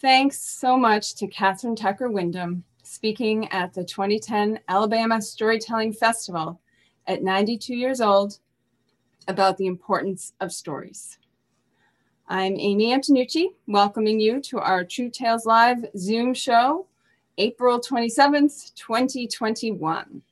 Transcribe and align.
Thanks 0.00 0.40
so 0.40 0.78
much 0.78 1.14
to 1.16 1.26
Kathryn 1.26 1.76
Tucker 1.76 2.10
Windham 2.10 2.64
speaking 2.82 3.46
at 3.48 3.74
the 3.74 3.84
2010 3.84 4.60
Alabama 4.66 5.20
Storytelling 5.20 5.92
Festival 5.92 6.58
at 7.06 7.22
92 7.22 7.74
years 7.74 8.00
old 8.00 8.38
about 9.28 9.58
the 9.58 9.66
importance 9.66 10.32
of 10.40 10.54
stories. 10.54 11.18
I'm 12.28 12.54
Amy 12.58 12.94
Antonucci, 12.94 13.48
welcoming 13.66 14.18
you 14.18 14.40
to 14.40 14.58
our 14.58 14.84
True 14.84 15.10
Tales 15.10 15.44
Live 15.44 15.84
Zoom 15.98 16.32
show, 16.32 16.86
April 17.36 17.78
27th, 17.78 18.74
2021. 18.76 20.22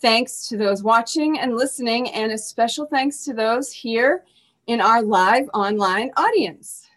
Thanks 0.00 0.48
to 0.48 0.56
those 0.56 0.82
watching 0.82 1.38
and 1.38 1.54
listening, 1.54 2.10
and 2.10 2.32
a 2.32 2.38
special 2.38 2.84
thanks 2.84 3.24
to 3.26 3.32
those 3.32 3.70
here 3.70 4.24
in 4.66 4.80
our 4.80 5.02
live 5.02 5.48
online 5.54 6.10
audience. 6.16 6.87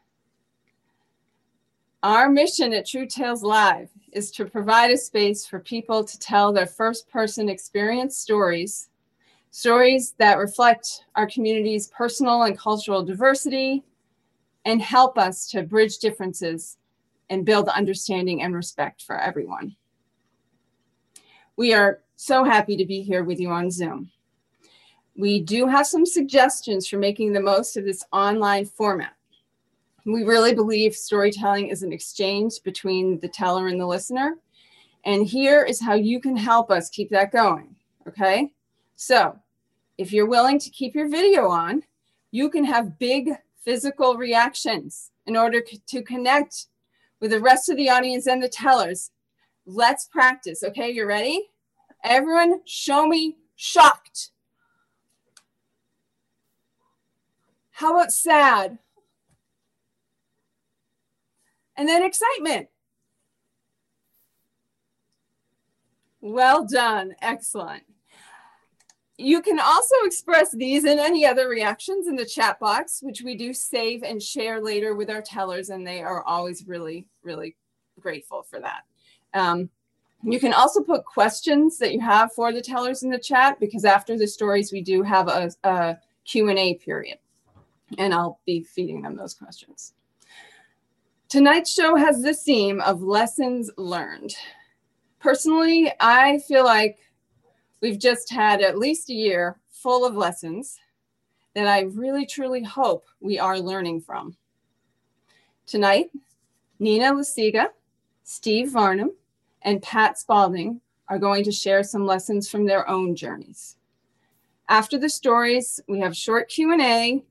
Our 2.04 2.30
mission 2.30 2.74
at 2.74 2.88
True 2.88 3.06
Tales 3.06 3.44
Live 3.44 3.92
is 4.12 4.32
to 4.32 4.46
provide 4.46 4.90
a 4.90 4.98
space 4.98 5.46
for 5.46 5.60
people 5.60 6.04
to 6.04 6.18
tell 6.18 6.52
their 6.52 6.66
first 6.66 7.08
person 7.08 7.48
experience 7.48 8.18
stories, 8.18 8.90
stories 9.52 10.16
that 10.18 10.40
reflect 10.40 11.06
our 11.16 11.28
community's 11.28 11.90
personal 11.90 12.42
and 12.42 12.58
cultural 12.58 13.04
diversity 13.04 13.84
and 14.66 14.82
help 14.82 15.20
us 15.20 15.48
to 15.52 15.62
bridge 15.62 16.00
differences 16.00 16.78
and 17.30 17.46
build 17.46 17.70
understanding 17.70 18.42
and 18.42 18.56
respect 18.56 19.04
for 19.04 19.20
everyone. 19.20 19.76
We 21.56 21.72
are 21.76 22.02
so 22.16 22.44
happy 22.44 22.76
to 22.78 22.86
be 22.86 23.04
here 23.04 23.24
with 23.24 23.40
you 23.40 23.52
on 23.52 23.70
Zoom. 23.70 24.10
We 25.16 25.40
do 25.40 25.68
have 25.68 25.86
some 25.86 26.08
suggestions 26.08 26.88
for 26.88 26.98
making 26.98 27.34
the 27.34 27.42
most 27.42 27.78
of 27.78 27.86
this 27.86 28.04
online 28.12 28.66
format. 28.66 29.14
We 30.06 30.24
really 30.24 30.56
believe 30.56 30.96
storytelling 30.96 31.68
is 31.68 31.84
an 31.84 31.94
exchange 31.94 32.64
between 32.64 33.20
the 33.20 33.28
teller 33.28 33.68
and 33.68 33.80
the 33.80 33.86
listener. 33.86 34.38
And 35.06 35.26
here 35.26 35.64
is 35.64 35.82
how 35.82 35.94
you 35.94 36.20
can 36.20 36.36
help 36.36 36.72
us 36.72 36.90
keep 36.90 37.10
that 37.12 37.32
going. 37.32 37.76
Okay. 38.08 38.52
So 38.96 39.38
if 39.98 40.12
you're 40.12 40.28
willing 40.28 40.60
to 40.60 40.70
keep 40.70 40.96
your 40.96 41.08
video 41.08 41.48
on, 41.50 41.84
you 42.32 42.50
can 42.50 42.64
have 42.64 42.98
big 42.98 43.32
physical 43.64 44.16
reactions 44.16 45.12
in 45.28 45.38
order 45.38 45.62
to 45.62 46.02
connect 46.02 46.68
with 47.20 47.32
the 47.32 47.40
rest 47.40 47.70
of 47.70 47.78
the 47.78 47.90
audience 47.90 48.26
and 48.26 48.42
the 48.42 48.50
tellers. 48.50 49.12
Let's 49.68 50.08
practice. 50.08 50.64
Okay. 50.64 50.90
You 50.90 51.06
ready? 51.06 51.50
Everyone, 52.04 52.62
show 52.66 53.08
me 53.08 53.38
shocked. 53.56 54.32
How 57.70 57.96
about 57.96 58.12
sad? 58.12 58.80
And 61.82 61.90
then 61.90 62.04
excitement. 62.04 62.68
Well 66.22 66.64
done. 66.64 67.16
Excellent. 67.24 67.82
You 69.18 69.42
can 69.42 69.60
also 69.60 69.96
express 70.04 70.52
these 70.52 70.84
and 70.84 71.00
any 71.00 71.26
other 71.26 71.50
reactions 71.50 72.06
in 72.06 72.16
the 72.16 72.26
chat 72.26 72.60
box, 72.60 73.00
which 73.02 73.24
we 73.24 73.36
do 73.36 73.52
save 73.52 74.04
and 74.04 74.22
share 74.22 74.62
later 74.62 74.94
with 74.94 75.10
our 75.10 75.24
tellers, 75.24 75.70
and 75.70 75.86
they 75.86 76.04
are 76.04 76.24
always 76.24 76.68
really, 76.68 77.08
really 77.24 77.56
grateful 78.00 78.44
for 78.44 78.60
that. 78.60 78.84
Um, 79.34 79.68
you 80.22 80.40
can 80.40 80.54
also 80.54 80.84
put 80.84 81.04
questions 81.04 81.80
that 81.80 81.94
you 81.94 82.00
have 82.00 82.32
for 82.34 82.54
the 82.54 82.62
tellers 82.62 83.02
in 83.02 83.10
the 83.10 83.18
chat 83.18 83.60
because 83.60 83.86
after 83.86 84.20
the 84.20 84.28
stories, 84.28 84.72
we 84.72 84.82
do 84.82 85.02
have 85.02 85.28
a, 85.28 85.50
a 85.64 85.98
Q&A 86.26 86.76
period, 86.76 87.18
and 87.98 88.14
I'll 88.14 88.40
be 88.46 88.62
feeding 88.62 89.02
them 89.02 89.16
those 89.16 89.34
questions. 89.34 89.94
Tonight's 91.32 91.72
show 91.72 91.96
has 91.96 92.22
the 92.22 92.34
theme 92.34 92.82
of 92.82 93.02
lessons 93.02 93.72
learned. 93.78 94.36
Personally, 95.18 95.90
I 96.02 96.40
feel 96.40 96.66
like 96.66 96.98
we've 97.80 97.98
just 97.98 98.30
had 98.30 98.60
at 98.60 98.78
least 98.78 99.10
a 99.10 99.14
year 99.14 99.58
full 99.70 100.04
of 100.04 100.14
lessons 100.14 100.78
that 101.56 101.68
I 101.68 101.84
really 101.84 102.26
truly 102.26 102.62
hope 102.62 103.06
we 103.22 103.40
are 103.40 103.58
learning 103.58 104.02
from. 104.02 104.36
Tonight, 105.66 106.12
Nina 106.80 107.14
Lasiga, 107.14 107.68
Steve 108.26 108.72
Varnum, 108.74 109.12
and 109.62 109.82
Pat 109.82 110.20
Spalding 110.20 110.82
are 111.08 111.18
going 111.18 111.46
to 111.46 111.52
share 111.54 111.82
some 111.82 112.06
lessons 112.06 112.50
from 112.50 112.66
their 112.66 112.86
own 112.90 113.16
journeys. 113.16 113.78
After 114.68 114.98
the 114.98 115.08
stories, 115.08 115.80
we 115.88 116.02
have 116.02 116.14
short 116.14 116.50
Q&A 116.50 117.24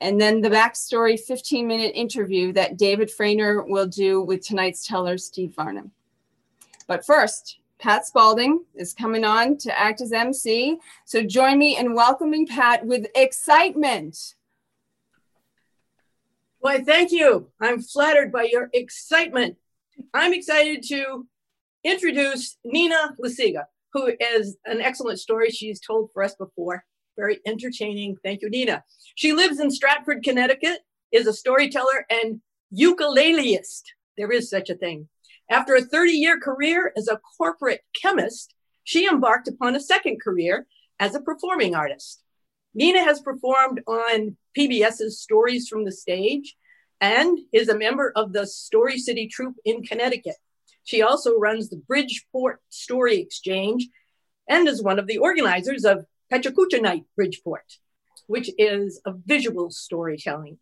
and 0.00 0.20
then 0.20 0.40
the 0.40 0.50
backstory 0.50 1.18
15 1.18 1.66
minute 1.66 1.92
interview 1.94 2.52
that 2.54 2.76
David 2.76 3.10
Frainer 3.10 3.66
will 3.66 3.86
do 3.86 4.22
with 4.22 4.46
tonight's 4.46 4.86
teller, 4.86 5.18
Steve 5.18 5.54
Varnum. 5.54 5.90
But 6.86 7.04
first, 7.04 7.58
Pat 7.78 8.06
Spalding 8.06 8.64
is 8.74 8.92
coming 8.92 9.24
on 9.24 9.56
to 9.58 9.78
act 9.78 10.00
as 10.00 10.12
MC. 10.12 10.78
So 11.04 11.22
join 11.22 11.58
me 11.58 11.78
in 11.78 11.94
welcoming 11.94 12.46
Pat 12.46 12.84
with 12.84 13.06
excitement. 13.14 14.34
Why, 16.58 16.82
thank 16.82 17.10
you. 17.10 17.48
I'm 17.60 17.80
flattered 17.80 18.32
by 18.32 18.48
your 18.50 18.68
excitement. 18.74 19.56
I'm 20.12 20.34
excited 20.34 20.82
to 20.88 21.26
introduce 21.84 22.58
Nina 22.64 23.16
Lasiga, 23.22 23.64
who 23.94 24.12
is 24.20 24.58
an 24.66 24.80
excellent 24.80 25.18
story 25.18 25.50
she's 25.50 25.80
told 25.80 26.10
for 26.12 26.22
us 26.22 26.34
before 26.34 26.84
very 27.16 27.40
entertaining. 27.46 28.16
Thank 28.22 28.42
you, 28.42 28.50
Nina. 28.50 28.84
She 29.14 29.32
lives 29.32 29.60
in 29.60 29.70
Stratford, 29.70 30.22
Connecticut, 30.22 30.80
is 31.12 31.26
a 31.26 31.32
storyteller 31.32 32.06
and 32.08 32.40
ukuleleist. 32.72 33.82
There 34.16 34.30
is 34.30 34.50
such 34.50 34.70
a 34.70 34.74
thing. 34.74 35.08
After 35.50 35.74
a 35.74 35.82
30 35.82 36.12
year 36.12 36.38
career 36.38 36.92
as 36.96 37.08
a 37.08 37.20
corporate 37.36 37.82
chemist, 38.00 38.54
she 38.84 39.08
embarked 39.08 39.48
upon 39.48 39.76
a 39.76 39.80
second 39.80 40.20
career 40.20 40.66
as 40.98 41.14
a 41.14 41.20
performing 41.20 41.74
artist. 41.74 42.22
Nina 42.74 43.02
has 43.02 43.20
performed 43.20 43.80
on 43.86 44.36
PBS's 44.56 45.20
Stories 45.20 45.68
from 45.68 45.84
the 45.84 45.92
Stage 45.92 46.56
and 47.00 47.38
is 47.52 47.68
a 47.68 47.78
member 47.78 48.12
of 48.14 48.32
the 48.32 48.46
Story 48.46 48.98
City 48.98 49.26
Troupe 49.26 49.56
in 49.64 49.82
Connecticut. 49.82 50.36
She 50.84 51.02
also 51.02 51.36
runs 51.36 51.68
the 51.68 51.76
Bridgeport 51.76 52.60
Story 52.68 53.18
Exchange 53.20 53.88
and 54.48 54.68
is 54.68 54.82
one 54.82 54.98
of 54.98 55.06
the 55.06 55.18
organizers 55.18 55.84
of 55.84 56.04
Pechakucha 56.32 56.80
Night 56.80 57.04
Bridgeport, 57.16 57.64
which 58.26 58.50
is 58.58 59.00
a 59.04 59.12
visual 59.26 59.70
storytelling. 59.70 60.58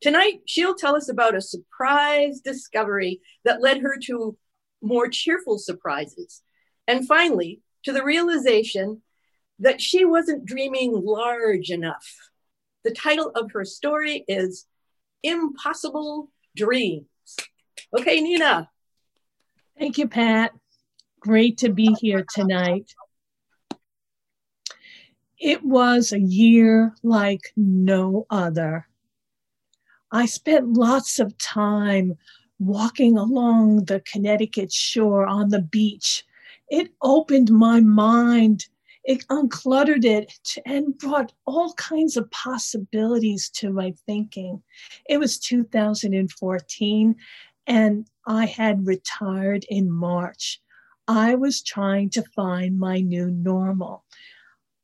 Tonight, 0.00 0.40
she'll 0.46 0.74
tell 0.74 0.96
us 0.96 1.08
about 1.08 1.36
a 1.36 1.40
surprise 1.40 2.40
discovery 2.40 3.20
that 3.44 3.62
led 3.62 3.78
her 3.78 3.96
to 4.06 4.36
more 4.82 5.08
cheerful 5.08 5.58
surprises. 5.58 6.42
And 6.88 7.06
finally, 7.06 7.60
to 7.84 7.92
the 7.92 8.02
realization 8.02 9.02
that 9.58 9.80
she 9.80 10.04
wasn't 10.04 10.44
dreaming 10.44 10.92
large 10.92 11.70
enough. 11.70 12.30
The 12.84 12.90
title 12.90 13.30
of 13.36 13.52
her 13.52 13.64
story 13.64 14.24
is 14.26 14.66
Impossible 15.22 16.30
Dreams. 16.56 17.06
Okay, 17.96 18.20
Nina. 18.20 18.68
Thank 19.78 19.98
you, 19.98 20.08
Pat. 20.08 20.52
Great 21.20 21.58
to 21.58 21.68
be 21.68 21.94
here 22.00 22.24
tonight. 22.34 22.92
It 25.42 25.64
was 25.64 26.12
a 26.12 26.20
year 26.20 26.94
like 27.02 27.52
no 27.56 28.28
other. 28.30 28.86
I 30.12 30.24
spent 30.26 30.74
lots 30.74 31.18
of 31.18 31.36
time 31.36 32.16
walking 32.60 33.18
along 33.18 33.86
the 33.86 33.98
Connecticut 34.06 34.72
shore 34.72 35.26
on 35.26 35.48
the 35.48 35.60
beach. 35.60 36.24
It 36.68 36.92
opened 37.02 37.50
my 37.50 37.80
mind, 37.80 38.66
it 39.02 39.26
uncluttered 39.30 40.04
it, 40.04 40.32
and 40.64 40.96
brought 40.96 41.32
all 41.44 41.72
kinds 41.72 42.16
of 42.16 42.30
possibilities 42.30 43.48
to 43.54 43.72
my 43.72 43.94
thinking. 44.06 44.62
It 45.08 45.18
was 45.18 45.40
2014, 45.40 47.16
and 47.66 48.06
I 48.28 48.46
had 48.46 48.86
retired 48.86 49.66
in 49.68 49.90
March. 49.90 50.60
I 51.08 51.34
was 51.34 51.64
trying 51.64 52.10
to 52.10 52.22
find 52.36 52.78
my 52.78 53.00
new 53.00 53.28
normal. 53.28 54.04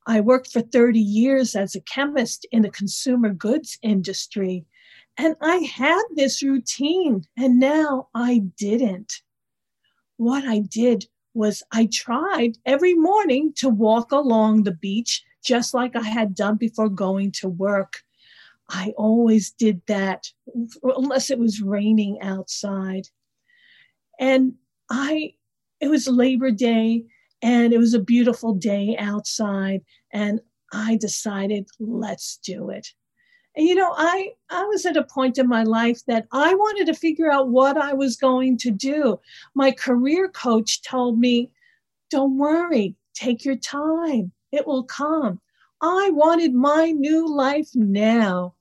I 0.09 0.23
worked 0.23 0.51
for 0.51 0.63
30 0.63 0.99
years 0.99 1.55
as 1.55 1.75
a 1.75 1.83
chemist 1.83 2.47
in 2.51 2.63
the 2.63 2.71
consumer 2.71 3.35
goods 3.35 3.79
industry, 3.83 4.65
and 5.19 5.37
I 5.43 5.57
had 5.57 6.03
this 6.15 6.43
routine, 6.43 7.25
and 7.37 7.61
now 7.61 8.09
I 8.15 8.39
didn't. 8.57 9.13
What 10.17 10.45
I 10.45 10.61
did 10.61 11.05
was 11.35 11.63
I 11.73 11.91
tried 11.93 12.57
every 12.65 12.95
morning 12.95 13.53
to 13.57 13.69
walk 13.69 14.11
along 14.11 14.63
the 14.63 14.73
beach 14.73 15.23
just 15.45 15.75
like 15.75 15.95
I 15.95 16.05
had 16.05 16.35
done 16.35 16.57
before 16.57 16.89
going 16.89 17.31
to 17.33 17.49
work. 17.49 18.03
I 18.71 18.95
always 18.97 19.51
did 19.51 19.83
that 19.89 20.33
unless 20.83 21.31
it 21.31 21.39
was 21.39 21.61
raining 21.61 22.19
outside. 22.23 23.09
And 24.19 24.55
I, 24.91 25.35
it 25.81 25.89
was 25.89 26.09
Labor 26.09 26.51
Day 26.51 27.05
and 27.43 27.73
it 27.73 27.79
was 27.79 27.95
a 27.95 28.01
beautiful 28.01 28.55
day 28.55 28.97
outside. 28.99 29.83
And 30.13 30.41
I 30.73 30.97
decided, 30.97 31.69
let's 31.79 32.39
do 32.39 32.71
it. 32.71 32.89
And 33.57 33.67
you 33.67 33.75
know, 33.75 33.93
I 33.97 34.33
I 34.51 34.65
was 34.65 34.87
at 34.87 34.97
a 34.97 35.05
point 35.05 35.39
in 35.39 35.49
my 35.49 35.65
life 35.65 36.05
that 36.07 36.27
I 36.33 36.55
wanted 36.55 36.87
to 36.87 36.95
figure 36.95 37.31
out 37.31 37.49
what 37.49 37.77
I 37.77 37.93
was 37.93 38.17
going 38.17 38.57
to 38.59 38.71
do. 38.71 39.19
My 39.55 39.73
career 39.73 40.29
coach 40.29 40.83
told 40.83 41.19
me, 41.19 41.51
"Don't 42.11 42.39
worry, 42.39 42.95
take 43.15 43.45
your 43.45 43.57
time. 43.57 44.33
It 44.53 44.67
will 44.67 44.85
come." 44.85 45.41
I 45.81 46.11
wanted 46.13 46.55
my 46.55 46.91
new 46.91 47.27
life 47.29 47.71
now. 47.75 48.55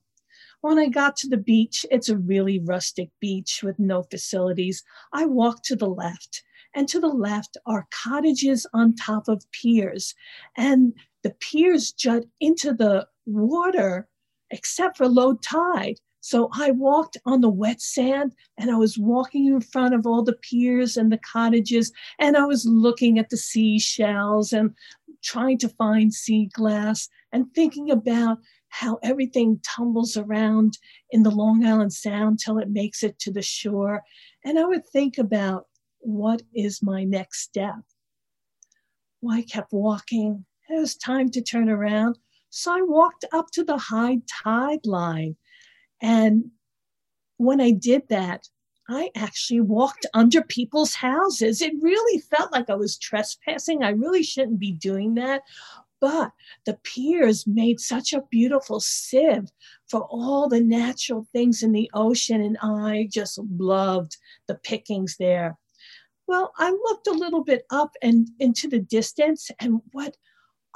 When 0.60 0.78
I 0.78 0.88
got 0.88 1.16
to 1.18 1.28
the 1.28 1.36
beach, 1.36 1.86
it's 1.90 2.08
a 2.08 2.18
really 2.18 2.58
rustic 2.58 3.10
beach 3.20 3.60
with 3.62 3.78
no 3.78 4.02
facilities. 4.02 4.82
I 5.12 5.26
walked 5.26 5.64
to 5.66 5.76
the 5.76 5.88
left, 5.88 6.42
and 6.74 6.88
to 6.88 7.00
the 7.00 7.08
left 7.08 7.56
are 7.66 7.88
cottages 7.90 8.66
on 8.72 8.94
top 8.94 9.28
of 9.28 9.50
piers. 9.52 10.14
And 10.56 10.94
the 11.22 11.34
piers 11.40 11.92
jut 11.92 12.24
into 12.40 12.72
the 12.72 13.06
water 13.26 14.08
except 14.50 14.96
for 14.96 15.08
low 15.08 15.34
tide. 15.34 15.96
So 16.20 16.50
I 16.52 16.72
walked 16.72 17.16
on 17.26 17.40
the 17.40 17.48
wet 17.48 17.80
sand 17.80 18.34
and 18.58 18.70
I 18.70 18.76
was 18.76 18.98
walking 18.98 19.46
in 19.46 19.60
front 19.60 19.94
of 19.94 20.06
all 20.06 20.22
the 20.22 20.36
piers 20.42 20.96
and 20.96 21.12
the 21.12 21.18
cottages 21.18 21.92
and 22.18 22.36
I 22.36 22.44
was 22.44 22.66
looking 22.66 23.18
at 23.18 23.30
the 23.30 23.36
seashells 23.36 24.52
and 24.52 24.74
trying 25.22 25.58
to 25.58 25.68
find 25.68 26.12
sea 26.12 26.46
glass 26.52 27.08
and 27.32 27.52
thinking 27.54 27.90
about 27.90 28.38
how 28.68 28.98
everything 29.02 29.60
tumbles 29.64 30.16
around 30.16 30.78
in 31.10 31.22
the 31.22 31.30
Long 31.30 31.64
Island 31.64 31.92
Sound 31.92 32.38
till 32.38 32.58
it 32.58 32.68
makes 32.68 33.02
it 33.02 33.18
to 33.20 33.32
the 33.32 33.42
shore. 33.42 34.02
And 34.44 34.58
I 34.58 34.64
would 34.64 34.86
think 34.86 35.18
about 35.18 35.66
what 36.00 36.42
is 36.54 36.82
my 36.82 37.04
next 37.04 37.40
step? 37.40 37.76
Well, 39.20 39.36
I 39.36 39.42
kept 39.42 39.72
walking. 39.72 40.44
It 40.68 40.78
was 40.78 40.96
time 40.96 41.30
to 41.30 41.42
turn 41.42 41.68
around. 41.68 42.18
So 42.50 42.72
I 42.72 42.82
walked 42.82 43.24
up 43.32 43.50
to 43.52 43.64
the 43.64 43.76
high 43.76 44.18
tide 44.42 44.86
line. 44.86 45.36
And 46.00 46.50
when 47.36 47.60
I 47.60 47.72
did 47.72 48.02
that, 48.08 48.48
I 48.88 49.10
actually 49.14 49.60
walked 49.60 50.06
under 50.14 50.42
people's 50.42 50.94
houses. 50.94 51.60
It 51.60 51.74
really 51.80 52.20
felt 52.20 52.52
like 52.52 52.70
I 52.70 52.74
was 52.74 52.96
trespassing. 52.96 53.82
I 53.82 53.90
really 53.90 54.22
shouldn't 54.22 54.58
be 54.58 54.72
doing 54.72 55.14
that. 55.14 55.42
But 56.00 56.32
the 56.64 56.78
piers 56.84 57.46
made 57.46 57.80
such 57.80 58.12
a 58.12 58.22
beautiful 58.30 58.80
sieve 58.80 59.50
for 59.88 60.02
all 60.02 60.48
the 60.48 60.60
natural 60.60 61.26
things 61.32 61.62
in 61.62 61.72
the 61.72 61.90
ocean. 61.92 62.40
And 62.40 62.56
I 62.62 63.08
just 63.10 63.38
loved 63.38 64.16
the 64.46 64.54
pickings 64.54 65.16
there. 65.18 65.58
Well, 66.28 66.52
I 66.58 66.70
looked 66.70 67.06
a 67.06 67.12
little 67.12 67.42
bit 67.42 67.64
up 67.70 67.96
and 68.02 68.28
into 68.38 68.68
the 68.68 68.80
distance, 68.80 69.50
and 69.58 69.80
what 69.92 70.16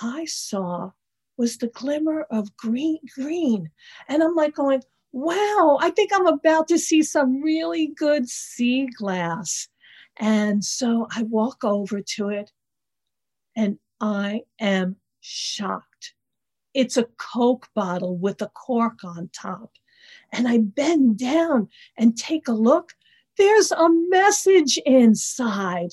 I 0.00 0.24
saw 0.24 0.92
was 1.36 1.58
the 1.58 1.68
glimmer 1.68 2.22
of 2.30 2.56
green, 2.56 2.98
green. 3.14 3.70
And 4.08 4.22
I'm 4.22 4.34
like 4.34 4.54
going, 4.54 4.82
wow, 5.12 5.78
I 5.78 5.90
think 5.90 6.10
I'm 6.12 6.26
about 6.26 6.68
to 6.68 6.78
see 6.78 7.02
some 7.02 7.42
really 7.42 7.88
good 7.88 8.28
sea 8.28 8.88
glass. 8.96 9.68
And 10.16 10.64
so 10.64 11.06
I 11.14 11.22
walk 11.24 11.64
over 11.64 12.00
to 12.00 12.28
it 12.28 12.50
and 13.54 13.78
I 14.00 14.42
am 14.58 14.96
shocked. 15.20 16.14
It's 16.72 16.96
a 16.96 17.08
Coke 17.18 17.68
bottle 17.74 18.16
with 18.16 18.40
a 18.40 18.48
cork 18.48 19.04
on 19.04 19.28
top. 19.34 19.72
And 20.32 20.48
I 20.48 20.58
bend 20.58 21.18
down 21.18 21.68
and 21.98 22.16
take 22.16 22.48
a 22.48 22.52
look. 22.52 22.94
There's 23.38 23.72
a 23.72 23.88
message 23.88 24.78
inside. 24.84 25.90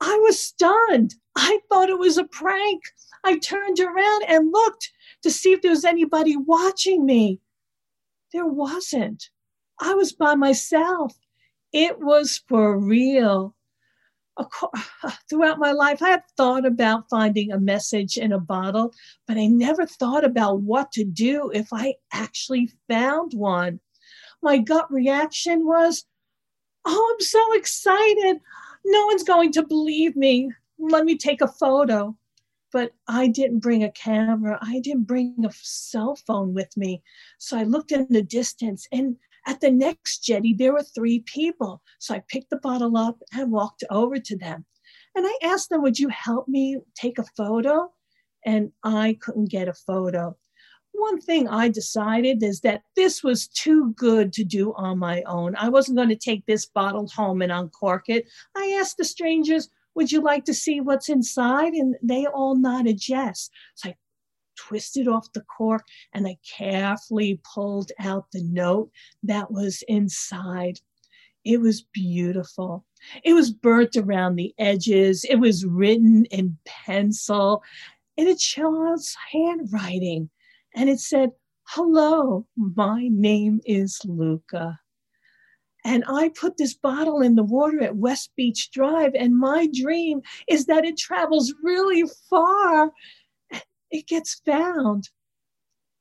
I 0.00 0.16
was 0.18 0.42
stunned. 0.42 1.14
I 1.36 1.60
thought 1.68 1.90
it 1.90 1.98
was 1.98 2.16
a 2.16 2.24
prank. 2.24 2.82
I 3.24 3.38
turned 3.38 3.80
around 3.80 4.24
and 4.28 4.52
looked 4.52 4.90
to 5.22 5.30
see 5.30 5.52
if 5.52 5.62
there 5.62 5.70
was 5.70 5.84
anybody 5.84 6.36
watching 6.36 7.04
me. 7.04 7.40
There 8.32 8.46
wasn't. 8.46 9.28
I 9.80 9.94
was 9.94 10.12
by 10.12 10.34
myself. 10.34 11.14
It 11.72 12.00
was 12.00 12.42
for 12.48 12.78
real. 12.78 13.54
Throughout 15.28 15.58
my 15.58 15.72
life, 15.72 16.02
I 16.02 16.10
had 16.10 16.22
thought 16.36 16.64
about 16.64 17.10
finding 17.10 17.52
a 17.52 17.60
message 17.60 18.16
in 18.16 18.32
a 18.32 18.40
bottle, 18.40 18.94
but 19.26 19.36
I 19.36 19.46
never 19.46 19.86
thought 19.86 20.24
about 20.24 20.62
what 20.62 20.92
to 20.92 21.04
do 21.04 21.50
if 21.52 21.68
I 21.72 21.94
actually 22.12 22.70
found 22.88 23.32
one. 23.34 23.80
My 24.42 24.58
gut 24.58 24.90
reaction 24.90 25.66
was, 25.66 26.04
Oh, 26.84 27.14
I'm 27.14 27.24
so 27.24 27.52
excited. 27.54 28.40
No 28.84 29.06
one's 29.06 29.22
going 29.22 29.52
to 29.52 29.66
believe 29.66 30.16
me. 30.16 30.50
Let 30.78 31.04
me 31.04 31.16
take 31.16 31.42
a 31.42 31.48
photo. 31.48 32.16
But 32.72 32.92
I 33.08 33.26
didn't 33.26 33.58
bring 33.58 33.82
a 33.82 33.90
camera. 33.90 34.58
I 34.62 34.80
didn't 34.80 35.04
bring 35.04 35.44
a 35.44 35.50
cell 35.52 36.16
phone 36.26 36.54
with 36.54 36.74
me. 36.76 37.02
So 37.38 37.58
I 37.58 37.64
looked 37.64 37.92
in 37.92 38.06
the 38.10 38.22
distance 38.22 38.86
and 38.92 39.16
at 39.46 39.60
the 39.60 39.70
next 39.70 40.20
jetty, 40.20 40.54
there 40.54 40.72
were 40.72 40.82
three 40.82 41.20
people. 41.20 41.82
So 41.98 42.14
I 42.14 42.22
picked 42.28 42.50
the 42.50 42.58
bottle 42.58 42.96
up 42.96 43.18
and 43.32 43.50
walked 43.50 43.84
over 43.90 44.18
to 44.18 44.36
them. 44.36 44.64
And 45.14 45.26
I 45.26 45.38
asked 45.42 45.70
them, 45.70 45.82
Would 45.82 45.98
you 45.98 46.08
help 46.08 46.46
me 46.46 46.78
take 46.94 47.18
a 47.18 47.24
photo? 47.36 47.92
And 48.44 48.72
I 48.84 49.18
couldn't 49.20 49.50
get 49.50 49.68
a 49.68 49.74
photo 49.74 50.36
one 51.00 51.20
thing 51.20 51.48
I 51.48 51.68
decided 51.68 52.42
is 52.42 52.60
that 52.60 52.82
this 52.94 53.22
was 53.22 53.48
too 53.48 53.92
good 53.94 54.32
to 54.34 54.44
do 54.44 54.74
on 54.74 54.98
my 54.98 55.22
own. 55.22 55.56
I 55.56 55.68
wasn't 55.68 55.96
going 55.96 56.10
to 56.10 56.16
take 56.16 56.44
this 56.46 56.66
bottle 56.66 57.08
home 57.08 57.42
and 57.42 57.50
uncork 57.50 58.08
it. 58.08 58.28
I 58.54 58.76
asked 58.80 58.98
the 58.98 59.04
strangers, 59.04 59.68
Would 59.94 60.12
you 60.12 60.20
like 60.20 60.44
to 60.44 60.54
see 60.54 60.80
what's 60.80 61.08
inside? 61.08 61.72
And 61.72 61.96
they 62.02 62.26
all 62.26 62.54
nodded 62.54 63.08
yes. 63.08 63.50
So 63.74 63.90
I 63.90 63.96
twisted 64.56 65.08
off 65.08 65.32
the 65.32 65.42
cork 65.42 65.82
and 66.12 66.26
I 66.26 66.36
carefully 66.58 67.40
pulled 67.54 67.92
out 67.98 68.26
the 68.32 68.42
note 68.44 68.90
that 69.22 69.50
was 69.50 69.82
inside. 69.88 70.80
It 71.44 71.60
was 71.60 71.82
beautiful. 71.82 72.84
It 73.24 73.32
was 73.32 73.50
burnt 73.50 73.96
around 73.96 74.36
the 74.36 74.54
edges. 74.58 75.24
It 75.24 75.36
was 75.36 75.64
written 75.64 76.26
in 76.26 76.58
pencil 76.66 77.62
in 78.16 78.28
a 78.28 78.36
child's 78.36 79.16
handwriting 79.32 80.28
and 80.74 80.88
it 80.88 81.00
said, 81.00 81.30
Hello, 81.68 82.46
my 82.56 83.08
name 83.08 83.60
is 83.64 84.00
Luca. 84.04 84.80
And 85.84 86.04
I 86.08 86.30
put 86.30 86.56
this 86.56 86.74
bottle 86.74 87.20
in 87.20 87.36
the 87.36 87.44
water 87.44 87.82
at 87.82 87.96
West 87.96 88.30
Beach 88.36 88.70
Drive, 88.70 89.12
and 89.14 89.38
my 89.38 89.68
dream 89.72 90.20
is 90.48 90.66
that 90.66 90.84
it 90.84 90.98
travels 90.98 91.54
really 91.62 92.04
far. 92.28 92.90
It 93.90 94.06
gets 94.06 94.40
found. 94.44 95.08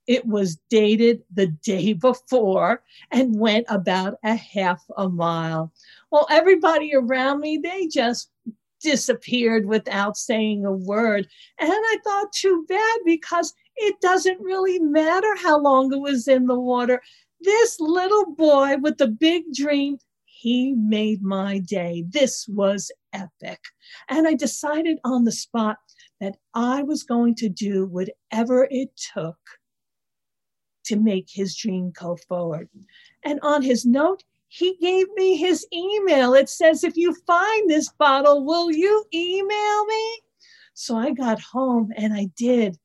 It 0.06 0.26
was 0.26 0.60
dated 0.70 1.22
the 1.32 1.48
day 1.48 1.94
before 1.94 2.84
and 3.12 3.40
went 3.40 3.68
about 3.70 4.16
a 4.24 4.36
half 4.36 4.84
a 4.98 5.08
mile. 5.08 5.72
Well, 6.12 6.26
everybody 6.32 6.96
around 6.96 7.42
me, 7.42 7.60
they 7.62 7.88
just 7.88 8.32
disappeared 8.82 9.66
without 9.66 10.18
saying 10.18 10.66
a 10.66 10.72
word. 10.72 11.28
And 11.60 11.72
I 11.72 11.98
thought, 12.04 12.34
too 12.34 12.66
bad, 12.68 13.00
because 13.06 13.54
it 13.80 14.00
doesn't 14.02 14.42
really 14.42 14.80
matter 14.80 15.36
how 15.42 15.60
long 15.60 15.94
it 15.94 16.00
was 16.00 16.28
in 16.28 16.46
the 16.46 16.60
water. 16.60 17.02
This 17.42 17.80
little 17.80 18.34
boy 18.36 18.78
with 18.82 18.98
the 18.98 19.08
big 19.08 19.44
dream, 19.54 19.98
he 20.26 20.74
made 20.74 21.22
my 21.22 21.60
day. 21.60 22.04
This 22.10 22.48
was 22.48 22.92
epic. 23.14 23.60
And 24.10 24.28
I 24.28 24.34
decided 24.34 25.00
on 25.04 25.24
the 25.24 25.32
spot 25.32 25.78
that 26.20 26.36
I 26.54 26.84
was 26.84 27.04
going 27.04 27.36
to 27.36 27.50
do 27.50 27.86
whatever 27.86 28.68
it 28.70 28.90
took 29.14 29.38
to 30.86 30.96
make 30.96 31.28
his 31.30 31.56
dream 31.56 31.92
go 31.98 32.18
forward. 32.28 32.70
And 33.24 33.40
on 33.42 33.62
his 33.62 33.86
note, 33.86 34.24
he 34.48 34.76
gave 34.78 35.08
me 35.14 35.38
his 35.38 35.66
email. 35.72 36.34
It 36.34 36.50
says, 36.50 36.84
if 36.84 36.98
you 36.98 37.16
find 37.28 37.70
this 37.70 37.90
bottle, 38.00 38.44
will 38.44 38.72
you 38.72 39.06
email 39.14 39.86
me? 39.86 40.22
So 40.74 40.98
I 40.98 41.12
got 41.12 41.40
home 41.40 41.92
and 41.96 42.14
I 42.14 42.30
did. 42.36 42.78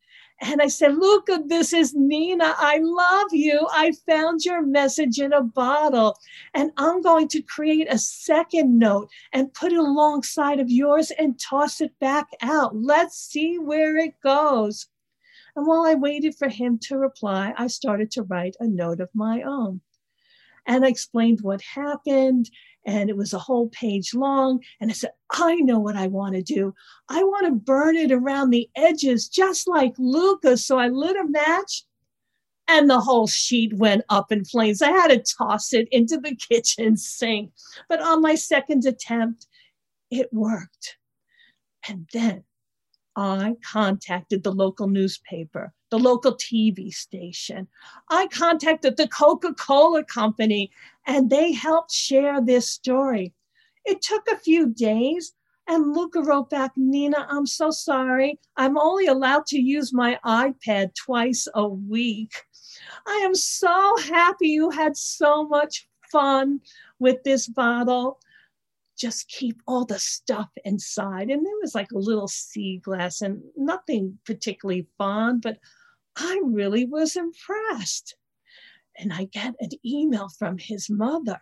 And 0.47 0.61
I 0.61 0.69
said, 0.69 0.97
Luca, 0.97 1.43
this 1.47 1.73
is 1.73 1.95
Nina. 1.95 2.55
I 2.59 2.79
love 2.83 3.29
you. 3.33 3.67
I 3.73 3.93
found 4.07 4.45
your 4.45 4.61
message 4.61 5.19
in 5.19 5.33
a 5.33 5.43
bottle. 5.43 6.19
And 6.53 6.71
I'm 6.77 7.01
going 7.01 7.29
to 7.29 7.41
create 7.41 7.87
a 7.91 7.99
second 7.99 8.79
note 8.79 9.09
and 9.33 9.55
put 9.55 9.73
it 9.73 9.79
alongside 9.79 10.61
of 10.61 10.71
yours 10.71 11.11
and 11.13 11.41
toss 11.41 11.81
it 11.81 11.99
back 11.99 12.29
out. 12.43 12.77
Let's 12.77 13.17
see 13.17 13.59
where 13.59 13.97
it 13.97 14.21
goes. 14.23 14.87
And 15.57 15.67
while 15.67 15.87
I 15.87 15.95
waited 15.95 16.35
for 16.37 16.49
him 16.49 16.79
to 16.83 16.99
reply, 16.99 17.55
I 17.57 17.69
started 17.69 18.11
to 18.13 18.23
write 18.25 18.57
a 18.61 18.69
note 18.69 19.01
of 19.01 19.09
my 19.15 19.41
own. 19.43 19.81
And 20.67 20.85
I 20.85 20.89
explained 20.89 21.41
what 21.41 21.63
happened 21.63 22.51
and 22.87 23.09
it 23.09 23.17
was 23.17 23.33
a 23.33 23.39
whole 23.39 23.69
page 23.69 24.15
long. 24.15 24.63
And 24.81 24.91
I 24.91 24.95
said, 24.95 25.13
I 25.33 25.57
know 25.57 25.79
what 25.79 25.97
I 25.97 26.07
want 26.07 26.35
to 26.35 26.43
do. 26.43 26.75
I 27.09 27.23
want 27.25 27.47
to 27.47 27.53
burn 27.53 27.97
it 27.97 28.13
around 28.13 28.51
the 28.51 28.69
edges, 28.77 29.29
just 29.29 29.67
like 29.67 29.95
Lucas. 29.99 30.67
So 30.67 30.79
I 30.79 30.89
lit 30.89 31.17
a 31.17 31.27
match 31.27 31.85
and 32.69 32.89
the 32.89 33.01
whole 33.01 33.27
sheet 33.27 33.75
went 33.75 34.03
up 34.09 34.33
in 34.33 34.45
flames. 34.45 34.83
I 34.83 34.91
had 34.91 35.09
to 35.09 35.35
toss 35.39 35.73
it 35.73 35.89
into 35.91 36.19
the 36.19 36.37
kitchen 36.49 36.97
sink. 36.97 37.53
But 37.89 38.01
on 38.01 38.21
my 38.21 38.35
second 38.35 38.85
attempt, 38.87 39.47
it 40.11 40.33
worked. 40.33 40.97
And 41.89 42.09
then 42.13 42.45
I 43.17 43.55
contacted 43.65 44.43
the 44.43 44.53
local 44.53 44.89
newspaper, 44.89 45.73
the 45.91 45.99
local 45.99 46.35
TV 46.35 46.93
station. 46.93 47.69
I 48.11 48.27
contacted 48.29 48.97
the 48.97 49.09
Coca 49.09 49.55
Cola 49.55 50.03
Company 50.05 50.71
and 51.07 51.31
they 51.31 51.53
helped 51.53 51.93
share 51.93 52.41
this 52.41 52.71
story. 52.71 53.35
It 53.85 54.03
took 54.03 54.27
a 54.31 54.39
few 54.39 54.69
days, 54.73 55.35
and 55.67 55.95
Luca 55.95 56.21
wrote 56.23 56.51
back, 56.51 56.73
Nina, 56.77 57.27
I'm 57.29 57.47
so 57.47 57.71
sorry. 57.71 58.39
I'm 58.57 58.79
only 58.79 59.07
allowed 59.07 59.47
to 59.47 59.59
use 59.59 59.93
my 59.93 60.19
iPad 60.25 60.95
twice 60.95 61.49
a 61.55 61.67
week. 61.67 62.33
I 63.07 63.23
am 63.25 63.35
so 63.35 63.97
happy 63.99 64.49
you 64.49 64.71
had 64.71 64.97
so 64.97 65.47
much 65.47 65.89
fun 66.11 66.61
with 66.99 67.23
this 67.25 67.47
bottle. 67.47 68.21
Just 68.97 69.29
keep 69.29 69.61
all 69.67 69.85
the 69.85 69.99
stuff 69.99 70.49
inside. 70.65 71.31
And 71.31 71.45
there 71.45 71.59
was 71.63 71.75
like 71.75 71.93
a 71.93 71.99
little 71.99 72.29
sea 72.29 72.81
glass 72.85 73.23
and 73.23 73.43
nothing 73.57 74.19
particularly 74.25 74.87
fun, 74.99 75.41
but 75.41 75.59
I 76.17 76.41
really 76.45 76.85
was 76.85 77.17
impressed. 77.17 78.17
And 78.99 79.13
I 79.13 79.25
get 79.25 79.55
an 79.61 79.71
email 79.85 80.29
from 80.29 80.59
his 80.59 80.89
mother. 80.89 81.41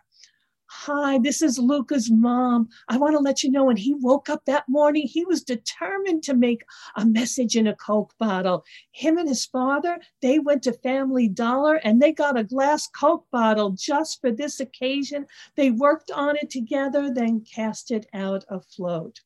Hi, 0.75 1.19
this 1.19 1.41
is 1.41 1.59
Luca's 1.59 2.09
mom. 2.09 2.67
I 2.89 2.97
want 2.97 3.13
to 3.13 3.19
let 3.19 3.43
you 3.43 3.51
know 3.51 3.65
when 3.65 3.77
he 3.77 3.93
woke 3.93 4.27
up 4.27 4.43
that 4.45 4.67
morning, 4.67 5.07
he 5.07 5.23
was 5.23 5.43
determined 5.43 6.23
to 6.23 6.33
make 6.33 6.63
a 6.97 7.05
message 7.05 7.55
in 7.55 7.67
a 7.67 7.75
Coke 7.75 8.13
bottle. 8.19 8.65
Him 8.91 9.17
and 9.17 9.29
his 9.29 9.45
father, 9.45 9.99
they 10.21 10.39
went 10.39 10.63
to 10.63 10.73
Family 10.73 11.27
Dollar 11.27 11.75
and 11.75 12.01
they 12.01 12.11
got 12.11 12.39
a 12.39 12.43
glass 12.43 12.87
Coke 12.87 13.27
bottle 13.31 13.71
just 13.71 14.19
for 14.19 14.31
this 14.31 14.59
occasion. 14.59 15.27
They 15.55 15.69
worked 15.69 16.11
on 16.11 16.37
it 16.37 16.49
together, 16.49 17.13
then 17.13 17.41
cast 17.41 17.91
it 17.91 18.07
out 18.13 18.43
afloat. 18.49 19.21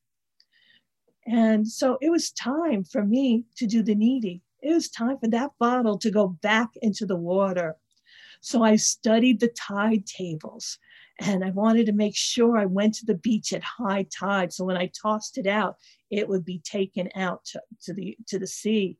And 1.25 1.67
so 1.67 1.98
it 2.01 2.10
was 2.10 2.31
time 2.31 2.84
for 2.84 3.03
me 3.03 3.46
to 3.55 3.65
do 3.65 3.81
the 3.81 3.96
needy. 3.96 4.41
It 4.62 4.74
was 4.74 4.89
time 4.89 5.17
for 5.17 5.29
that 5.29 5.51
bottle 5.60 5.98
to 6.00 6.12
go 6.12 6.27
back 6.27 6.69
into 6.81 7.05
the 7.05 7.15
water. 7.15 7.77
So 8.41 8.63
I 8.63 8.75
studied 8.75 9.39
the 9.39 9.50
tide 9.50 10.06
tables 10.06 10.77
and 11.20 11.44
I 11.44 11.50
wanted 11.50 11.88
to 11.88 11.94
make 11.94 12.15
sure 12.15 12.58
I 12.58 12.65
went 12.65 12.94
to 12.96 13.06
the 13.06 13.15
beach 13.15 13.53
at 13.53 13.63
high 13.63 14.06
tide. 14.15 14.53
So 14.53 14.65
when 14.65 14.77
I 14.77 14.91
tossed 15.00 15.38
it 15.38 15.48
out, 15.48 15.77
it 16.12 16.27
would 16.27 16.46
be 16.46 16.60
taken 16.60 17.10
out 17.15 17.46
to, 17.46 17.62
to 17.84 17.94
the 17.94 18.17
to 18.27 18.39
the 18.39 18.48
sea. 18.48 18.98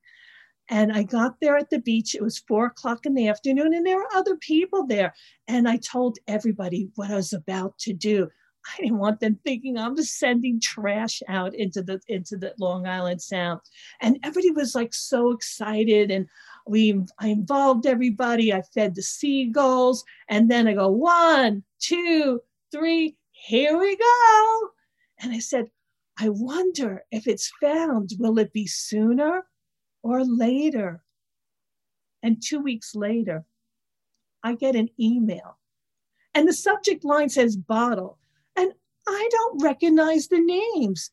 And 0.70 0.92
I 0.92 1.04
got 1.04 1.36
there 1.40 1.56
at 1.56 1.70
the 1.70 1.80
beach. 1.80 2.14
It 2.14 2.22
was 2.22 2.40
four 2.40 2.66
o'clock 2.66 3.06
in 3.06 3.14
the 3.14 3.30
afternoon, 3.30 3.74
and 3.74 3.86
there 3.86 3.98
were 3.98 4.16
other 4.16 4.36
people 4.36 4.86
there. 4.86 5.14
And 5.48 5.68
I 5.68 5.78
told 5.78 6.18
everybody 6.28 6.90
what 6.96 7.12
I 7.12 7.16
was 7.16 7.34
about 7.34 7.78
to 7.80 7.94
do. 7.94 8.28
I 8.68 8.82
didn't 8.82 8.98
want 8.98 9.22
them 9.22 9.40
thinking 9.46 9.78
I'm 9.78 9.96
just 9.96 10.18
sending 10.18 10.60
trash 10.60 11.22
out 11.30 11.56
into 11.56 11.82
the 11.82 12.02
into 12.08 12.36
the 12.36 12.54
Long 12.60 12.86
Island 12.86 13.22
Sound. 13.22 13.62
And 14.02 14.20
everybody 14.24 14.52
was 14.52 14.76
like 14.76 14.94
so 14.94 15.32
excited. 15.32 16.12
And 16.12 16.28
we 16.70 17.02
I 17.20 17.28
involved 17.28 17.86
everybody. 17.86 18.54
I 18.54 18.62
fed 18.62 18.96
the 18.96 19.02
seagulls. 19.02 20.04
And 20.30 20.50
then 20.50 20.68
I 20.68 20.74
go, 20.74 20.90
one, 20.90 21.64
two, 21.80 22.42
three, 22.72 23.18
here 23.32 23.78
we 23.78 23.96
go. 23.96 24.70
And 25.20 25.32
I 25.32 25.40
said, 25.40 25.70
I 26.20 26.30
wonder 26.30 27.04
if 27.12 27.28
it's 27.28 27.52
found, 27.62 28.12
will 28.20 28.40
it 28.40 28.52
be 28.54 28.68
sooner 28.68 29.46
or 30.04 30.24
later? 30.26 31.04
And 32.24 32.42
two 32.42 32.60
weeks 32.60 32.96
later, 32.96 33.46
I 34.44 34.56
get 34.56 34.76
an 34.76 34.90
email. 35.00 35.58
And 36.34 36.48
the 36.48 36.54
subject 36.54 37.04
line 37.04 37.30
says 37.30 37.56
bottle. 37.56 38.18
And 38.56 38.74
I 39.08 39.30
don't 39.32 39.64
recognize 39.64 40.28
the 40.28 40.40
names. 40.40 41.12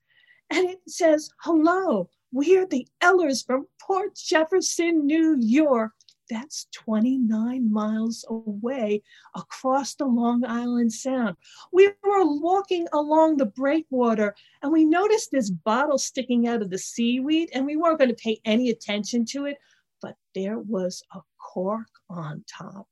And 0.51 0.69
it 0.69 0.81
says, 0.89 1.31
hello, 1.41 2.09
we're 2.35 2.67
the 2.67 2.87
Ellers 3.01 3.47
from 3.47 3.69
Port 3.81 4.17
Jefferson, 4.17 5.07
New 5.07 5.37
York. 5.39 5.93
That's 6.29 6.67
29 6.73 7.73
miles 7.73 8.25
away 8.29 9.03
across 9.37 9.95
the 9.95 10.07
Long 10.07 10.45
Island 10.45 10.93
Sound. 10.93 11.37
We 11.73 11.87
were 12.03 12.41
walking 12.41 12.89
along 12.93 13.37
the 13.37 13.47
breakwater 13.47 14.35
and 14.63 14.73
we 14.73 14.85
noticed 14.85 15.31
this 15.31 15.49
bottle 15.49 15.97
sticking 15.97 16.49
out 16.49 16.61
of 16.61 16.71
the 16.71 16.79
seaweed, 16.79 17.51
and 17.55 17.65
we 17.65 17.77
weren't 17.77 17.99
going 17.99 18.11
to 18.11 18.17
pay 18.17 18.41
any 18.45 18.71
attention 18.71 19.25
to 19.27 19.45
it, 19.45 19.59
but 20.03 20.17
there 20.35 20.59
was 20.59 21.05
a 21.15 21.21
cork 21.39 21.87
on 22.11 22.45
top. 22.49 22.89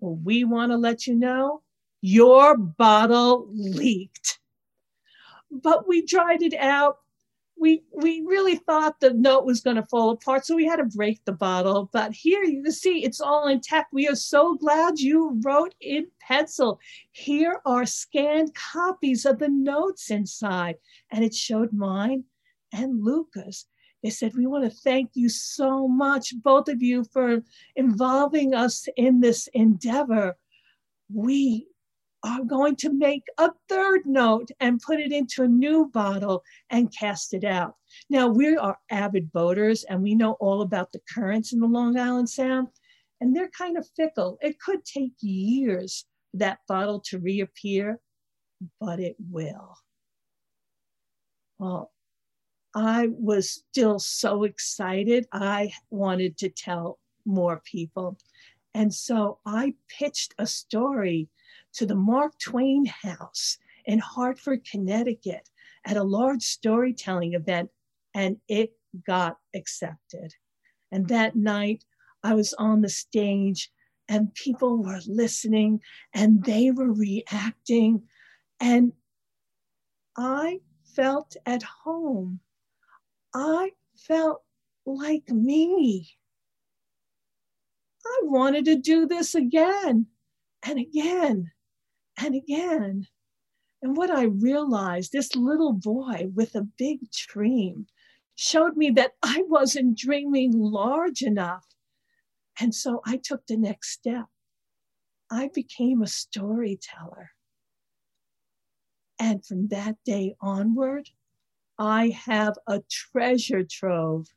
Well, 0.00 0.18
we 0.24 0.44
want 0.44 0.72
to 0.72 0.78
let 0.78 1.06
you 1.06 1.16
know 1.16 1.60
your 2.00 2.56
bottle 2.56 3.46
leaked. 3.52 4.38
But 5.50 5.86
we 5.86 6.06
dried 6.06 6.42
it 6.42 6.54
out 6.54 6.98
we 7.56 7.82
we 7.92 8.22
really 8.26 8.56
thought 8.56 9.00
the 9.00 9.12
note 9.12 9.44
was 9.44 9.60
going 9.60 9.76
to 9.76 9.86
fall 9.86 10.10
apart 10.10 10.44
so 10.44 10.56
we 10.56 10.66
had 10.66 10.76
to 10.76 10.84
break 10.84 11.24
the 11.24 11.32
bottle. 11.32 11.88
But 11.92 12.12
here 12.12 12.44
you 12.44 12.70
see 12.70 13.04
it's 13.04 13.20
all 13.20 13.48
intact. 13.48 13.92
We 13.92 14.08
are 14.08 14.16
so 14.16 14.54
glad 14.54 14.98
you 14.98 15.40
wrote 15.44 15.74
in 15.80 16.06
pencil. 16.20 16.80
Here 17.12 17.60
are 17.64 17.86
scanned 17.86 18.54
copies 18.54 19.24
of 19.24 19.38
the 19.38 19.48
notes 19.48 20.10
inside 20.10 20.76
and 21.10 21.24
it 21.24 21.34
showed 21.34 21.72
mine 21.72 22.24
and 22.72 23.02
luca's. 23.02 23.66
They 24.02 24.10
said 24.10 24.34
we 24.34 24.46
want 24.46 24.64
to 24.64 24.70
thank 24.70 25.12
you 25.14 25.28
so 25.28 25.88
much 25.88 26.34
both 26.42 26.68
of 26.68 26.82
you 26.82 27.04
for 27.12 27.42
involving 27.76 28.52
us 28.54 28.86
in 28.96 29.20
this 29.20 29.48
endeavor. 29.54 30.36
We 31.12 31.68
are 32.24 32.42
going 32.42 32.74
to 32.74 32.92
make 32.92 33.22
a 33.38 33.50
third 33.68 34.06
note 34.06 34.50
and 34.58 34.80
put 34.80 34.98
it 34.98 35.12
into 35.12 35.42
a 35.42 35.48
new 35.48 35.90
bottle 35.92 36.42
and 36.70 36.94
cast 36.96 37.34
it 37.34 37.44
out. 37.44 37.74
Now, 38.08 38.28
we 38.28 38.56
are 38.56 38.78
avid 38.90 39.30
boaters 39.30 39.84
and 39.84 40.02
we 40.02 40.14
know 40.14 40.32
all 40.40 40.62
about 40.62 40.90
the 40.92 41.00
currents 41.14 41.52
in 41.52 41.60
the 41.60 41.66
Long 41.66 41.98
Island 41.98 42.28
Sound, 42.28 42.68
and 43.20 43.36
they're 43.36 43.50
kind 43.50 43.76
of 43.76 43.86
fickle. 43.94 44.38
It 44.40 44.58
could 44.58 44.84
take 44.84 45.12
years 45.20 46.06
for 46.32 46.38
that 46.38 46.58
bottle 46.66 47.00
to 47.06 47.18
reappear, 47.18 48.00
but 48.80 48.98
it 49.00 49.16
will. 49.30 49.76
Well, 51.58 51.92
I 52.74 53.08
was 53.12 53.62
still 53.70 53.98
so 53.98 54.44
excited. 54.44 55.26
I 55.30 55.72
wanted 55.90 56.38
to 56.38 56.48
tell 56.48 56.98
more 57.24 57.62
people. 57.64 58.18
And 58.74 58.92
so 58.92 59.38
I 59.46 59.74
pitched 59.88 60.34
a 60.38 60.46
story 60.46 61.28
to 61.74 61.86
the 61.86 61.94
Mark 61.94 62.38
Twain 62.38 62.86
House 62.86 63.58
in 63.84 63.98
Hartford, 63.98 64.64
Connecticut 64.64 65.48
at 65.84 65.96
a 65.96 66.02
large 66.02 66.42
storytelling 66.42 67.34
event, 67.34 67.70
and 68.14 68.38
it 68.48 68.72
got 69.06 69.38
accepted. 69.54 70.34
And 70.92 71.08
that 71.08 71.36
night, 71.36 71.84
I 72.22 72.34
was 72.34 72.54
on 72.54 72.80
the 72.80 72.88
stage, 72.88 73.70
and 74.08 74.34
people 74.34 74.82
were 74.82 75.00
listening 75.06 75.80
and 76.12 76.44
they 76.44 76.70
were 76.70 76.92
reacting. 76.92 78.02
And 78.60 78.92
I 80.16 80.60
felt 80.84 81.36
at 81.46 81.62
home. 81.62 82.40
I 83.34 83.72
felt 83.96 84.42
like 84.86 85.28
me. 85.28 86.08
I 88.06 88.20
wanted 88.22 88.66
to 88.66 88.76
do 88.76 89.06
this 89.06 89.34
again 89.34 90.06
and 90.62 90.78
again 90.78 91.50
and 92.18 92.34
again. 92.34 93.06
And 93.82 93.96
what 93.96 94.10
I 94.10 94.24
realized, 94.24 95.12
this 95.12 95.34
little 95.34 95.74
boy 95.74 96.28
with 96.34 96.54
a 96.54 96.66
big 96.78 97.10
dream 97.10 97.86
showed 98.34 98.76
me 98.76 98.90
that 98.90 99.12
I 99.22 99.44
wasn't 99.46 99.98
dreaming 99.98 100.52
large 100.52 101.22
enough. 101.22 101.66
And 102.58 102.74
so 102.74 103.02
I 103.04 103.18
took 103.22 103.46
the 103.46 103.56
next 103.56 103.90
step. 103.90 104.26
I 105.30 105.50
became 105.52 106.02
a 106.02 106.06
storyteller. 106.06 107.30
And 109.18 109.44
from 109.44 109.68
that 109.68 109.96
day 110.04 110.34
onward, 110.40 111.10
I 111.78 112.08
have 112.26 112.54
a 112.66 112.82
treasure 112.90 113.64
trove 113.64 114.28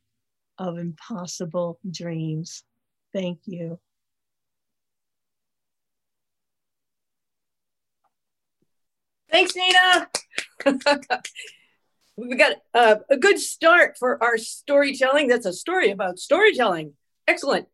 of 0.57 0.77
impossible 0.77 1.79
dreams. 1.89 2.63
Thank 3.13 3.41
you. 3.45 3.79
Thanks, 9.29 9.55
Nina. 9.55 10.09
we 12.17 12.35
got 12.35 12.57
uh, 12.73 12.95
a 13.09 13.17
good 13.17 13.39
start 13.39 13.97
for 13.97 14.21
our 14.23 14.37
storytelling. 14.37 15.27
That's 15.27 15.45
a 15.45 15.53
story 15.53 15.91
about 15.91 16.19
storytelling. 16.19 16.93
Excellent. 17.27 17.67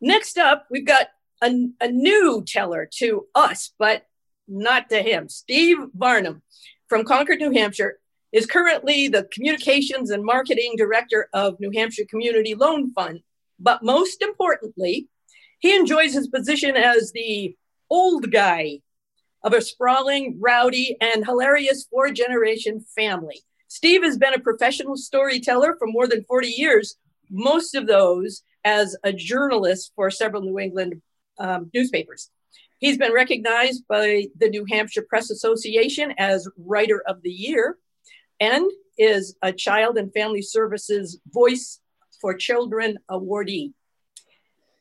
Next 0.00 0.36
up, 0.36 0.66
we've 0.70 0.86
got 0.86 1.08
a, 1.42 1.68
a 1.80 1.88
new 1.88 2.44
teller 2.46 2.88
to 2.98 3.26
us, 3.34 3.72
but 3.78 4.06
not 4.46 4.90
to 4.90 5.02
him. 5.02 5.28
Steve 5.28 5.78
Varnum 5.94 6.42
from 6.88 7.04
Concord, 7.04 7.38
New 7.38 7.52
Hampshire, 7.52 7.98
is 8.32 8.46
currently 8.46 9.08
the 9.08 9.24
communications 9.32 10.10
and 10.10 10.24
marketing 10.24 10.74
director 10.76 11.28
of 11.32 11.58
New 11.60 11.70
Hampshire 11.74 12.04
Community 12.08 12.54
Loan 12.54 12.92
Fund. 12.92 13.20
But 13.58 13.82
most 13.82 14.20
importantly, 14.20 15.08
he 15.60 15.74
enjoys 15.74 16.12
his 16.12 16.28
position 16.28 16.76
as 16.76 17.12
the 17.12 17.56
old 17.88 18.30
guy 18.30 18.80
of 19.44 19.52
a 19.52 19.60
sprawling, 19.60 20.38
rowdy, 20.40 20.96
and 21.00 21.24
hilarious 21.24 21.86
four 21.90 22.10
generation 22.10 22.84
family. 22.96 23.40
Steve 23.68 24.02
has 24.02 24.16
been 24.16 24.34
a 24.34 24.40
professional 24.40 24.96
storyteller 24.96 25.76
for 25.78 25.86
more 25.86 26.08
than 26.08 26.24
40 26.24 26.48
years, 26.48 26.96
most 27.30 27.74
of 27.74 27.86
those 27.86 28.42
as 28.64 28.96
a 29.04 29.12
journalist 29.12 29.92
for 29.94 30.10
several 30.10 30.42
New 30.42 30.58
England 30.58 31.02
um, 31.38 31.70
newspapers. 31.74 32.30
He's 32.78 32.98
been 32.98 33.12
recognized 33.12 33.86
by 33.86 34.26
the 34.38 34.48
New 34.48 34.64
Hampshire 34.68 35.06
Press 35.08 35.30
Association 35.30 36.14
as 36.18 36.48
Writer 36.56 37.02
of 37.06 37.22
the 37.22 37.30
Year 37.30 37.76
and 38.40 38.70
is 38.98 39.36
a 39.42 39.52
Child 39.52 39.98
and 39.98 40.12
Family 40.12 40.42
Services 40.42 41.18
Voice 41.32 41.80
for 42.20 42.34
Children 42.34 42.98
awardee. 43.10 43.72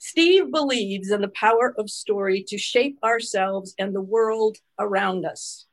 Steve 0.05 0.51
believes 0.51 1.11
in 1.11 1.21
the 1.21 1.29
power 1.29 1.73
of 1.77 1.89
story 1.89 2.43
to 2.45 2.57
shape 2.57 2.99
ourselves 3.05 3.73
and 3.79 3.95
the 3.95 4.01
world 4.01 4.57
around 4.77 5.25
us. 5.25 5.65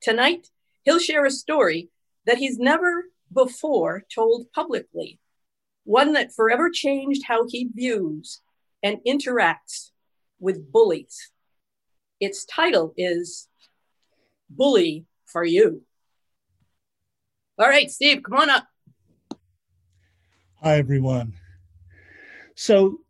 Tonight, 0.00 0.48
he'll 0.84 0.98
share 0.98 1.26
a 1.26 1.30
story 1.30 1.90
that 2.24 2.38
he's 2.38 2.58
never 2.58 3.04
before 3.30 4.04
told 4.12 4.50
publicly, 4.54 5.20
one 5.84 6.14
that 6.14 6.32
forever 6.34 6.70
changed 6.70 7.24
how 7.26 7.46
he 7.46 7.68
views 7.74 8.40
and 8.82 9.00
interacts 9.06 9.90
with 10.40 10.72
bullies. 10.72 11.30
Its 12.20 12.46
title 12.46 12.94
is 12.96 13.48
Bully 14.48 15.04
for 15.26 15.44
You. 15.44 15.82
All 17.58 17.68
right, 17.68 17.90
Steve, 17.90 18.22
come 18.22 18.38
on 18.38 18.48
up. 18.48 18.66
Hi, 20.62 20.78
everyone. 20.78 21.34
So, 22.54 23.03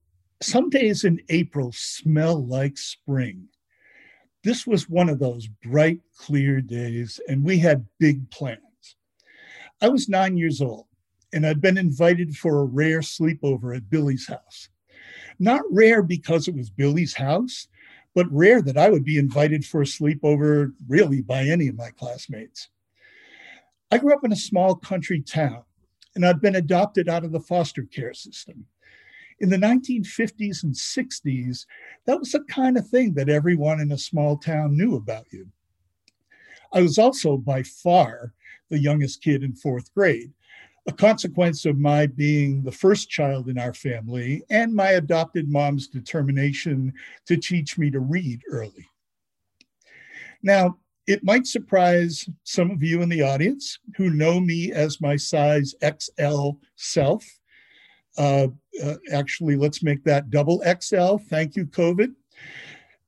some 0.44 0.68
days 0.68 1.04
in 1.04 1.20
April 1.30 1.72
smell 1.72 2.46
like 2.46 2.76
spring. 2.76 3.48
This 4.42 4.66
was 4.66 4.90
one 4.90 5.08
of 5.08 5.18
those 5.18 5.48
bright, 5.48 6.00
clear 6.18 6.60
days, 6.60 7.18
and 7.28 7.42
we 7.42 7.58
had 7.58 7.86
big 7.98 8.30
plans. 8.30 8.60
I 9.80 9.88
was 9.88 10.08
nine 10.08 10.36
years 10.36 10.60
old, 10.60 10.86
and 11.32 11.46
I'd 11.46 11.62
been 11.62 11.78
invited 11.78 12.36
for 12.36 12.60
a 12.60 12.64
rare 12.64 13.00
sleepover 13.00 13.74
at 13.74 13.88
Billy's 13.88 14.28
house. 14.28 14.68
Not 15.38 15.62
rare 15.70 16.02
because 16.02 16.46
it 16.46 16.54
was 16.54 16.68
Billy's 16.68 17.14
house, 17.14 17.66
but 18.14 18.30
rare 18.30 18.60
that 18.62 18.76
I 18.76 18.90
would 18.90 19.04
be 19.04 19.18
invited 19.18 19.64
for 19.64 19.80
a 19.80 19.86
sleepover 19.86 20.72
really 20.86 21.22
by 21.22 21.44
any 21.44 21.68
of 21.68 21.76
my 21.76 21.90
classmates. 21.90 22.68
I 23.90 23.98
grew 23.98 24.12
up 24.12 24.24
in 24.24 24.32
a 24.32 24.36
small 24.36 24.74
country 24.74 25.22
town, 25.22 25.64
and 26.14 26.24
I'd 26.24 26.40
been 26.40 26.56
adopted 26.56 27.08
out 27.08 27.24
of 27.24 27.32
the 27.32 27.40
foster 27.40 27.82
care 27.82 28.14
system. 28.14 28.66
In 29.40 29.48
the 29.48 29.56
1950s 29.56 30.62
and 30.62 30.74
60s, 30.74 31.66
that 32.06 32.18
was 32.18 32.32
the 32.32 32.40
kind 32.44 32.76
of 32.76 32.88
thing 32.88 33.14
that 33.14 33.28
everyone 33.28 33.80
in 33.80 33.92
a 33.92 33.98
small 33.98 34.36
town 34.36 34.76
knew 34.76 34.96
about 34.96 35.26
you. 35.30 35.48
I 36.72 36.82
was 36.82 36.98
also 36.98 37.36
by 37.36 37.62
far 37.62 38.32
the 38.68 38.78
youngest 38.78 39.22
kid 39.22 39.42
in 39.42 39.54
fourth 39.54 39.92
grade, 39.94 40.32
a 40.86 40.92
consequence 40.92 41.64
of 41.64 41.78
my 41.78 42.06
being 42.06 42.62
the 42.62 42.72
first 42.72 43.08
child 43.08 43.48
in 43.48 43.58
our 43.58 43.72
family 43.72 44.42
and 44.50 44.74
my 44.74 44.90
adopted 44.90 45.48
mom's 45.48 45.88
determination 45.88 46.92
to 47.26 47.36
teach 47.36 47.78
me 47.78 47.90
to 47.90 48.00
read 48.00 48.42
early. 48.50 48.88
Now, 50.42 50.78
it 51.06 51.24
might 51.24 51.46
surprise 51.46 52.28
some 52.44 52.70
of 52.70 52.82
you 52.82 53.02
in 53.02 53.08
the 53.08 53.22
audience 53.22 53.78
who 53.96 54.10
know 54.10 54.40
me 54.40 54.72
as 54.72 55.00
my 55.00 55.16
size 55.16 55.74
XL 55.82 56.50
self. 56.76 57.24
Uh, 58.16 58.48
uh, 58.82 58.94
actually, 59.12 59.56
let's 59.56 59.82
make 59.82 60.04
that 60.04 60.30
double 60.30 60.62
XL. 60.80 61.16
Thank 61.28 61.56
you, 61.56 61.66
COVID. 61.66 62.14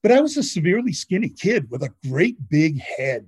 But 0.02 0.12
I 0.12 0.20
was 0.20 0.36
a 0.36 0.42
severely 0.42 0.92
skinny 0.92 1.28
kid 1.28 1.70
with 1.70 1.82
a 1.82 1.92
great 2.04 2.36
big 2.48 2.80
head 2.80 3.26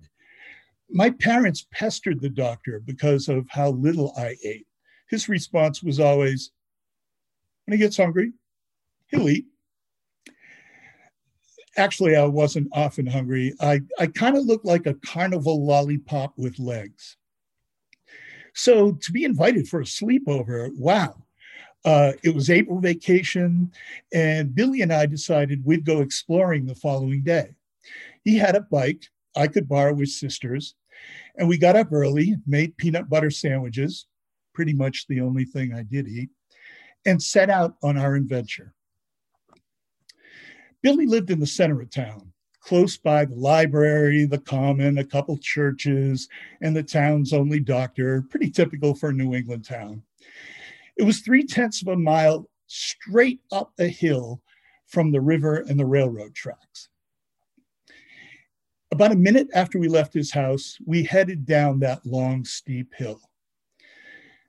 my 0.91 1.11
parents 1.11 1.67
pestered 1.71 2.21
the 2.21 2.29
doctor 2.29 2.81
because 2.81 3.29
of 3.29 3.47
how 3.51 3.71
little 3.71 4.13
I 4.17 4.37
ate. 4.45 4.67
His 5.09 5.29
response 5.29 5.83
was 5.83 6.01
always, 6.01 6.51
when 7.67 7.79
he 7.79 7.83
gets 7.83 7.97
hungry, 7.97 8.33
he'll 9.09 9.29
eat. 9.29 9.47
Actually, 11.77 12.17
I 12.17 12.25
wasn't 12.25 12.69
often 12.73 13.07
hungry. 13.07 13.55
I, 13.61 13.81
I 13.99 14.09
kind 14.09 14.37
of 14.37 14.47
looked 14.47 14.65
like 14.65 14.87
a 14.87 14.95
carnival 14.95 15.65
lollipop 15.65 16.33
with 16.37 16.59
legs. 16.59 17.17
So 18.55 18.93
to 18.93 19.13
be 19.13 19.25
invited 19.25 19.69
for 19.69 19.81
a 19.81 19.85
sleepover, 19.85 20.71
wow. 20.75 21.23
Uh, 21.85 22.13
it 22.23 22.35
was 22.35 22.51
April 22.51 22.81
vacation, 22.81 23.73
and 24.13 24.55
Billy 24.55 24.83
and 24.83 24.93
I 24.93 25.07
decided 25.07 25.65
we'd 25.65 25.85
go 25.85 26.01
exploring 26.01 26.67
the 26.67 26.75
following 26.75 27.23
day. 27.23 27.55
He 28.25 28.37
had 28.37 28.57
a 28.57 28.61
bike, 28.61 29.05
I 29.37 29.47
could 29.47 29.69
borrow 29.69 29.95
his 29.97 30.19
sister's. 30.19 30.75
And 31.37 31.49
we 31.49 31.57
got 31.57 31.77
up 31.77 31.93
early, 31.93 32.37
made 32.47 32.77
peanut 32.77 33.09
butter 33.09 33.31
sandwiches, 33.31 34.07
pretty 34.53 34.73
much 34.73 35.07
the 35.07 35.21
only 35.21 35.45
thing 35.45 35.73
I 35.73 35.85
did 35.85 36.09
eat, 36.09 36.31
and 37.07 37.23
set 37.23 37.49
out 37.49 37.77
on 37.83 37.97
our 37.97 38.17
adventure. 38.17 38.75
Billy 40.83 41.07
lived 41.07 41.31
in 41.31 41.41
the 41.41 41.47
center 41.47 41.81
of 41.81 41.91
town, 41.91 42.33
close 42.61 42.97
by 42.97 43.25
the 43.25 43.35
library, 43.35 44.25
the 44.25 44.39
common, 44.39 44.99
a 44.99 45.05
couple 45.05 45.37
churches, 45.39 46.29
and 46.61 46.75
the 46.75 46.83
town's 46.83 47.33
only 47.33 47.61
doctor, 47.61 48.23
pretty 48.23 48.51
typical 48.51 48.95
for 48.95 49.11
a 49.11 49.13
New 49.13 49.35
England 49.35 49.65
town. 49.65 50.03
It 50.99 51.05
was 51.05 51.21
three 51.21 51.45
tenths 51.45 51.81
of 51.81 51.89
a 51.89 51.97
mile 51.97 52.49
straight 52.67 53.41
up 53.53 53.73
a 53.79 53.87
hill 53.87 54.43
from 54.87 55.13
the 55.13 55.21
river 55.21 55.59
and 55.69 55.79
the 55.79 55.87
railroad 55.87 56.35
tracks. 56.35 56.89
About 58.91 59.13
a 59.13 59.17
minute 59.17 59.49
after 59.55 59.79
we 59.79 59.87
left 59.87 60.13
his 60.13 60.33
house, 60.33 60.77
we 60.85 61.05
headed 61.05 61.47
down 61.47 61.79
that 61.81 62.05
long, 62.05 62.45
steep 62.45 62.93
hill. 62.95 63.21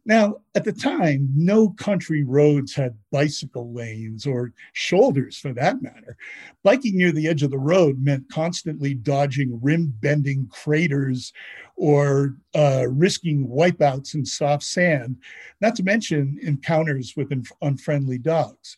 Now, 0.09 0.37
at 0.55 0.63
the 0.63 0.73
time, 0.73 1.29
no 1.35 1.69
country 1.69 2.23
roads 2.23 2.73
had 2.73 2.97
bicycle 3.11 3.71
lanes 3.71 4.25
or 4.25 4.53
shoulders 4.73 5.37
for 5.37 5.53
that 5.53 5.83
matter. 5.83 6.17
Biking 6.63 6.97
near 6.97 7.11
the 7.11 7.27
edge 7.27 7.43
of 7.43 7.51
the 7.51 7.59
road 7.59 8.01
meant 8.01 8.27
constantly 8.31 8.95
dodging 8.95 9.59
rim 9.61 9.93
bending 10.01 10.47
craters 10.47 11.31
or 11.75 12.37
uh, 12.55 12.87
risking 12.89 13.47
wipeouts 13.49 14.15
in 14.15 14.25
soft 14.25 14.63
sand, 14.63 15.17
not 15.61 15.75
to 15.75 15.83
mention 15.83 16.39
encounters 16.41 17.13
with 17.15 17.31
unfriendly 17.61 18.17
dogs. 18.17 18.77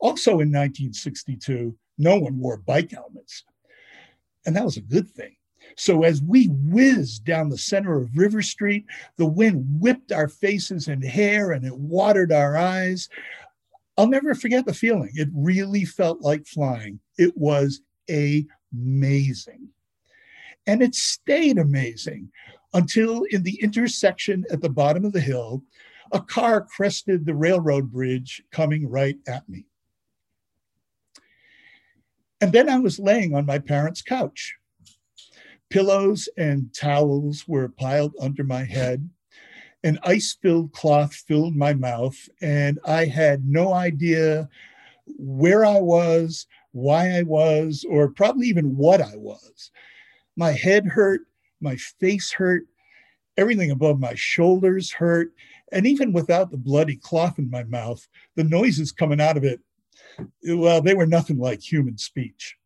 Also 0.00 0.32
in 0.32 0.50
1962, 0.50 1.76
no 1.98 2.18
one 2.18 2.40
wore 2.40 2.56
bike 2.56 2.90
helmets. 2.90 3.44
And 4.46 4.56
that 4.56 4.64
was 4.64 4.78
a 4.78 4.80
good 4.80 5.08
thing. 5.08 5.36
So 5.76 6.02
as 6.02 6.22
we 6.22 6.46
whizzed 6.46 7.24
down 7.24 7.48
the 7.48 7.58
center 7.58 7.96
of 7.96 8.16
River 8.16 8.42
Street, 8.42 8.84
the 9.16 9.26
wind 9.26 9.64
whipped 9.80 10.12
our 10.12 10.28
faces 10.28 10.88
and 10.88 11.04
hair 11.04 11.52
and 11.52 11.64
it 11.64 11.76
watered 11.76 12.32
our 12.32 12.56
eyes. 12.56 13.08
I'll 13.96 14.08
never 14.08 14.34
forget 14.34 14.66
the 14.66 14.74
feeling. 14.74 15.10
It 15.14 15.28
really 15.34 15.84
felt 15.84 16.20
like 16.20 16.46
flying. 16.46 17.00
It 17.18 17.36
was 17.36 17.80
amazing. 18.08 19.68
And 20.66 20.82
it 20.82 20.94
stayed 20.94 21.58
amazing 21.58 22.30
until 22.74 23.24
in 23.30 23.42
the 23.42 23.60
intersection 23.62 24.44
at 24.50 24.62
the 24.62 24.70
bottom 24.70 25.04
of 25.04 25.12
the 25.12 25.20
hill, 25.20 25.62
a 26.12 26.20
car 26.20 26.60
crested 26.60 27.24
the 27.24 27.34
railroad 27.34 27.90
bridge 27.90 28.42
coming 28.50 28.88
right 28.88 29.16
at 29.26 29.48
me. 29.48 29.66
And 32.40 32.52
then 32.52 32.68
I 32.68 32.78
was 32.78 32.98
laying 32.98 33.34
on 33.34 33.46
my 33.46 33.58
parents' 33.58 34.02
couch. 34.02 34.56
Pillows 35.72 36.28
and 36.36 36.72
towels 36.74 37.48
were 37.48 37.68
piled 37.68 38.14
under 38.20 38.44
my 38.44 38.64
head. 38.64 39.08
An 39.82 39.98
ice 40.04 40.36
filled 40.40 40.72
cloth 40.72 41.14
filled 41.14 41.56
my 41.56 41.72
mouth, 41.72 42.16
and 42.42 42.78
I 42.84 43.06
had 43.06 43.46
no 43.46 43.72
idea 43.72 44.50
where 45.18 45.64
I 45.64 45.80
was, 45.80 46.46
why 46.72 47.16
I 47.16 47.22
was, 47.22 47.86
or 47.88 48.08
probably 48.08 48.48
even 48.48 48.76
what 48.76 49.00
I 49.00 49.16
was. 49.16 49.70
My 50.36 50.52
head 50.52 50.86
hurt, 50.86 51.22
my 51.60 51.76
face 51.76 52.32
hurt, 52.32 52.64
everything 53.38 53.70
above 53.70 53.98
my 53.98 54.14
shoulders 54.14 54.92
hurt, 54.92 55.32
and 55.72 55.86
even 55.86 56.12
without 56.12 56.50
the 56.50 56.58
bloody 56.58 56.96
cloth 56.96 57.38
in 57.38 57.48
my 57.50 57.64
mouth, 57.64 58.06
the 58.36 58.44
noises 58.44 58.92
coming 58.92 59.22
out 59.22 59.38
of 59.38 59.44
it 59.44 59.60
well, 60.44 60.82
they 60.82 60.94
were 60.94 61.06
nothing 61.06 61.38
like 61.38 61.60
human 61.60 61.96
speech. 61.96 62.56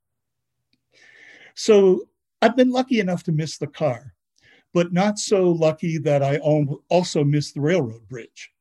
So 1.54 2.08
I've 2.42 2.56
been 2.56 2.70
lucky 2.70 3.00
enough 3.00 3.22
to 3.24 3.32
miss 3.32 3.58
the 3.58 3.66
car, 3.66 4.14
but 4.74 4.92
not 4.92 5.18
so 5.18 5.50
lucky 5.50 5.98
that 5.98 6.22
I 6.22 6.38
also 6.38 7.24
missed 7.24 7.54
the 7.54 7.60
railroad 7.60 8.06
bridge. 8.08 8.52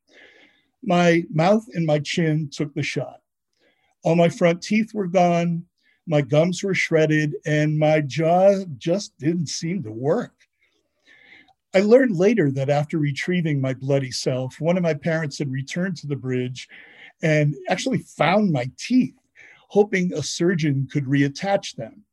My 0.83 1.23
mouth 1.29 1.65
and 1.73 1.85
my 1.85 1.99
chin 1.99 2.49
took 2.51 2.73
the 2.73 2.83
shot. 2.83 3.21
All 4.03 4.15
my 4.15 4.29
front 4.29 4.61
teeth 4.61 4.93
were 4.93 5.07
gone, 5.07 5.65
my 6.07 6.21
gums 6.21 6.63
were 6.63 6.75
shredded, 6.75 7.35
and 7.45 7.77
my 7.77 8.01
jaw 8.01 8.63
just 8.77 9.17
didn't 9.17 9.47
seem 9.47 9.83
to 9.83 9.91
work. 9.91 10.33
I 11.73 11.79
learned 11.79 12.15
later 12.15 12.51
that 12.51 12.69
after 12.69 12.97
retrieving 12.97 13.59
my 13.59 13.73
bloody 13.73 14.11
self, 14.11 14.61
one 14.61 14.77
of 14.77 14.83
my 14.83 14.93
parents 14.93 15.39
had 15.39 15.51
returned 15.51 15.97
to 15.97 16.07
the 16.07 16.15
bridge 16.15 16.69
and 17.21 17.55
actually 17.67 17.97
found 17.97 18.51
my 18.51 18.71
teeth, 18.77 19.15
hoping 19.67 20.13
a 20.13 20.23
surgeon 20.23 20.87
could 20.89 21.05
reattach 21.05 21.75
them. 21.75 22.05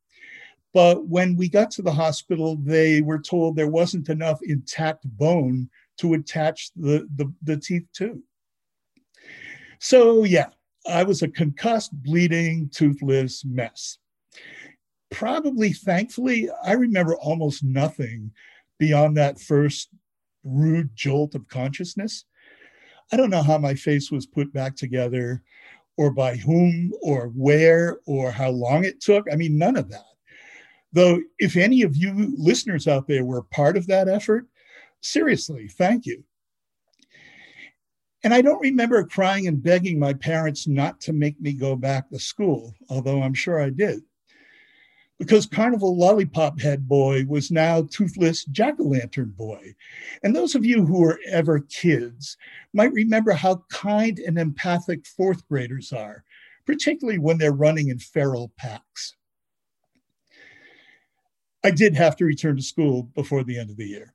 But 0.73 1.07
when 1.07 1.35
we 1.35 1.49
got 1.49 1.69
to 1.71 1.83
the 1.83 1.91
hospital, 1.91 2.57
they 2.57 3.01
were 3.01 3.19
told 3.19 3.55
there 3.55 3.67
wasn't 3.67 4.09
enough 4.09 4.39
intact 4.41 5.05
bone 5.17 5.69
to 5.97 6.15
attach 6.15 6.71
the, 6.75 7.07
the, 7.15 7.31
the 7.43 7.57
teeth 7.57 7.85
to. 7.93 8.21
So, 9.79 10.23
yeah, 10.23 10.47
I 10.87 11.03
was 11.03 11.21
a 11.21 11.27
concussed, 11.27 11.91
bleeding, 12.03 12.69
toothless 12.69 13.45
mess. 13.45 13.99
Probably, 15.11 15.73
thankfully, 15.73 16.49
I 16.63 16.73
remember 16.73 17.15
almost 17.17 17.63
nothing 17.63 18.31
beyond 18.79 19.15
that 19.17 19.39
first 19.39 19.89
rude 20.43 20.89
jolt 20.95 21.35
of 21.35 21.47
consciousness. 21.47 22.25
I 23.11 23.17
don't 23.17 23.29
know 23.29 23.43
how 23.43 23.59
my 23.59 23.75
face 23.75 24.09
was 24.09 24.25
put 24.25 24.51
back 24.53 24.75
together 24.75 25.43
or 25.97 26.09
by 26.09 26.35
whom 26.35 26.91
or 27.03 27.27
where 27.27 27.99
or 28.07 28.31
how 28.31 28.49
long 28.49 28.85
it 28.85 29.01
took. 29.01 29.27
I 29.31 29.35
mean, 29.35 29.57
none 29.57 29.77
of 29.77 29.89
that. 29.91 30.12
Though, 30.93 31.19
if 31.39 31.57
any 31.57 31.81
of 31.81 31.97
you 31.97 32.33
listeners 32.37 32.87
out 32.87 33.07
there 33.07 33.25
were 33.25 33.41
part 33.41 33.75
of 33.75 33.87
that 33.87 34.07
effort, 34.07 34.47
seriously, 35.01 35.67
thank 35.67 36.05
you. 36.05 36.23
And 38.23 38.33
I 38.33 38.41
don't 38.41 38.61
remember 38.61 39.03
crying 39.03 39.47
and 39.47 39.61
begging 39.61 39.99
my 39.99 40.13
parents 40.13 40.67
not 40.67 41.01
to 41.01 41.13
make 41.13 41.41
me 41.41 41.51
go 41.51 41.75
back 41.75 42.09
to 42.09 42.19
school, 42.19 42.73
although 42.89 43.21
I'm 43.21 43.33
sure 43.33 43.59
I 43.59 43.69
did. 43.69 44.01
Because 45.19 45.45
Carnival 45.45 45.97
Lollipop 45.97 46.59
Head 46.59 46.87
Boy 46.87 47.25
was 47.27 47.51
now 47.51 47.83
Toothless 47.83 48.45
Jack 48.45 48.79
o' 48.79 48.83
Lantern 48.83 49.33
Boy. 49.35 49.75
And 50.21 50.35
those 50.35 50.55
of 50.55 50.65
you 50.65 50.85
who 50.85 51.01
were 51.01 51.19
ever 51.27 51.59
kids 51.59 52.37
might 52.73 52.93
remember 52.93 53.31
how 53.31 53.63
kind 53.69 54.19
and 54.19 54.37
empathic 54.37 55.05
fourth 55.05 55.47
graders 55.47 55.91
are, 55.91 56.23
particularly 56.65 57.19
when 57.19 57.37
they're 57.37 57.51
running 57.51 57.89
in 57.89 57.99
feral 57.99 58.51
packs. 58.57 59.15
I 61.63 61.71
did 61.71 61.95
have 61.95 62.15
to 62.17 62.25
return 62.25 62.57
to 62.57 62.61
school 62.61 63.03
before 63.15 63.43
the 63.43 63.57
end 63.57 63.69
of 63.69 63.77
the 63.77 63.87
year. 63.87 64.13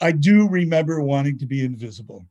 I 0.00 0.12
do 0.12 0.48
remember 0.48 1.00
wanting 1.00 1.38
to 1.38 1.46
be 1.46 1.64
invisible. 1.64 2.26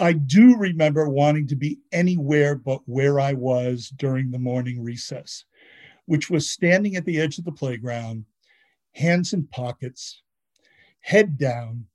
I 0.00 0.14
do 0.14 0.56
remember 0.56 1.08
wanting 1.08 1.46
to 1.48 1.56
be 1.56 1.78
anywhere 1.92 2.54
but 2.56 2.80
where 2.86 3.20
I 3.20 3.34
was 3.34 3.92
during 3.96 4.30
the 4.30 4.38
morning 4.38 4.82
recess, 4.82 5.44
which 6.06 6.30
was 6.30 6.48
standing 6.48 6.96
at 6.96 7.04
the 7.04 7.20
edge 7.20 7.38
of 7.38 7.44
the 7.44 7.52
playground, 7.52 8.24
hands 8.94 9.32
in 9.32 9.46
pockets, 9.48 10.22
head 11.00 11.38
down, 11.38 11.86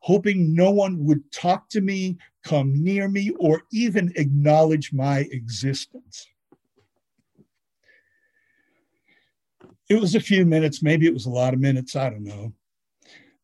hoping 0.00 0.54
no 0.54 0.70
one 0.70 1.04
would 1.04 1.30
talk 1.30 1.68
to 1.68 1.80
me, 1.80 2.16
come 2.42 2.82
near 2.82 3.08
me, 3.08 3.30
or 3.38 3.62
even 3.72 4.12
acknowledge 4.16 4.92
my 4.92 5.20
existence. 5.30 6.26
It 9.88 10.00
was 10.00 10.14
a 10.14 10.20
few 10.20 10.44
minutes, 10.44 10.82
maybe 10.82 11.06
it 11.06 11.14
was 11.14 11.26
a 11.26 11.30
lot 11.30 11.54
of 11.54 11.60
minutes, 11.60 11.94
I 11.94 12.10
don't 12.10 12.24
know. 12.24 12.52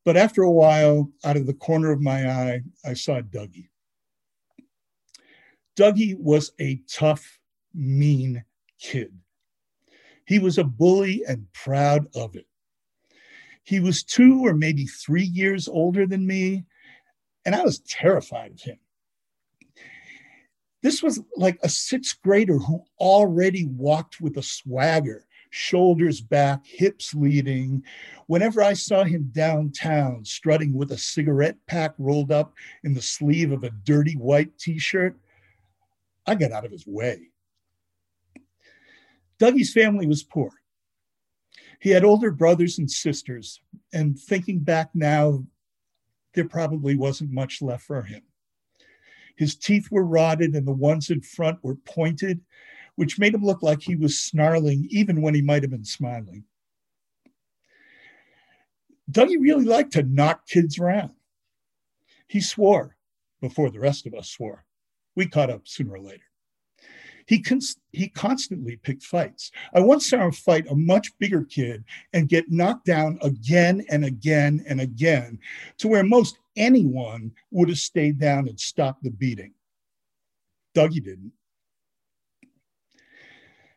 But 0.04 0.16
after 0.16 0.42
a 0.42 0.50
while, 0.50 1.10
out 1.24 1.36
of 1.36 1.46
the 1.46 1.54
corner 1.54 1.92
of 1.92 2.00
my 2.00 2.28
eye, 2.28 2.62
I 2.84 2.94
saw 2.94 3.20
Dougie. 3.20 3.68
Dougie 5.76 6.18
was 6.18 6.52
a 6.60 6.82
tough, 6.90 7.38
mean 7.72 8.44
kid. 8.80 9.12
He 10.26 10.38
was 10.38 10.58
a 10.58 10.64
bully 10.64 11.22
and 11.26 11.46
proud 11.52 12.08
of 12.14 12.34
it. 12.34 12.46
He 13.62 13.78
was 13.78 14.02
two 14.02 14.44
or 14.44 14.54
maybe 14.54 14.86
three 14.86 15.24
years 15.24 15.68
older 15.68 16.06
than 16.06 16.26
me, 16.26 16.64
and 17.44 17.54
I 17.54 17.62
was 17.62 17.78
terrified 17.80 18.52
of 18.52 18.60
him. 18.60 18.78
This 20.82 21.02
was 21.02 21.20
like 21.36 21.58
a 21.62 21.68
sixth 21.68 22.20
grader 22.22 22.58
who 22.58 22.82
already 22.98 23.66
walked 23.66 24.20
with 24.20 24.36
a 24.36 24.42
swagger, 24.42 25.26
shoulders 25.52 26.22
back, 26.22 26.66
hips 26.66 27.14
leading. 27.14 27.84
Whenever 28.26 28.62
I 28.62 28.72
saw 28.72 29.04
him 29.04 29.30
downtown 29.32 30.24
strutting 30.24 30.72
with 30.72 30.92
a 30.92 30.98
cigarette 30.98 31.56
pack 31.66 31.92
rolled 31.98 32.32
up 32.32 32.54
in 32.84 32.94
the 32.94 33.02
sleeve 33.02 33.52
of 33.52 33.62
a 33.62 33.70
dirty 33.70 34.14
white 34.14 34.58
t 34.58 34.78
shirt, 34.78 35.14
I 36.26 36.36
got 36.36 36.52
out 36.52 36.64
of 36.64 36.72
his 36.72 36.86
way. 36.86 37.28
Dougie's 39.38 39.74
family 39.74 40.06
was 40.06 40.22
poor. 40.22 40.50
He 41.80 41.90
had 41.90 42.04
older 42.04 42.30
brothers 42.30 42.78
and 42.78 42.90
sisters, 42.90 43.60
and 43.92 44.18
thinking 44.18 44.60
back 44.60 44.90
now, 44.94 45.44
there 46.32 46.48
probably 46.48 46.96
wasn't 46.96 47.30
much 47.30 47.60
left 47.60 47.84
for 47.84 48.02
him. 48.02 48.22
His 49.36 49.54
teeth 49.54 49.88
were 49.90 50.06
rotted, 50.06 50.54
and 50.54 50.66
the 50.66 50.72
ones 50.72 51.10
in 51.10 51.20
front 51.20 51.58
were 51.62 51.74
pointed, 51.74 52.40
which 52.96 53.18
made 53.18 53.34
him 53.34 53.44
look 53.44 53.62
like 53.62 53.82
he 53.82 53.96
was 53.96 54.18
snarling, 54.18 54.86
even 54.90 55.22
when 55.22 55.34
he 55.34 55.42
might 55.42 55.62
have 55.62 55.70
been 55.70 55.84
smiling. 55.84 56.44
Dougie 59.10 59.40
really 59.40 59.64
liked 59.64 59.92
to 59.92 60.02
knock 60.02 60.46
kids 60.46 60.78
around. 60.78 61.12
He 62.28 62.40
swore 62.40 62.96
before 63.40 63.70
the 63.70 63.80
rest 63.80 64.06
of 64.06 64.14
us 64.14 64.30
swore. 64.30 64.64
We 65.14 65.26
caught 65.26 65.50
up 65.50 65.66
sooner 65.66 65.94
or 65.94 66.00
later. 66.00 66.24
He, 67.26 67.40
cons- 67.40 67.76
he 67.92 68.08
constantly 68.08 68.76
picked 68.76 69.04
fights. 69.04 69.50
I 69.74 69.80
once 69.80 70.08
saw 70.08 70.24
him 70.24 70.32
fight 70.32 70.66
a 70.68 70.74
much 70.74 71.16
bigger 71.18 71.44
kid 71.44 71.84
and 72.12 72.28
get 72.28 72.50
knocked 72.50 72.86
down 72.86 73.18
again 73.22 73.84
and 73.90 74.04
again 74.04 74.64
and 74.66 74.80
again 74.80 75.38
to 75.78 75.88
where 75.88 76.02
most 76.02 76.38
anyone 76.56 77.32
would 77.50 77.68
have 77.68 77.78
stayed 77.78 78.18
down 78.18 78.48
and 78.48 78.58
stopped 78.58 79.02
the 79.02 79.10
beating. 79.10 79.52
Dougie 80.74 81.04
didn't. 81.04 81.32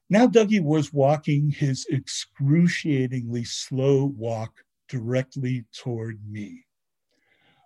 Now, 0.09 0.27
Dougie 0.27 0.63
was 0.63 0.93
walking 0.93 1.49
his 1.49 1.87
excruciatingly 1.91 3.43
slow 3.43 4.05
walk 4.05 4.63
directly 4.87 5.65
toward 5.73 6.19
me. 6.29 6.65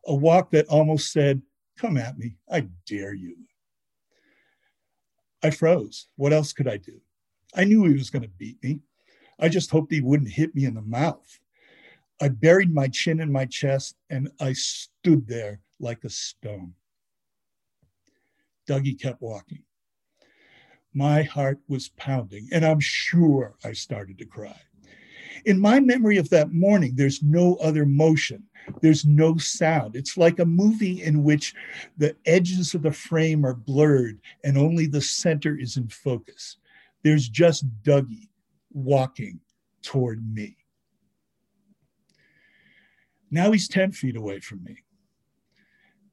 A 0.05 0.15
walk 0.15 0.51
that 0.51 0.67
almost 0.67 1.11
said, 1.11 1.41
Come 1.77 1.97
at 1.97 2.17
me, 2.17 2.35
I 2.51 2.67
dare 2.85 3.13
you. 3.13 3.35
I 5.43 5.49
froze. 5.49 6.07
What 6.15 6.33
else 6.33 6.53
could 6.53 6.67
I 6.67 6.77
do? 6.77 6.99
I 7.55 7.63
knew 7.63 7.85
he 7.85 7.93
was 7.93 8.09
going 8.09 8.23
to 8.23 8.29
beat 8.29 8.61
me. 8.63 8.81
I 9.39 9.49
just 9.49 9.71
hoped 9.71 9.91
he 9.91 10.01
wouldn't 10.01 10.29
hit 10.29 10.53
me 10.53 10.65
in 10.65 10.73
the 10.73 10.81
mouth. 10.81 11.39
I 12.21 12.27
buried 12.29 12.73
my 12.73 12.89
chin 12.89 13.21
in 13.21 13.31
my 13.31 13.45
chest 13.45 13.95
and 14.09 14.29
I 14.41 14.53
stood 14.53 15.27
there 15.27 15.61
like 15.79 16.03
a 16.03 16.09
stone. 16.09 16.73
Dougie 18.67 18.99
kept 18.99 19.21
walking. 19.21 19.63
My 20.93 21.23
heart 21.23 21.59
was 21.67 21.89
pounding, 21.89 22.47
and 22.51 22.65
I'm 22.65 22.79
sure 22.79 23.55
I 23.63 23.73
started 23.73 24.17
to 24.19 24.25
cry. 24.25 24.59
In 25.45 25.59
my 25.59 25.79
memory 25.79 26.17
of 26.17 26.29
that 26.29 26.51
morning, 26.51 26.93
there's 26.95 27.23
no 27.23 27.55
other 27.55 27.85
motion. 27.85 28.43
There's 28.81 29.05
no 29.05 29.37
sound. 29.37 29.95
It's 29.95 30.17
like 30.17 30.39
a 30.39 30.45
movie 30.45 31.03
in 31.03 31.23
which 31.23 31.53
the 31.97 32.15
edges 32.25 32.73
of 32.73 32.81
the 32.81 32.91
frame 32.91 33.45
are 33.45 33.53
blurred 33.53 34.19
and 34.43 34.57
only 34.57 34.85
the 34.85 35.01
center 35.01 35.57
is 35.57 35.77
in 35.77 35.87
focus. 35.87 36.57
There's 37.03 37.29
just 37.29 37.65
Dougie 37.83 38.29
walking 38.71 39.39
toward 39.81 40.23
me. 40.33 40.57
Now 43.31 43.51
he's 43.51 43.67
10 43.67 43.91
feet 43.91 44.15
away 44.15 44.39
from 44.39 44.63
me. 44.63 44.77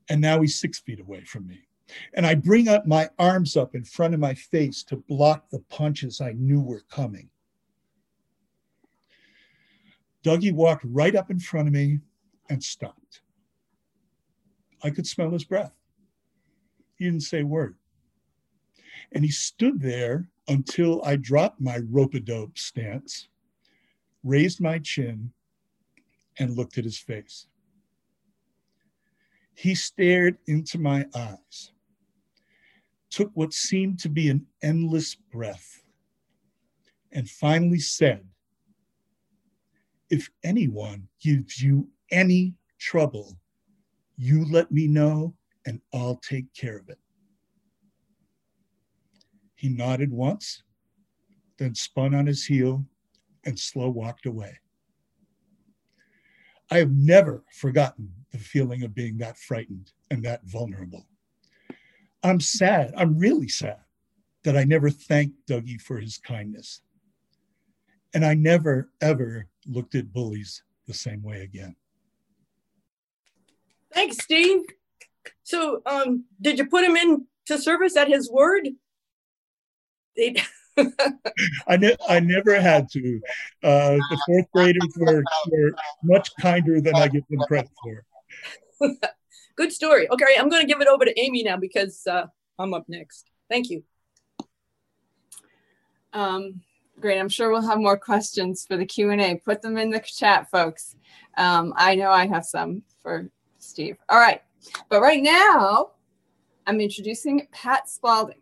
And 0.09 0.21
now 0.21 0.41
he's 0.41 0.61
six 0.61 0.79
feet 0.79 1.01
away 1.01 1.25
from 1.25 1.47
me. 1.47 1.66
And 2.15 2.27
I 2.27 2.35
bring 2.35 2.69
up 2.69 2.87
my 2.87 3.09
arms 3.19 3.57
up 3.57 3.75
in 3.75 3.85
front 3.85 4.15
of 4.15 4.21
my 4.21 4.35
face 4.35 4.83
to 4.85 4.97
block 4.97 5.49
the 5.51 5.61
punches 5.69 6.21
I 6.21 6.33
knew 6.33 6.61
were 6.61 6.85
coming. 6.91 7.31
Dougie 10.25 10.53
walked 10.53 10.85
right 10.85 11.15
up 11.15 11.31
in 11.31 11.39
front 11.39 11.69
of 11.69 11.75
me 11.75 12.01
and 12.51 12.63
stopped. 12.63 13.21
I 14.83 14.91
could 14.91 15.07
smell 15.07 15.31
his 15.31 15.45
breath. 15.45 15.73
He 16.97 17.05
didn't 17.05 17.21
say 17.21 17.41
a 17.41 17.47
word. 17.47 17.77
And 19.13 19.25
he 19.25 19.31
stood 19.31 19.81
there 19.81 20.29
until 20.49 21.03
I 21.05 21.17
dropped 21.17 21.61
my 21.61 21.79
rope 21.91 22.15
a 22.15 22.21
dope 22.21 22.59
stance, 22.59 23.29
raised 24.25 24.61
my 24.61 24.79
chin, 24.79 25.33
and 26.39 26.57
looked 26.57 26.79
at 26.79 26.85
his 26.85 26.99
face. 26.99 27.47
He 29.55 29.75
stared 29.75 30.39
into 30.47 30.79
my 30.79 31.07
eyes, 31.15 31.73
took 33.11 33.31
what 33.35 33.53
seemed 33.53 33.99
to 34.01 34.09
be 34.09 34.29
an 34.29 34.47
endless 34.63 35.15
breath, 35.15 35.83
and 37.13 37.29
finally 37.29 37.79
said, 37.79 38.27
If 40.11 40.29
anyone 40.45 41.09
gives 41.21 41.63
you 41.63 41.89
any 42.11 42.55
trouble, 42.79 43.39
you 44.17 44.45
let 44.51 44.71
me 44.71 44.87
know 44.87 45.35
and 45.67 45.81
I'll 45.93 46.17
take 46.17 46.53
care 46.55 46.79
of 46.79 46.89
it. 46.89 46.99
He 49.57 49.69
nodded 49.69 50.13
once, 50.13 50.63
then 51.59 51.75
spun 51.75 52.15
on 52.15 52.27
his 52.27 52.45
heel 52.45 52.85
and 53.45 53.59
slow 53.59 53.89
walked 53.89 54.27
away. 54.27 54.59
I 56.71 56.79
have 56.79 56.91
never 56.91 57.45
forgotten 57.53 58.13
the 58.33 58.39
feeling 58.39 58.83
of 58.83 58.95
being 58.95 59.17
that 59.19 59.39
frightened 59.39 59.93
and 60.11 60.23
that 60.25 60.45
vulnerable. 60.45 61.07
I'm 62.27 62.41
sad, 62.41 62.93
I'm 62.97 63.19
really 63.19 63.49
sad 63.49 63.81
that 64.45 64.57
I 64.57 64.65
never 64.65 64.91
thanked 64.91 65.47
Dougie 65.49 65.81
for 65.81 65.99
his 65.99 66.19
kindness. 66.19 66.81
And 68.15 68.25
I 68.25 68.35
never, 68.35 68.91
ever 69.01 69.47
looked 69.67 69.95
at 69.95 70.13
bullies 70.13 70.63
the 70.87 70.95
same 70.95 71.23
way 71.23 71.43
again. 71.43 71.77
Thanks, 73.93 74.19
Steve. 74.19 74.63
So, 75.43 75.83
um, 75.87 76.25
did 76.41 76.59
you 76.59 76.67
put 76.67 76.85
him 76.85 76.97
in 76.97 77.27
to 77.47 77.59
service 77.59 77.97
at 77.97 78.09
his 78.09 78.31
word. 78.31 78.69
I, 81.67 81.77
ne- 81.77 81.97
I 82.09 82.21
never 82.21 82.61
had 82.61 82.89
to. 82.93 83.21
Uh, 83.63 83.97
the 83.97 84.23
fourth 84.27 84.47
graders 84.53 84.95
were, 84.97 85.23
were 85.51 85.73
much 86.03 86.31
kinder 86.41 86.81
than 86.81 86.95
I 86.97 87.09
give 87.09 87.23
them 87.31 87.41
credit 87.47 87.71
for. 87.83 88.05
Good 89.57 89.73
story. 89.73 90.09
Okay, 90.11 90.37
I'm 90.39 90.51
going 90.51 90.61
to 90.61 90.69
give 90.69 90.83
it 90.83 90.89
over 90.89 91.07
to 91.07 91.19
Amy 91.21 91.43
now 91.43 91.57
because 91.57 92.07
uh, 92.07 92.27
I'm 92.59 92.75
up 92.75 92.85
next. 92.89 93.31
Thank 93.49 93.71
you. 93.71 93.83
Um, 96.13 96.61
great. 97.01 97.19
I'm 97.19 97.31
sure 97.31 97.51
we'll 97.51 97.63
have 97.63 97.79
more 97.79 97.99
questions 97.99 98.67
for 98.67 98.77
the 98.77 98.85
Q&A. 98.85 99.37
Put 99.45 99.63
them 99.63 99.79
in 99.79 99.91
the 99.91 100.01
chat, 100.01 100.51
folks. 100.51 100.97
Um, 101.39 101.73
I 101.77 101.95
know 101.95 102.11
I 102.11 102.27
have 102.27 102.45
some 102.45 102.83
for 103.03 103.31
Steve. 103.59 103.97
All 104.11 104.19
right. 104.19 104.43
But 104.91 105.01
right 105.01 105.23
now, 105.23 105.93
I'm 106.67 106.81
introducing 106.81 107.47
Pat 107.51 107.89
Spalding. 107.89 108.41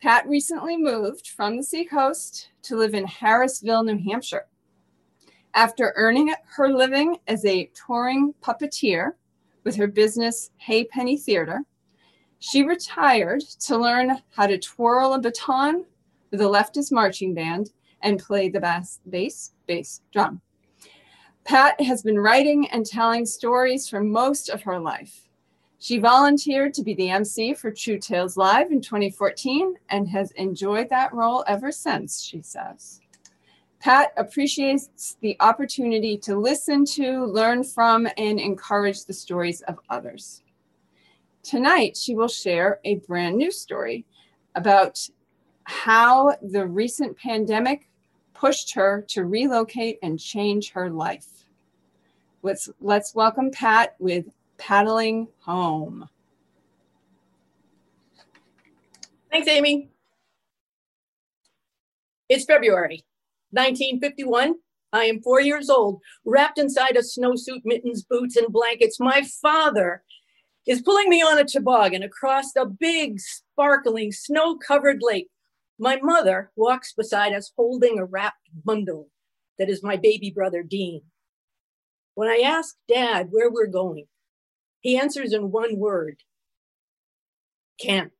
Pat 0.00 0.26
recently 0.28 0.76
moved 0.76 1.28
from 1.28 1.56
the 1.56 1.62
seacoast 1.62 2.48
to 2.62 2.76
live 2.76 2.94
in 2.94 3.04
Harrisville, 3.04 3.84
New 3.84 4.10
Hampshire. 4.10 4.46
After 5.54 5.92
earning 5.96 6.34
her 6.56 6.68
living 6.72 7.18
as 7.28 7.44
a 7.44 7.70
touring 7.74 8.34
puppeteer 8.42 9.12
with 9.64 9.76
her 9.76 9.86
business 9.86 10.50
Hay 10.58 10.84
Penny 10.84 11.16
Theater, 11.16 11.62
she 12.38 12.64
retired 12.64 13.42
to 13.60 13.78
learn 13.78 14.18
how 14.30 14.46
to 14.46 14.58
twirl 14.58 15.12
a 15.12 15.20
baton 15.20 15.84
with 16.30 16.40
a 16.40 16.44
leftist 16.44 16.90
marching 16.90 17.34
band 17.34 17.70
and 18.00 18.18
play 18.18 18.48
the 18.48 18.60
bass, 18.60 18.98
bass, 19.08 19.52
bass 19.66 20.00
drum. 20.12 20.40
Pat 21.44 21.80
has 21.80 22.02
been 22.02 22.18
writing 22.18 22.68
and 22.70 22.86
telling 22.86 23.26
stories 23.26 23.88
for 23.88 24.02
most 24.02 24.48
of 24.48 24.62
her 24.62 24.78
life. 24.78 25.28
She 25.78 25.98
volunteered 25.98 26.74
to 26.74 26.82
be 26.82 26.94
the 26.94 27.10
MC 27.10 27.54
for 27.54 27.70
True 27.72 27.98
Tales 27.98 28.36
Live 28.36 28.70
in 28.70 28.80
2014 28.80 29.74
and 29.90 30.08
has 30.08 30.30
enjoyed 30.32 30.88
that 30.90 31.12
role 31.12 31.44
ever 31.48 31.72
since, 31.72 32.22
she 32.22 32.40
says. 32.40 33.01
Pat 33.82 34.12
appreciates 34.16 35.16
the 35.22 35.36
opportunity 35.40 36.16
to 36.16 36.36
listen 36.36 36.84
to, 36.84 37.24
learn 37.24 37.64
from, 37.64 38.06
and 38.16 38.38
encourage 38.38 39.04
the 39.04 39.12
stories 39.12 39.60
of 39.62 39.76
others. 39.90 40.44
Tonight, 41.42 41.96
she 41.96 42.14
will 42.14 42.28
share 42.28 42.78
a 42.84 42.96
brand 43.08 43.36
new 43.36 43.50
story 43.50 44.06
about 44.54 45.00
how 45.64 46.36
the 46.42 46.64
recent 46.64 47.18
pandemic 47.18 47.88
pushed 48.34 48.72
her 48.72 49.04
to 49.08 49.24
relocate 49.24 49.98
and 50.04 50.16
change 50.16 50.70
her 50.70 50.88
life. 50.88 51.26
Let's, 52.42 52.70
let's 52.80 53.16
welcome 53.16 53.50
Pat 53.50 53.96
with 53.98 54.26
paddling 54.58 55.26
home. 55.40 56.08
Thanks, 59.28 59.48
Amy. 59.48 59.88
It's 62.28 62.44
February 62.44 63.02
1951. 63.52 64.54
I 64.92 65.04
am 65.04 65.22
four 65.22 65.40
years 65.40 65.70
old, 65.70 66.00
wrapped 66.24 66.58
inside 66.58 66.96
a 66.96 67.00
snowsuit, 67.00 67.62
mittens, 67.64 68.02
boots, 68.02 68.36
and 68.36 68.52
blankets. 68.52 69.00
My 69.00 69.22
father 69.40 70.02
is 70.66 70.82
pulling 70.82 71.08
me 71.08 71.22
on 71.22 71.38
a 71.38 71.44
toboggan 71.44 72.02
across 72.02 72.54
a 72.56 72.66
big, 72.66 73.18
sparkling, 73.20 74.12
snow 74.12 74.56
covered 74.56 74.98
lake. 75.00 75.28
My 75.78 75.98
mother 76.02 76.50
walks 76.56 76.92
beside 76.92 77.32
us 77.32 77.52
holding 77.56 77.98
a 77.98 78.04
wrapped 78.04 78.48
bundle 78.64 79.08
that 79.58 79.68
is 79.68 79.82
my 79.82 79.96
baby 79.96 80.30
brother, 80.30 80.62
Dean. 80.62 81.02
When 82.14 82.28
I 82.28 82.42
ask 82.44 82.76
dad 82.88 83.28
where 83.30 83.50
we're 83.50 83.66
going, 83.66 84.06
he 84.80 84.98
answers 84.98 85.32
in 85.32 85.50
one 85.50 85.78
word 85.78 86.16
camp. 87.80 88.12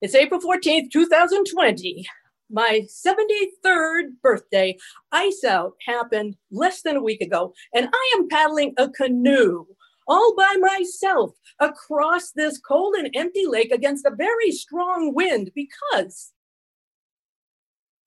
It's 0.00 0.14
April 0.14 0.40
14th, 0.40 0.90
2020. 0.90 2.06
My 2.54 2.86
73rd 2.88 4.20
birthday. 4.22 4.78
Ice 5.10 5.42
out 5.42 5.72
happened 5.84 6.36
less 6.52 6.82
than 6.82 6.94
a 6.94 7.02
week 7.02 7.20
ago, 7.20 7.52
and 7.74 7.88
I 7.92 8.14
am 8.16 8.28
paddling 8.28 8.74
a 8.78 8.88
canoe 8.88 9.66
all 10.06 10.36
by 10.36 10.54
myself 10.60 11.32
across 11.58 12.30
this 12.30 12.58
cold 12.58 12.94
and 12.94 13.10
empty 13.12 13.44
lake 13.46 13.72
against 13.72 14.06
a 14.06 14.14
very 14.14 14.52
strong 14.52 15.14
wind 15.14 15.50
because 15.54 16.32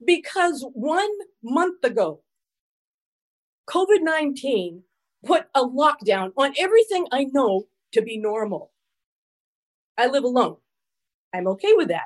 because 0.06 0.66
one 0.74 1.10
month 1.44 1.84
ago 1.84 2.22
COVID-19 3.70 4.82
put 5.26 5.48
a 5.56 5.64
lockdown 5.66 6.32
on 6.38 6.54
everything 6.58 7.08
I 7.12 7.26
know 7.26 7.64
to 7.92 8.02
be 8.02 8.18
normal. 8.18 8.72
I 9.98 10.08
live 10.08 10.24
alone. 10.24 10.58
I'm 11.34 11.48
okay 11.48 11.74
with 11.74 11.90
that. 11.90 12.06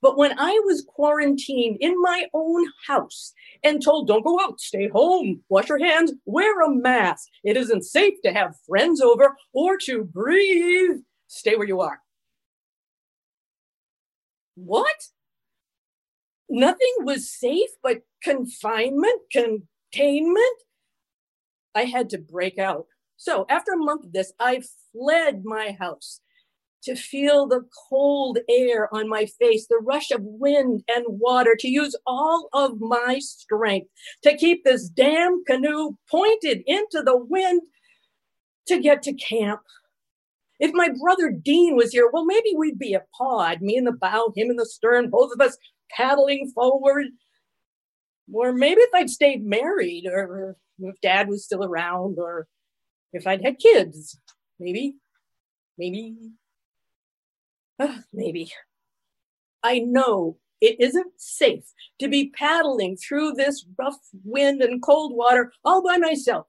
But 0.00 0.16
when 0.16 0.38
I 0.38 0.60
was 0.64 0.84
quarantined 0.86 1.78
in 1.80 2.00
my 2.00 2.26
own 2.32 2.66
house 2.86 3.32
and 3.64 3.82
told, 3.82 4.06
don't 4.06 4.24
go 4.24 4.38
out, 4.40 4.60
stay 4.60 4.88
home, 4.88 5.42
wash 5.48 5.68
your 5.68 5.78
hands, 5.78 6.12
wear 6.24 6.60
a 6.60 6.70
mask, 6.70 7.28
it 7.42 7.56
isn't 7.56 7.84
safe 7.84 8.14
to 8.22 8.32
have 8.32 8.54
friends 8.66 9.00
over 9.00 9.36
or 9.52 9.76
to 9.78 10.04
breathe, 10.04 10.98
stay 11.26 11.56
where 11.56 11.66
you 11.66 11.80
are. 11.80 12.00
What? 14.54 15.08
Nothing 16.48 16.94
was 17.00 17.28
safe 17.30 17.70
but 17.82 18.02
confinement, 18.22 19.22
containment? 19.32 20.62
I 21.74 21.84
had 21.84 22.10
to 22.10 22.18
break 22.18 22.58
out. 22.58 22.86
So 23.16 23.46
after 23.48 23.72
a 23.72 23.76
month 23.76 24.04
of 24.04 24.12
this, 24.12 24.32
I 24.38 24.62
fled 24.92 25.44
my 25.44 25.76
house 25.78 26.20
to 26.84 26.94
feel 26.94 27.46
the 27.46 27.62
cold 27.88 28.38
air 28.48 28.92
on 28.94 29.08
my 29.08 29.26
face, 29.40 29.66
the 29.66 29.80
rush 29.82 30.10
of 30.10 30.22
wind 30.22 30.84
and 30.88 31.04
water, 31.08 31.56
to 31.58 31.68
use 31.68 31.96
all 32.06 32.48
of 32.52 32.80
my 32.80 33.18
strength 33.18 33.88
to 34.22 34.36
keep 34.36 34.64
this 34.64 34.88
damn 34.88 35.44
canoe 35.44 35.96
pointed 36.10 36.62
into 36.66 37.02
the 37.02 37.16
wind 37.16 37.62
to 38.68 38.80
get 38.80 39.02
to 39.02 39.12
camp. 39.14 39.60
If 40.60 40.72
my 40.74 40.90
brother 41.00 41.30
Dean 41.30 41.76
was 41.76 41.92
here, 41.92 42.10
well, 42.12 42.24
maybe 42.24 42.54
we'd 42.56 42.78
be 42.78 42.94
a 42.94 43.04
pod, 43.16 43.60
me 43.60 43.76
in 43.76 43.84
the 43.84 43.92
bow, 43.92 44.32
him 44.36 44.50
in 44.50 44.56
the 44.56 44.66
stern, 44.66 45.10
both 45.10 45.32
of 45.32 45.40
us 45.40 45.56
paddling 45.90 46.50
forward. 46.54 47.06
Or 48.32 48.52
maybe 48.52 48.80
if 48.80 48.90
I'd 48.94 49.10
stayed 49.10 49.44
married, 49.44 50.06
or 50.06 50.56
if 50.80 51.00
dad 51.00 51.28
was 51.28 51.44
still 51.44 51.64
around, 51.64 52.18
or 52.18 52.46
if 53.12 53.26
I'd 53.26 53.42
had 53.42 53.58
kids, 53.58 54.18
maybe, 54.58 54.96
maybe, 55.78 56.16
uh, 57.78 57.98
maybe. 58.12 58.52
I 59.62 59.80
know 59.80 60.36
it 60.60 60.80
isn't 60.80 61.12
safe 61.16 61.64
to 62.00 62.08
be 62.08 62.30
paddling 62.30 62.96
through 62.96 63.32
this 63.32 63.64
rough 63.78 63.98
wind 64.24 64.62
and 64.62 64.82
cold 64.82 65.14
water 65.14 65.52
all 65.64 65.82
by 65.82 65.98
myself. 65.98 66.46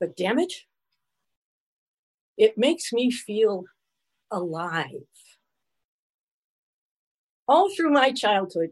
But 0.00 0.16
damn 0.16 0.38
it, 0.38 0.52
it 2.36 2.58
makes 2.58 2.92
me 2.92 3.10
feel 3.10 3.64
alive. 4.30 5.06
All 7.48 7.70
through 7.74 7.90
my 7.90 8.12
childhood, 8.12 8.70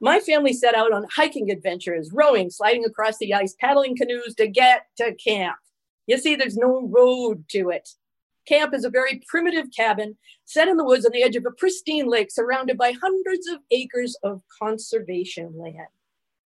my 0.00 0.20
family 0.20 0.52
set 0.52 0.74
out 0.74 0.92
on 0.92 1.06
hiking 1.14 1.50
adventures, 1.50 2.10
rowing, 2.12 2.50
sliding 2.50 2.84
across 2.84 3.18
the 3.18 3.32
ice, 3.34 3.54
paddling 3.60 3.96
canoes 3.96 4.34
to 4.36 4.48
get 4.48 4.86
to 4.98 5.14
camp. 5.14 5.56
You 6.06 6.18
see, 6.18 6.34
there's 6.34 6.56
no 6.56 6.86
road 6.86 7.44
to 7.50 7.70
it. 7.70 7.88
Camp 8.46 8.72
is 8.74 8.84
a 8.84 8.90
very 8.90 9.22
primitive 9.26 9.66
cabin 9.76 10.16
set 10.44 10.68
in 10.68 10.76
the 10.76 10.84
woods 10.84 11.04
on 11.04 11.12
the 11.12 11.22
edge 11.22 11.36
of 11.36 11.44
a 11.46 11.50
pristine 11.50 12.06
lake 12.06 12.30
surrounded 12.30 12.78
by 12.78 12.92
hundreds 12.92 13.48
of 13.48 13.58
acres 13.70 14.16
of 14.22 14.40
conservation 14.60 15.52
land. 15.58 15.88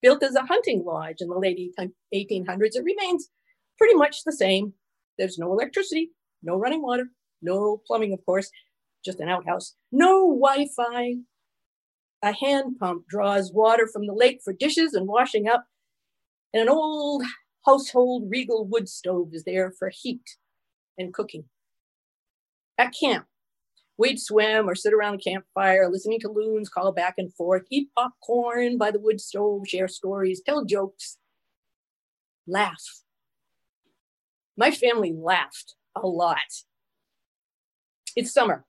Built 0.02 0.22
as 0.22 0.36
a 0.36 0.46
hunting 0.46 0.84
lodge 0.84 1.22
in 1.22 1.30
the 1.30 1.40
late 1.40 1.74
1800s, 2.14 2.76
it 2.76 2.84
remains 2.84 3.30
pretty 3.78 3.96
much 3.96 4.24
the 4.24 4.34
same. 4.34 4.74
There's 5.18 5.40
no 5.40 5.52
electricity, 5.54 6.12
no 6.44 6.58
running 6.58 6.82
water, 6.82 7.10
no 7.42 7.82
plumbing, 7.88 8.14
of 8.14 8.26
course, 8.26 8.52
just 9.04 9.20
an 9.20 9.30
outhouse, 9.30 9.76
no 9.92 10.28
Wi 10.28 10.68
Fi. 10.76 11.16
A 12.24 12.34
hand 12.34 12.78
pump 12.80 13.08
draws 13.08 13.54
water 13.54 13.88
from 13.88 14.08
the 14.08 14.14
lake 14.14 14.42
for 14.44 14.52
dishes 14.52 14.94
and 14.94 15.08
washing 15.08 15.48
up, 15.48 15.66
and 16.54 16.64
an 16.64 16.70
old 16.70 17.24
household 17.66 18.24
regal 18.30 18.66
wood 18.66 18.90
stove 18.90 19.30
is 19.34 19.44
there 19.44 19.72
for 19.72 19.90
heat 19.90 20.38
and 20.98 21.14
cooking. 21.14 21.46
At 22.78 22.94
camp, 23.00 23.26
we'd 23.98 24.20
swim 24.20 24.68
or 24.68 24.76
sit 24.76 24.94
around 24.94 25.14
the 25.14 25.32
campfire, 25.32 25.90
listening 25.90 26.20
to 26.22 26.30
loons 26.30 26.70
call 26.70 26.92
back 26.92 27.16
and 27.18 27.34
forth, 27.34 27.64
eat 27.70 27.90
popcorn 27.96 28.78
by 28.78 28.92
the 28.92 29.00
wood 29.00 29.22
stove, 29.22 29.68
share 29.68 29.88
stories, 29.88 30.42
tell 30.46 30.66
jokes, 30.66 31.18
laugh. 32.48 32.84
My 34.58 34.72
family 34.72 35.14
laughed 35.14 35.76
a 35.96 36.08
lot. 36.08 36.38
It's 38.16 38.34
summer. 38.34 38.66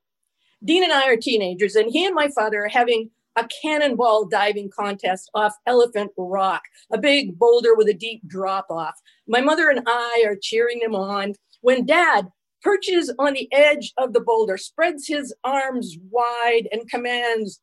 Dean 0.63 0.83
and 0.83 0.93
I 0.93 1.07
are 1.07 1.17
teenagers, 1.17 1.75
and 1.75 1.91
he 1.91 2.05
and 2.05 2.15
my 2.15 2.29
father 2.29 2.65
are 2.65 2.69
having 2.69 3.11
a 3.35 3.47
cannonball 3.61 4.25
diving 4.25 4.69
contest 4.69 5.29
off 5.35 5.53
Elephant 5.67 6.11
Rock, 6.17 6.63
a 6.91 6.97
big 6.97 7.37
boulder 7.37 7.75
with 7.75 7.87
a 7.87 7.93
deep 7.93 8.27
drop 8.27 8.65
off. 8.69 8.95
My 9.27 9.41
mother 9.41 9.69
and 9.69 9.81
I 9.85 10.23
are 10.25 10.35
cheering 10.35 10.79
them 10.79 10.95
on 10.95 11.35
when 11.61 11.85
dad 11.85 12.29
perches 12.61 13.13
on 13.19 13.33
the 13.33 13.51
edge 13.53 13.93
of 13.97 14.13
the 14.13 14.19
boulder, 14.19 14.57
spreads 14.57 15.07
his 15.07 15.33
arms 15.43 15.97
wide, 16.09 16.67
and 16.71 16.89
commands, 16.89 17.61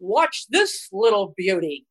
Watch 0.00 0.46
this 0.48 0.88
little 0.92 1.34
beauty. 1.36 1.86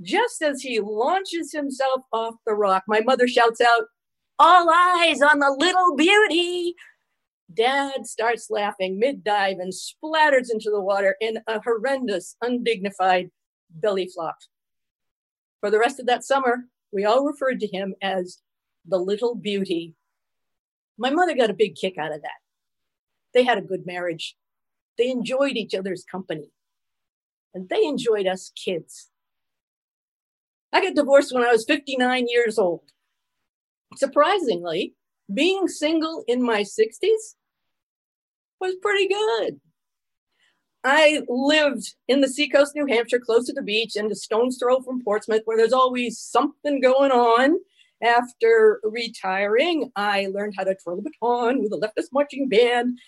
Just 0.00 0.42
as 0.42 0.62
he 0.62 0.80
launches 0.80 1.52
himself 1.52 2.02
off 2.12 2.34
the 2.46 2.54
rock, 2.54 2.84
my 2.88 3.00
mother 3.00 3.28
shouts 3.28 3.60
out, 3.60 3.84
All 4.38 4.70
eyes 4.70 5.20
on 5.20 5.38
the 5.38 5.54
little 5.58 5.94
beauty. 5.96 6.74
Dad 7.54 8.06
starts 8.06 8.48
laughing 8.50 8.98
mid 8.98 9.22
dive 9.22 9.58
and 9.58 9.72
splatters 9.72 10.50
into 10.50 10.70
the 10.70 10.80
water 10.80 11.16
in 11.20 11.38
a 11.46 11.60
horrendous, 11.60 12.36
undignified 12.40 13.30
belly 13.70 14.08
flop. 14.08 14.36
For 15.60 15.70
the 15.70 15.78
rest 15.78 16.00
of 16.00 16.06
that 16.06 16.24
summer, 16.24 16.64
we 16.92 17.04
all 17.04 17.24
referred 17.24 17.60
to 17.60 17.66
him 17.66 17.94
as 18.02 18.38
the 18.86 18.98
little 18.98 19.34
beauty. 19.34 19.94
My 20.98 21.10
mother 21.10 21.34
got 21.34 21.50
a 21.50 21.54
big 21.54 21.74
kick 21.74 21.98
out 21.98 22.12
of 22.12 22.22
that. 22.22 22.40
They 23.34 23.44
had 23.44 23.58
a 23.58 23.62
good 23.62 23.86
marriage. 23.86 24.36
They 24.98 25.08
enjoyed 25.08 25.56
each 25.56 25.74
other's 25.74 26.04
company. 26.04 26.50
And 27.54 27.68
they 27.68 27.84
enjoyed 27.84 28.26
us 28.26 28.52
kids. 28.54 29.10
I 30.72 30.82
got 30.82 30.94
divorced 30.94 31.34
when 31.34 31.44
I 31.44 31.52
was 31.52 31.64
59 31.66 32.26
years 32.28 32.58
old. 32.58 32.84
Surprisingly, 33.96 34.94
being 35.32 35.68
single 35.68 36.24
in 36.26 36.42
my 36.42 36.62
60s 36.62 37.34
was 38.60 38.74
pretty 38.80 39.08
good. 39.08 39.60
I 40.84 41.22
lived 41.28 41.94
in 42.08 42.22
the 42.22 42.28
seacoast, 42.28 42.74
New 42.74 42.86
Hampshire, 42.86 43.20
close 43.20 43.46
to 43.46 43.52
the 43.52 43.62
beach 43.62 43.94
and 43.94 44.10
a 44.10 44.16
stone's 44.16 44.58
throw 44.58 44.80
from 44.80 45.02
Portsmouth, 45.02 45.42
where 45.44 45.56
there's 45.56 45.72
always 45.72 46.18
something 46.18 46.80
going 46.80 47.12
on. 47.12 47.56
After 48.02 48.80
retiring, 48.82 49.92
I 49.94 50.26
learned 50.32 50.54
how 50.56 50.64
to 50.64 50.74
twirl 50.74 50.98
a 50.98 51.02
baton 51.02 51.62
with 51.62 51.72
a 51.72 51.76
leftist 51.76 52.08
marching 52.12 52.48
band. 52.48 52.98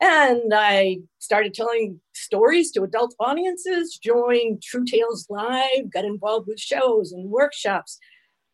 And 0.00 0.52
I 0.54 0.98
started 1.18 1.54
telling 1.54 2.00
stories 2.12 2.70
to 2.72 2.82
adult 2.82 3.14
audiences, 3.18 3.98
joined 3.98 4.62
True 4.62 4.84
Tales 4.84 5.26
Live, 5.28 5.90
got 5.92 6.04
involved 6.04 6.46
with 6.46 6.60
shows 6.60 7.12
and 7.12 7.30
workshops, 7.30 7.98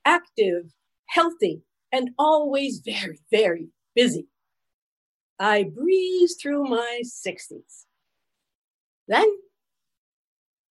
active, 0.05 0.73
healthy, 1.07 1.63
and 1.93 2.11
always 2.19 2.81
very, 2.85 3.21
very 3.31 3.69
busy. 3.95 4.27
I 5.39 5.65
breezed 5.65 6.39
through 6.41 6.65
my 6.65 7.03
60s. 7.05 7.85
Then 9.09 9.27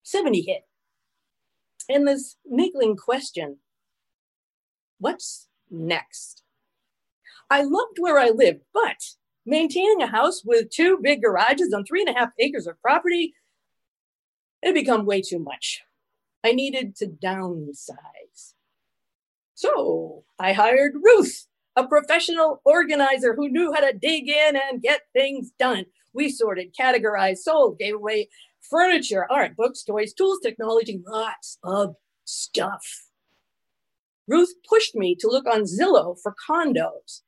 70 0.04 0.42
hit. 0.42 0.62
And 1.90 2.08
this 2.08 2.38
niggling 2.46 2.96
question 2.96 3.58
what's 5.00 5.48
next? 5.70 6.44
I 7.50 7.64
loved 7.64 7.98
where 8.00 8.20
I 8.20 8.30
lived, 8.30 8.62
but 8.74 8.98
maintaining 9.46 10.02
a 10.02 10.08
house 10.08 10.44
with 10.46 10.70
two 10.70 11.00
big 11.02 11.22
garages 11.22 11.74
on 11.74 11.84
three 11.84 12.02
and 12.02 12.16
a 12.16 12.20
half 12.20 12.30
acres 12.38 12.68
of 12.68 12.82
property, 12.82 13.34
it 14.62 14.68
had 14.68 14.76
become 14.76 15.06
way 15.06 15.22
too 15.22 15.40
much. 15.40 15.82
I 16.44 16.52
needed 16.52 16.96
to 16.98 17.08
downsize. 17.08 18.54
So 19.56 20.24
I 20.38 20.54
hired 20.54 20.94
Ruth 20.96 21.48
a 21.76 21.88
professional 21.88 22.62
organizer 22.66 23.34
who 23.36 23.50
knew 23.50 23.74
how 23.74 23.80
to 23.80 23.94
dig 23.94 24.28
in 24.28 24.56
and 24.56 24.82
get 24.82 25.02
things 25.14 25.52
done. 25.58 25.86
We 26.14 26.30
sorted, 26.30 26.76
categorized, 26.80 27.40
sold, 27.40 27.80
gave 27.80 27.96
away 27.96 28.30
furniture, 28.70 29.26
art, 29.30 29.56
books, 29.56 29.84
toys, 29.84 30.14
tools, 30.14 30.40
technology, 30.44 31.02
lots 31.08 31.58
of 31.64 31.96
stuff. 32.26 33.09
Ruth 34.30 34.54
pushed 34.68 34.96
me 34.96 35.16
to 35.16 35.28
look 35.28 35.48
on 35.48 35.64
Zillow 35.64 36.16
for 36.22 36.36
condos. 36.48 37.22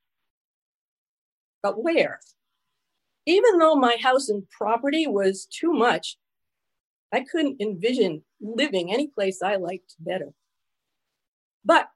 But 1.63 1.83
where? 1.83 2.19
Even 3.25 3.57
though 3.57 3.75
my 3.75 3.97
house 4.01 4.29
and 4.29 4.47
property 4.49 5.07
was 5.07 5.47
too 5.47 5.73
much, 5.73 6.17
I 7.11 7.21
couldn't 7.21 7.59
envision 7.59 8.23
living 8.39 8.93
any 8.93 9.07
place 9.07 9.41
I 9.41 9.55
liked 9.55 9.95
better. 9.99 10.33
But 11.65 11.89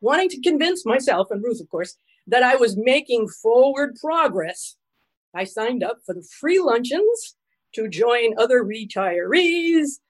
wanting 0.00 0.30
to 0.30 0.40
convince 0.40 0.86
myself 0.86 1.30
and 1.30 1.42
Ruth, 1.42 1.60
of 1.60 1.68
course, 1.68 1.96
that 2.26 2.42
I 2.42 2.56
was 2.56 2.76
making 2.76 3.28
forward 3.28 3.96
progress, 4.02 4.76
I 5.34 5.44
signed 5.44 5.82
up 5.82 5.98
for 6.06 6.14
the 6.14 6.26
free 6.40 6.58
luncheons 6.58 7.36
to 7.74 7.88
join 7.88 8.38
other 8.38 8.64
retirees, 8.64 10.00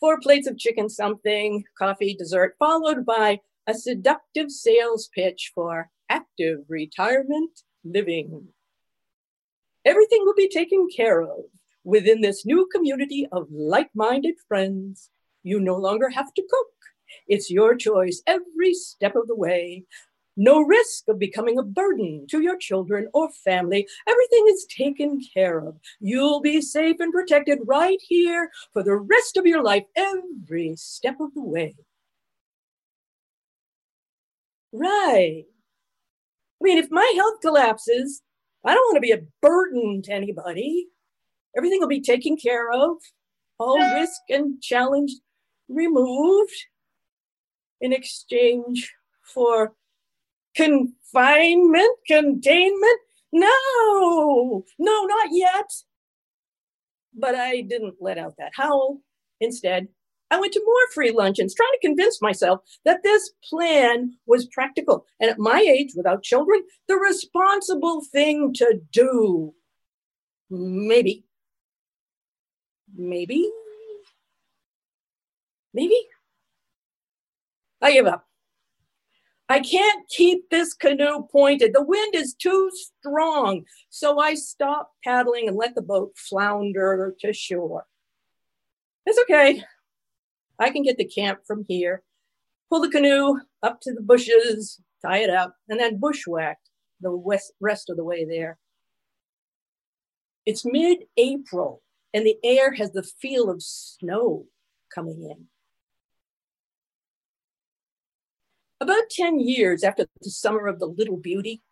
four 0.00 0.20
plates 0.20 0.46
of 0.46 0.58
chicken 0.58 0.88
something, 0.88 1.64
coffee, 1.78 2.14
dessert, 2.14 2.56
followed 2.58 3.04
by 3.04 3.40
a 3.68 3.74
seductive 3.74 4.50
sales 4.50 5.08
pitch 5.14 5.52
for 5.54 5.90
active 6.08 6.58
retirement 6.68 7.60
living. 7.84 8.48
Everything 9.84 10.24
will 10.24 10.34
be 10.34 10.48
taken 10.48 10.88
care 10.94 11.22
of 11.22 11.44
within 11.84 12.20
this 12.20 12.44
new 12.44 12.68
community 12.74 13.28
of 13.30 13.46
like 13.52 13.90
minded 13.94 14.34
friends. 14.48 15.10
You 15.44 15.60
no 15.60 15.76
longer 15.76 16.10
have 16.10 16.34
to 16.34 16.42
cook 16.42 16.66
it's 17.26 17.50
your 17.50 17.74
choice 17.76 18.22
every 18.26 18.74
step 18.74 19.16
of 19.16 19.26
the 19.26 19.36
way. 19.36 19.84
No 20.36 20.60
risk 20.60 21.08
of 21.08 21.18
becoming 21.18 21.58
a 21.58 21.64
burden 21.64 22.26
to 22.30 22.40
your 22.40 22.56
children 22.56 23.08
or 23.12 23.28
family. 23.44 23.88
Everything 24.06 24.46
is 24.48 24.66
taken 24.66 25.20
care 25.34 25.58
of. 25.58 25.76
You'll 26.00 26.40
be 26.40 26.60
safe 26.60 26.96
and 27.00 27.12
protected 27.12 27.58
right 27.64 27.98
here 28.00 28.50
for 28.72 28.84
the 28.84 28.96
rest 28.96 29.36
of 29.36 29.46
your 29.46 29.62
life, 29.62 29.84
every 29.96 30.74
step 30.76 31.16
of 31.20 31.34
the 31.34 31.42
way. 31.42 31.74
Right. 34.72 35.44
I 35.46 36.62
mean, 36.62 36.78
if 36.78 36.90
my 36.90 37.12
health 37.16 37.40
collapses, 37.40 38.22
I 38.64 38.74
don't 38.74 38.86
want 38.88 38.96
to 38.96 39.00
be 39.00 39.12
a 39.12 39.22
burden 39.40 40.02
to 40.02 40.12
anybody. 40.12 40.88
Everything 41.56 41.80
will 41.80 41.88
be 41.88 42.00
taken 42.00 42.36
care 42.36 42.70
of, 42.70 42.96
all 43.58 43.78
risk 43.94 44.20
and 44.28 44.60
challenge 44.60 45.12
removed 45.68 46.54
in 47.80 47.92
exchange 47.92 48.92
for 49.22 49.74
confinement, 50.54 51.96
containment? 52.06 53.00
No, 53.32 54.64
no, 54.78 55.04
not 55.04 55.28
yet. 55.32 55.70
But 57.14 57.34
I 57.34 57.62
didn't 57.62 57.96
let 58.00 58.18
out 58.18 58.34
that 58.38 58.52
howl. 58.54 59.00
Instead, 59.40 59.88
I 60.30 60.38
went 60.38 60.52
to 60.52 60.62
more 60.64 60.92
free 60.92 61.10
luncheons, 61.10 61.54
trying 61.54 61.68
to 61.72 61.86
convince 61.86 62.20
myself 62.20 62.60
that 62.84 63.02
this 63.02 63.30
plan 63.48 64.16
was 64.26 64.46
practical 64.46 65.06
and 65.20 65.30
at 65.30 65.38
my 65.38 65.60
age, 65.60 65.92
without 65.96 66.22
children, 66.22 66.62
the 66.86 66.96
responsible 66.96 68.02
thing 68.12 68.52
to 68.54 68.80
do. 68.92 69.54
Maybe. 70.50 71.24
Maybe. 72.94 73.50
Maybe. 75.72 76.00
I 77.80 77.92
give 77.92 78.06
up. 78.06 78.24
I 79.50 79.60
can't 79.60 80.06
keep 80.08 80.50
this 80.50 80.74
canoe 80.74 81.26
pointed. 81.32 81.72
The 81.72 81.82
wind 81.82 82.14
is 82.14 82.34
too 82.34 82.70
strong. 82.74 83.64
So 83.88 84.18
I 84.18 84.34
stop 84.34 84.90
paddling 85.02 85.48
and 85.48 85.56
let 85.56 85.74
the 85.74 85.82
boat 85.82 86.12
flounder 86.16 87.14
to 87.20 87.32
shore. 87.32 87.86
It's 89.06 89.18
okay. 89.22 89.64
I 90.58 90.70
can 90.70 90.82
get 90.82 90.96
the 90.98 91.04
camp 91.04 91.40
from 91.46 91.64
here, 91.68 92.02
pull 92.68 92.80
the 92.80 92.90
canoe 92.90 93.40
up 93.62 93.80
to 93.82 93.92
the 93.92 94.00
bushes, 94.00 94.80
tie 95.04 95.18
it 95.18 95.30
up, 95.30 95.54
and 95.68 95.78
then 95.78 95.98
bushwhacked 95.98 96.68
the 97.00 97.14
west, 97.14 97.52
rest 97.60 97.90
of 97.90 97.96
the 97.96 98.04
way 98.04 98.24
there. 98.24 98.58
It's 100.44 100.64
mid 100.64 101.04
April, 101.16 101.82
and 102.12 102.26
the 102.26 102.36
air 102.42 102.72
has 102.72 102.92
the 102.92 103.02
feel 103.02 103.50
of 103.50 103.62
snow 103.62 104.46
coming 104.92 105.22
in. 105.22 105.46
About 108.80 109.10
10 109.10 109.40
years 109.40 109.82
after 109.82 110.06
the 110.22 110.30
summer 110.30 110.66
of 110.66 110.78
the 110.78 110.86
Little 110.86 111.16
Beauty, 111.16 111.62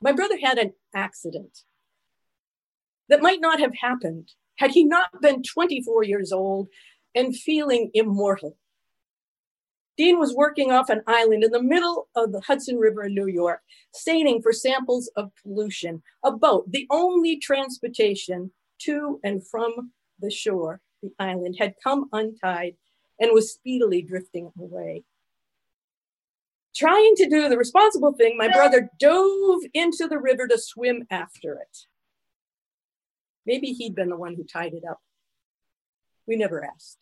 my 0.00 0.12
brother 0.12 0.38
had 0.42 0.58
an 0.58 0.72
accident 0.94 1.60
that 3.08 3.22
might 3.22 3.40
not 3.40 3.60
have 3.60 3.74
happened 3.80 4.32
had 4.58 4.72
he 4.72 4.84
not 4.84 5.20
been 5.20 5.42
24 5.42 6.04
years 6.04 6.32
old 6.32 6.68
and 7.14 7.36
feeling 7.36 7.90
immortal. 7.94 8.56
Dean 9.96 10.18
was 10.18 10.34
working 10.34 10.72
off 10.72 10.88
an 10.88 11.02
island 11.06 11.44
in 11.44 11.50
the 11.50 11.62
middle 11.62 12.08
of 12.14 12.32
the 12.32 12.40
Hudson 12.40 12.78
River 12.78 13.04
in 13.04 13.14
New 13.14 13.26
York, 13.26 13.60
staining 13.92 14.40
for 14.40 14.52
samples 14.52 15.10
of 15.16 15.30
pollution. 15.42 16.02
A 16.24 16.32
boat, 16.32 16.70
the 16.70 16.86
only 16.90 17.36
transportation 17.36 18.50
to 18.80 19.20
and 19.22 19.46
from 19.46 19.92
the 20.20 20.30
shore, 20.30 20.80
the 21.02 21.12
island, 21.18 21.56
had 21.58 21.74
come 21.82 22.08
untied 22.12 22.76
and 23.20 23.32
was 23.32 23.52
speedily 23.52 24.00
drifting 24.00 24.50
away. 24.58 25.04
Trying 26.74 27.14
to 27.16 27.28
do 27.28 27.48
the 27.48 27.58
responsible 27.58 28.12
thing, 28.12 28.38
my 28.38 28.48
brother 28.48 28.88
dove 28.98 29.60
into 29.74 30.06
the 30.08 30.18
river 30.18 30.48
to 30.48 30.56
swim 30.56 31.06
after 31.10 31.54
it. 31.54 31.78
Maybe 33.44 33.72
he'd 33.72 33.94
been 33.94 34.08
the 34.08 34.16
one 34.16 34.34
who 34.34 34.44
tied 34.44 34.72
it 34.72 34.84
up. 34.88 35.00
We 36.30 36.36
never 36.36 36.64
asked. 36.64 36.98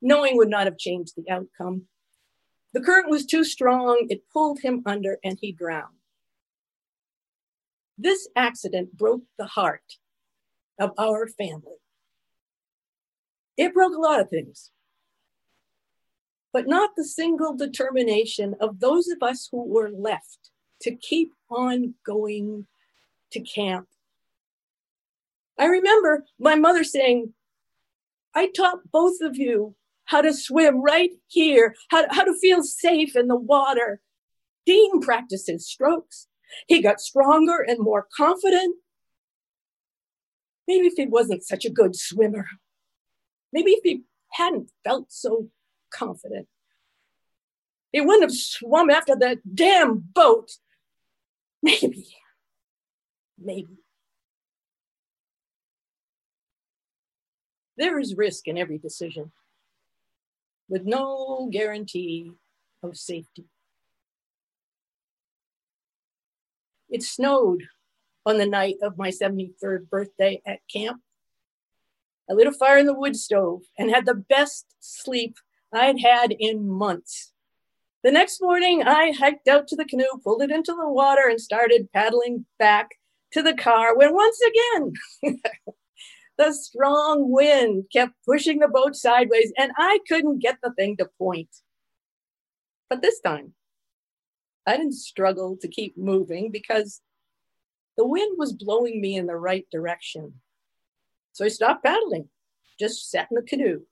Knowing 0.00 0.38
would 0.38 0.48
not 0.48 0.64
have 0.64 0.78
changed 0.78 1.12
the 1.16 1.30
outcome. 1.30 1.82
The 2.72 2.80
current 2.80 3.10
was 3.10 3.26
too 3.26 3.44
strong, 3.44 4.06
it 4.08 4.30
pulled 4.32 4.60
him 4.60 4.82
under, 4.86 5.18
and 5.22 5.36
he 5.38 5.52
drowned. 5.52 5.98
This 7.98 8.26
accident 8.34 8.96
broke 8.96 9.24
the 9.36 9.44
heart 9.44 9.98
of 10.78 10.92
our 10.96 11.28
family. 11.28 11.76
It 13.58 13.74
broke 13.74 13.94
a 13.94 14.00
lot 14.00 14.18
of 14.18 14.30
things, 14.30 14.70
but 16.54 16.66
not 16.66 16.96
the 16.96 17.04
single 17.04 17.54
determination 17.54 18.54
of 18.62 18.80
those 18.80 19.08
of 19.08 19.22
us 19.22 19.46
who 19.52 19.62
were 19.62 19.90
left 19.90 20.48
to 20.80 20.96
keep 20.96 21.34
on 21.50 21.96
going 22.06 22.66
to 23.32 23.40
camp. 23.40 23.88
I 25.58 25.66
remember 25.66 26.24
my 26.38 26.54
mother 26.54 26.82
saying, 26.82 27.34
I 28.34 28.48
taught 28.48 28.90
both 28.90 29.20
of 29.20 29.36
you 29.36 29.74
how 30.04 30.20
to 30.20 30.32
swim 30.32 30.82
right 30.82 31.10
here, 31.28 31.74
how, 31.88 32.04
how 32.10 32.24
to 32.24 32.38
feel 32.40 32.62
safe 32.62 33.16
in 33.16 33.28
the 33.28 33.36
water. 33.36 34.00
Dean 34.66 35.00
practices 35.00 35.68
strokes. 35.68 36.28
He 36.66 36.82
got 36.82 37.00
stronger 37.00 37.60
and 37.60 37.78
more 37.78 38.06
confident. 38.16 38.76
Maybe 40.66 40.86
if 40.86 40.94
he 40.96 41.06
wasn't 41.06 41.44
such 41.44 41.64
a 41.64 41.70
good 41.70 41.96
swimmer, 41.96 42.46
maybe 43.52 43.72
if 43.72 43.80
he 43.82 44.02
hadn't 44.32 44.70
felt 44.84 45.12
so 45.12 45.48
confident, 45.92 46.46
he 47.92 48.00
wouldn't 48.00 48.22
have 48.22 48.32
swum 48.32 48.90
after 48.90 49.16
that 49.16 49.38
damn 49.54 49.98
boat. 49.98 50.52
Maybe, 51.62 52.06
maybe. 53.38 53.78
There 57.80 57.98
is 57.98 58.14
risk 58.14 58.46
in 58.46 58.58
every 58.58 58.76
decision 58.76 59.32
with 60.68 60.84
no 60.84 61.48
guarantee 61.50 62.30
of 62.82 62.94
safety. 62.94 63.46
It 66.90 67.02
snowed 67.02 67.62
on 68.26 68.36
the 68.36 68.44
night 68.44 68.76
of 68.82 68.98
my 68.98 69.08
73rd 69.08 69.88
birthday 69.88 70.42
at 70.44 70.58
camp. 70.70 71.00
I 72.28 72.34
lit 72.34 72.46
a 72.46 72.52
fire 72.52 72.76
in 72.76 72.84
the 72.84 72.92
wood 72.92 73.16
stove 73.16 73.62
and 73.78 73.90
had 73.90 74.04
the 74.04 74.26
best 74.28 74.66
sleep 74.80 75.36
I'd 75.72 76.00
had 76.00 76.32
in 76.38 76.68
months. 76.68 77.32
The 78.04 78.12
next 78.12 78.42
morning, 78.42 78.82
I 78.82 79.12
hiked 79.18 79.48
out 79.48 79.68
to 79.68 79.76
the 79.76 79.86
canoe, 79.86 80.20
pulled 80.22 80.42
it 80.42 80.50
into 80.50 80.74
the 80.74 80.90
water, 80.90 81.30
and 81.30 81.40
started 81.40 81.90
paddling 81.94 82.44
back 82.58 82.90
to 83.32 83.42
the 83.42 83.54
car 83.54 83.96
when 83.96 84.12
once 84.12 84.38
again, 84.50 84.92
the 86.40 86.54
strong 86.54 87.30
wind 87.30 87.84
kept 87.92 88.14
pushing 88.24 88.60
the 88.60 88.68
boat 88.68 88.96
sideways, 88.96 89.52
and 89.58 89.72
I 89.76 89.98
couldn't 90.08 90.38
get 90.38 90.56
the 90.62 90.72
thing 90.72 90.96
to 90.96 91.10
point. 91.18 91.50
But 92.88 93.02
this 93.02 93.20
time, 93.20 93.52
I 94.66 94.78
didn't 94.78 94.94
struggle 94.94 95.58
to 95.60 95.68
keep 95.68 95.98
moving 95.98 96.50
because 96.50 97.02
the 97.98 98.06
wind 98.06 98.38
was 98.38 98.54
blowing 98.54 99.02
me 99.02 99.16
in 99.16 99.26
the 99.26 99.36
right 99.36 99.66
direction. 99.70 100.40
So 101.32 101.44
I 101.44 101.48
stopped 101.48 101.84
paddling, 101.84 102.30
just 102.78 103.10
sat 103.10 103.28
in 103.30 103.34
the 103.34 103.42
canoe 103.42 103.82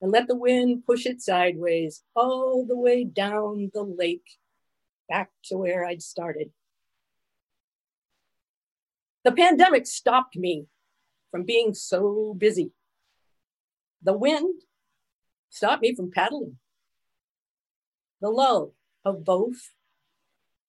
and 0.00 0.10
let 0.10 0.26
the 0.26 0.36
wind 0.36 0.86
push 0.86 1.04
it 1.04 1.20
sideways 1.20 2.02
all 2.16 2.64
the 2.64 2.78
way 2.78 3.04
down 3.04 3.70
the 3.74 3.82
lake 3.82 4.38
back 5.10 5.28
to 5.44 5.58
where 5.58 5.84
I'd 5.84 6.02
started. 6.02 6.50
The 9.22 9.32
pandemic 9.32 9.86
stopped 9.86 10.34
me 10.34 10.66
from 11.34 11.42
being 11.42 11.74
so 11.74 12.32
busy. 12.38 12.70
The 14.00 14.16
wind 14.16 14.62
stopped 15.50 15.82
me 15.82 15.92
from 15.92 16.12
paddling. 16.12 16.58
The 18.20 18.30
lull 18.30 18.74
of 19.04 19.24
both 19.24 19.72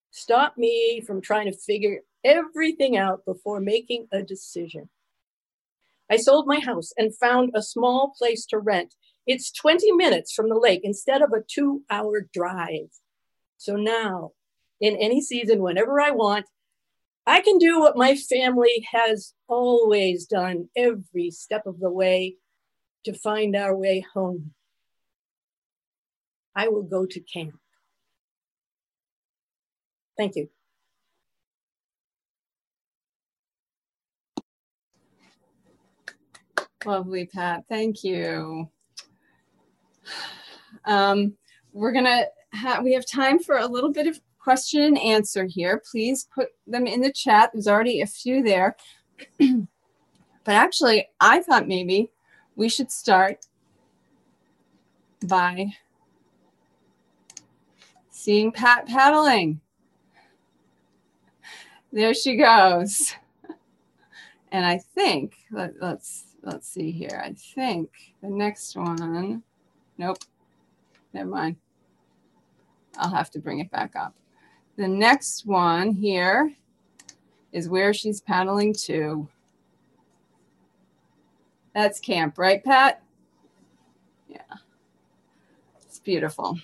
stopped 0.09 0.57
me 0.57 1.03
from 1.05 1.21
trying 1.21 1.51
to 1.51 1.55
figure 1.55 1.99
everything 2.23 2.97
out 2.97 3.23
before 3.25 3.59
making 3.59 4.07
a 4.11 4.23
decision. 4.23 4.89
I 6.09 6.17
sold 6.17 6.47
my 6.47 6.59
house 6.59 6.93
and 6.97 7.15
found 7.15 7.51
a 7.53 7.61
small 7.61 8.15
place 8.17 8.43
to 8.47 8.57
rent. 8.57 8.95
It's 9.27 9.51
20 9.51 9.91
minutes 9.91 10.33
from 10.33 10.49
the 10.49 10.57
lake 10.57 10.81
instead 10.83 11.21
of 11.21 11.31
a 11.31 11.43
two 11.47 11.83
hour 11.91 12.27
drive. 12.33 12.89
So 13.57 13.75
now, 13.75 14.31
in 14.81 14.95
any 14.95 15.21
season, 15.21 15.61
whenever 15.61 16.01
I 16.01 16.09
want, 16.09 16.47
I 17.27 17.41
can 17.41 17.57
do 17.57 17.79
what 17.79 17.97
my 17.97 18.15
family 18.15 18.87
has 18.91 19.33
always 19.47 20.25
done 20.25 20.69
every 20.75 21.31
step 21.31 21.65
of 21.65 21.79
the 21.79 21.89
way 21.89 22.37
to 23.05 23.13
find 23.13 23.55
our 23.55 23.75
way 23.75 24.05
home. 24.13 24.53
I 26.55 26.67
will 26.67 26.83
go 26.83 27.05
to 27.05 27.19
camp. 27.19 27.59
Thank 30.17 30.35
you. 30.35 30.49
Lovely, 36.85 37.25
Pat. 37.25 37.63
Thank 37.69 38.03
you. 38.03 38.69
Um, 40.87 41.33
we're 41.73 41.93
gonna 41.93 42.25
have 42.51 42.83
we 42.83 42.93
have 42.93 43.09
time 43.09 43.39
for 43.39 43.57
a 43.57 43.65
little 43.65 43.91
bit 43.91 44.05
of 44.05 44.19
question 44.45 44.83
and 44.83 44.99
answer 44.99 45.45
here. 45.45 45.81
Please 45.91 46.27
put 46.33 46.49
them 46.67 46.85
in 46.85 47.01
the 47.01 47.11
chat. 47.11 47.49
There's 47.51 47.67
already 47.67 48.01
a 48.01 48.05
few 48.05 48.43
there. 48.43 48.77
but 49.39 49.67
actually, 50.45 51.07
I 51.19 51.41
thought 51.41 51.67
maybe 51.67 52.11
we 52.55 52.69
should 52.69 52.91
start 52.91 53.47
by 55.25 55.71
seeing 58.11 58.51
Pat 58.51 58.85
paddling. 58.85 59.61
There 61.91 62.13
she 62.13 62.37
goes. 62.37 63.13
And 64.51 64.65
I 64.65 64.77
think, 64.77 65.35
let, 65.51 65.73
let's, 65.81 66.27
let's 66.41 66.69
see 66.69 66.89
here. 66.89 67.21
I 67.21 67.33
think 67.33 67.89
the 68.21 68.29
next 68.29 68.77
one, 68.77 69.43
nope, 69.97 70.19
never 71.11 71.29
mind. 71.29 71.57
I'll 72.97 73.09
have 73.09 73.29
to 73.31 73.39
bring 73.39 73.59
it 73.59 73.69
back 73.69 73.97
up. 73.97 74.15
The 74.77 74.87
next 74.87 75.45
one 75.45 75.93
here 75.93 76.53
is 77.53 77.69
where 77.69 77.93
she's 77.93 78.19
paddling 78.19 78.73
to. 78.73 79.29
That's 81.73 81.99
camp, 81.99 82.37
right, 82.37 82.63
Pat? 82.63 83.01
Yeah. 84.27 84.39
It's 85.81 85.99
beautiful. 85.99 86.59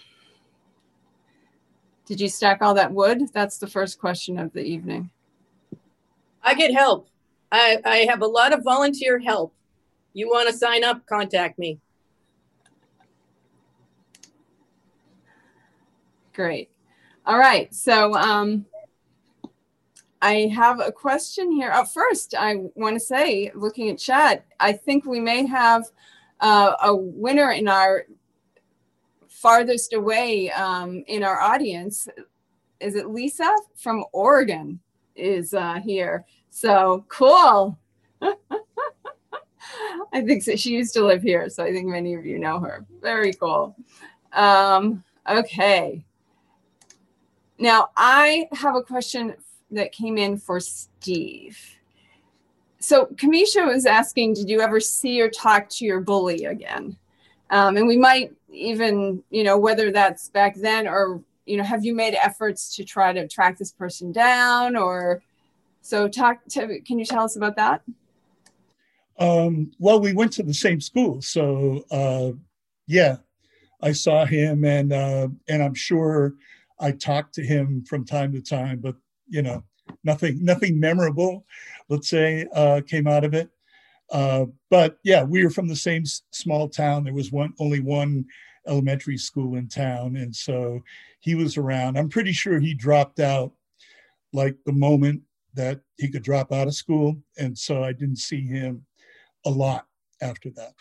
Did 2.05 2.20
you 2.20 2.28
stack 2.28 2.62
all 2.62 2.74
that 2.74 2.91
wood? 2.91 3.32
That's 3.34 3.57
the 3.57 3.68
first 3.68 3.99
question 3.99 4.38
of 4.38 4.51
the 4.51 4.64
evening. 4.64 5.12
I 6.43 6.53
get 6.55 6.74
help. 6.74 7.07
I, 7.51 7.80
I 7.86 7.97
have 8.09 8.22
a 8.22 8.28
lot 8.28 8.53
of 8.53 8.64
volunteer 8.64 9.20
help. 9.20 9.53
You 10.14 10.28
want 10.28 10.49
to 10.49 10.53
sign 10.53 10.84
up, 10.84 11.05
contact 11.05 11.57
me. 11.57 11.80
Great. 16.34 16.70
All 17.26 17.38
right. 17.38 17.74
So 17.74 18.13
um, 18.15 18.65
I 20.22 20.51
have 20.53 20.80
a 20.80 20.91
question 20.91 21.51
here. 21.51 21.74
First, 21.86 22.36
I 22.38 22.55
want 22.76 22.95
to 22.95 22.99
say, 22.99 23.51
looking 23.55 23.89
at 23.89 23.97
chat, 23.97 24.45
I 24.59 24.74
think 24.74 25.05
we 25.05 25.19
may 25.19 25.45
have 25.45 25.86
uh, 26.39 26.74
a 26.84 26.95
winner 26.95 27.51
in 27.51 27.67
our 27.67 28.05
farthest 29.28 29.93
away 29.93 30.51
um, 30.51 31.03
in 31.07 31.24
our 31.24 31.39
audience. 31.39 32.07
Is 32.80 32.95
it 32.95 33.09
Lisa 33.09 33.53
from 33.76 34.03
Oregon? 34.11 34.80
is 35.15 35.53
uh, 35.53 35.80
here. 35.84 36.26
So 36.49 37.05
cool. 37.07 37.78
I 40.13 40.22
think 40.22 40.43
so. 40.43 40.55
she 40.55 40.72
used 40.72 40.93
to 40.95 41.05
live 41.05 41.22
here, 41.22 41.49
so 41.49 41.63
I 41.63 41.72
think 41.72 41.88
many 41.88 42.13
of 42.15 42.26
you 42.26 42.39
know 42.39 42.59
her. 42.59 42.86
Very 43.01 43.34
cool. 43.34 43.76
Um, 44.34 45.03
okay. 45.30 46.03
Now, 47.62 47.91
I 47.95 48.49
have 48.51 48.76
a 48.76 48.82
question 48.82 49.36
that 49.70 49.93
came 49.93 50.18
in 50.18 50.38
for 50.38 50.59
Steve. 50.59 51.78
So, 52.80 53.05
Kamisha 53.16 53.66
was 53.66 53.86
asking, 53.86 54.34
did 54.34 54.49
you 54.49 54.59
ever 54.59 54.80
see 54.80 55.22
or 55.22 55.30
talk 55.30 55.70
to 55.70 55.86
your 55.86 56.01
bully 56.01 56.45
again? 56.45 56.97
Um, 57.51 57.78
and 57.78 57.88
we 57.88 57.97
might 57.97 58.34
even, 58.51 59.24
you 59.30 59.43
know, 59.43 59.57
whether 59.57 59.91
that's 59.91 60.30
back 60.30 60.55
then 60.55 60.88
or 60.88 61.22
you 61.45 61.57
know, 61.57 61.64
have 61.64 61.84
you 61.84 61.93
made 61.93 62.16
efforts 62.16 62.76
to 62.76 62.84
try 62.84 63.12
to 63.12 63.28
track 63.28 63.57
this 63.57 63.72
person 63.72 64.12
down 64.12 64.76
or 64.76 65.22
so 65.82 66.07
talk 66.07 66.39
to, 66.49 66.80
can 66.82 66.99
you 66.99 67.05
tell 67.05 67.24
us 67.24 67.36
about 67.36 67.55
that? 67.55 67.82
Um, 69.20 69.72
well, 69.80 69.99
we 69.99 70.14
went 70.14 70.34
to 70.34 70.43
the 70.43 70.53
same 70.53 70.80
school. 70.80 71.22
So 71.22 71.84
uh, 71.91 72.32
yeah, 72.88 73.18
I 73.82 73.91
saw 73.91 74.26
him 74.26 74.64
and, 74.64 74.93
uh, 74.93 75.28
and 75.47 75.64
I'm 75.64 75.74
sure 75.74 76.36
I 76.82 76.91
talked 76.91 77.36
to 77.36 77.43
him 77.43 77.86
from 77.88 78.05
time 78.05 78.34
to 78.34 78.41
time, 78.41 78.79
but 78.79 78.95
you 79.27 79.41
know, 79.41 79.63
nothing, 80.03 80.43
nothing 80.43 80.79
memorable, 80.79 81.45
let's 81.89 82.09
say, 82.09 82.47
uh, 82.53 82.82
came 82.86 83.07
out 83.07 83.23
of 83.23 83.34
it. 83.34 83.49
Uh, 84.11 84.45
but 84.69 84.97
yeah, 85.03 85.23
we 85.23 85.43
were 85.43 85.49
from 85.49 85.67
the 85.67 85.75
same 85.75 86.03
small 86.32 86.67
town. 86.67 87.03
There 87.03 87.13
was 87.13 87.32
one, 87.32 87.53
only 87.59 87.79
one 87.79 88.25
elementary 88.67 89.17
school 89.17 89.55
in 89.55 89.67
town. 89.67 90.17
And 90.17 90.36
so 90.36 90.82
he 91.19 91.36
was 91.36 91.57
around. 91.57 91.97
I'm 91.97 92.09
pretty 92.09 92.34
sure 92.34 92.59
he 92.59 92.73
dropped 92.73 93.19
out 93.19 93.53
like 94.34 94.57
the 94.65 94.73
moment 94.73 95.21
that 95.53 95.82
he 95.97 96.09
could 96.09 96.23
drop 96.23 96.51
out 96.51 96.67
of 96.67 96.75
school. 96.75 97.17
And 97.38 97.57
so 97.57 97.84
I 97.84 97.93
didn't 97.93 98.17
see 98.17 98.45
him 98.45 98.86
a 99.45 99.49
lot 99.49 99.86
after 100.21 100.49
that. 100.51 100.73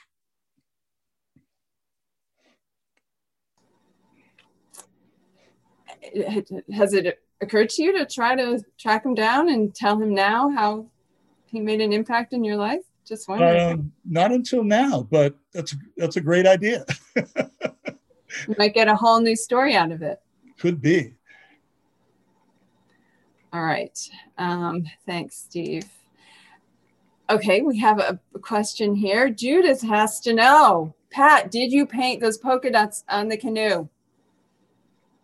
Has 6.75 6.95
it 6.95 7.19
occurred 7.41 7.71
to 7.71 7.83
you 7.83 7.99
to 7.99 8.07
try 8.07 8.35
to 8.35 8.63
track 8.79 9.05
him 9.05 9.15
down 9.15 9.49
and 9.49 9.75
tell 9.75 10.01
him 10.01 10.15
now 10.15 10.49
how 10.51 10.87
he 11.47 11.61
made 11.61 11.81
an 11.81 11.93
impact 11.93 12.33
in 12.33 12.45
your 12.45 12.57
life? 12.57 12.83
Just 13.07 13.29
wondering. 13.29 13.73
Um, 13.73 13.93
not 14.05 14.31
until 14.31 14.63
now, 14.63 15.07
but 15.11 15.35
that's 15.53 15.75
that's 15.97 16.17
a 16.17 16.21
great 16.21 16.47
idea. 16.47 16.85
you 17.17 18.55
might 18.59 18.75
get 18.75 18.89
a 18.89 18.95
whole 18.95 19.21
new 19.21 19.35
story 19.35 19.75
out 19.75 19.91
of 19.91 20.03
it. 20.03 20.21
Could 20.59 20.81
be. 20.81 21.15
All 23.53 23.65
right. 23.65 23.99
Um, 24.39 24.85
thanks, 25.07 25.37
Steve. 25.37 25.89
Okay, 27.29 27.63
we 27.63 27.79
have 27.79 27.99
a 27.99 28.19
question 28.41 28.95
here. 28.95 29.31
Judith 29.31 29.83
has 29.83 30.21
to 30.21 30.33
know. 30.33 30.95
Pat, 31.11 31.51
did 31.51 31.73
you 31.73 31.87
paint 31.87 32.21
those 32.21 32.39
polka 32.39 32.71
dots 32.71 33.05
on 33.09 33.29
the 33.29 33.37
canoe? 33.37 33.89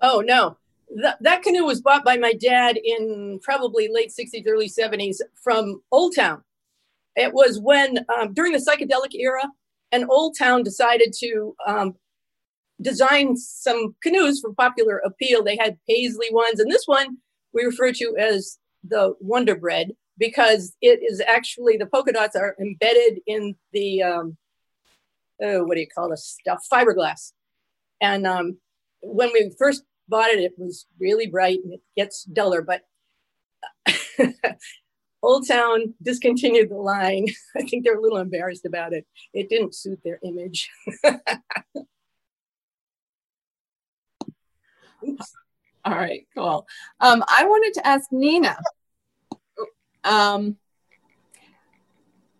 Oh, 0.00 0.20
no. 0.20 0.56
That, 1.20 1.42
canoe 1.42 1.64
was 1.64 1.80
bought 1.80 2.04
by 2.04 2.16
my 2.16 2.32
dad 2.32 2.78
in 2.82 3.40
probably 3.42 3.88
late 3.92 4.12
60s, 4.18 4.44
early 4.46 4.68
70s 4.68 5.16
from 5.42 5.82
Old 5.90 6.14
Town. 6.14 6.42
It 7.16 7.32
was 7.32 7.58
when, 7.58 7.98
um, 8.14 8.34
during 8.34 8.52
the 8.52 8.58
psychedelic 8.58 9.14
era, 9.14 9.42
an 9.92 10.06
Old 10.08 10.36
Town 10.38 10.62
decided 10.62 11.12
to 11.20 11.54
um, 11.66 11.94
design 12.80 13.36
some 13.36 13.96
canoes 14.02 14.40
for 14.40 14.52
popular 14.54 14.98
appeal. 14.98 15.42
They 15.42 15.56
had 15.56 15.78
paisley 15.88 16.28
ones, 16.30 16.60
and 16.60 16.70
this 16.70 16.86
one 16.86 17.18
we 17.52 17.64
refer 17.64 17.92
to 17.92 18.16
as 18.18 18.58
the 18.84 19.14
Wonder 19.20 19.56
Bread 19.56 19.92
because 20.18 20.74
it 20.80 21.00
is 21.02 21.20
actually 21.26 21.76
the 21.76 21.86
polka 21.86 22.12
dots 22.12 22.36
are 22.36 22.56
embedded 22.60 23.20
in 23.26 23.56
the 23.72 24.02
um, 24.02 24.36
oh, 25.42 25.64
what 25.64 25.74
do 25.74 25.80
you 25.80 25.88
call 25.88 26.10
this 26.10 26.36
stuff? 26.40 26.64
Fiberglass. 26.70 27.32
And 28.00 28.26
um, 28.26 28.58
when 29.00 29.32
we 29.32 29.52
first 29.58 29.82
bought 30.08 30.30
it, 30.30 30.40
it 30.40 30.54
was 30.56 30.86
really 30.98 31.26
bright 31.26 31.58
and 31.62 31.74
it 31.74 31.82
gets 31.96 32.24
duller, 32.24 32.62
but 32.62 32.82
Old 35.22 35.48
Town 35.48 35.94
discontinued 36.02 36.70
the 36.70 36.76
line. 36.76 37.26
I 37.56 37.62
think 37.62 37.84
they're 37.84 37.98
a 37.98 38.00
little 38.00 38.18
embarrassed 38.18 38.64
about 38.64 38.92
it. 38.92 39.06
It 39.32 39.48
didn't 39.48 39.74
suit 39.74 40.00
their 40.04 40.20
image. 40.22 40.70
All 45.84 45.94
right, 45.94 46.26
cool. 46.36 46.66
Um, 47.00 47.22
I 47.28 47.44
wanted 47.44 47.74
to 47.74 47.86
ask 47.86 48.10
Nina. 48.10 48.56
Um, 50.02 50.56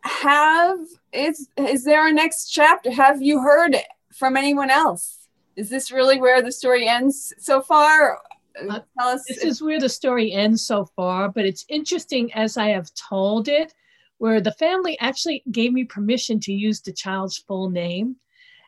have 0.02 0.78
is 1.12 1.48
is 1.56 1.84
there 1.84 2.06
a 2.06 2.12
next 2.12 2.48
chapter? 2.48 2.90
Have 2.90 3.22
you 3.22 3.40
heard 3.40 3.76
from 4.12 4.36
anyone 4.36 4.70
else? 4.70 5.25
Is 5.56 5.70
this 5.70 5.90
really 5.90 6.20
where 6.20 6.42
the 6.42 6.52
story 6.52 6.86
ends 6.86 7.32
so 7.38 7.60
far? 7.60 8.20
Uh, 8.68 8.80
Tell 8.98 9.08
us. 9.08 9.24
This 9.26 9.38
if- 9.38 9.44
is 9.44 9.62
where 9.62 9.80
the 9.80 9.88
story 9.88 10.32
ends 10.32 10.64
so 10.64 10.84
far, 10.84 11.30
but 11.30 11.44
it's 11.44 11.64
interesting 11.68 12.32
as 12.34 12.56
I 12.56 12.68
have 12.68 12.90
told 12.94 13.48
it, 13.48 13.74
where 14.18 14.40
the 14.40 14.52
family 14.52 14.98
actually 15.00 15.42
gave 15.50 15.72
me 15.72 15.84
permission 15.84 16.40
to 16.40 16.52
use 16.52 16.80
the 16.80 16.92
child's 16.92 17.38
full 17.38 17.70
name, 17.70 18.16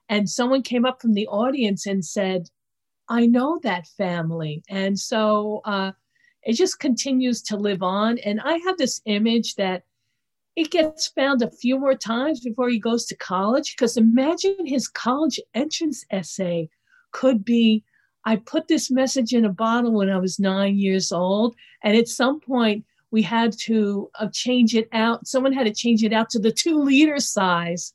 and 0.09 0.28
someone 0.28 0.62
came 0.62 0.84
up 0.84 1.01
from 1.01 1.14
the 1.14 1.26
audience 1.28 1.86
and 1.86 2.05
said, 2.05 2.49
I 3.09 3.26
know 3.26 3.59
that 3.62 3.86
family. 3.86 4.62
And 4.68 4.99
so 4.99 5.62
uh, 5.64 5.93
it 6.43 6.55
just 6.55 6.78
continues 6.78 7.41
to 7.43 7.57
live 7.57 7.82
on. 7.82 8.18
And 8.18 8.41
I 8.41 8.59
have 8.66 8.76
this 8.76 9.01
image 9.07 9.55
that 9.55 9.84
it 10.57 10.70
gets 10.70 11.09
found 11.09 11.41
a 11.41 11.51
few 11.51 11.78
more 11.78 11.95
times 11.95 12.41
before 12.41 12.68
he 12.68 12.78
goes 12.78 13.07
to 13.07 13.16
college. 13.16 13.74
Because 13.74 13.97
imagine 13.97 14.66
his 14.66 14.89
college 14.89 15.41
entrance 15.55 16.05
essay 16.11 16.68
could 17.12 17.44
be 17.44 17.84
I 18.24 18.36
put 18.36 18.68
this 18.68 18.90
message 18.90 19.32
in 19.32 19.44
a 19.44 19.52
bottle 19.52 19.92
when 19.92 20.11
I 20.11 20.18
was 20.18 20.38
nine 20.38 20.78
years 20.78 21.12
old. 21.12 21.56
And 21.82 21.96
at 21.96 22.09
some 22.09 22.40
point, 22.40 22.84
we 23.11 23.22
had 23.22 23.56
to 23.61 24.11
uh, 24.18 24.28
change 24.32 24.74
it 24.74 24.88
out. 24.92 25.26
Someone 25.26 25.52
had 25.52 25.64
to 25.64 25.72
change 25.72 26.04
it 26.04 26.12
out 26.12 26.28
to 26.30 26.38
the 26.38 26.52
two 26.52 26.82
liter 26.82 27.20
size 27.20 27.94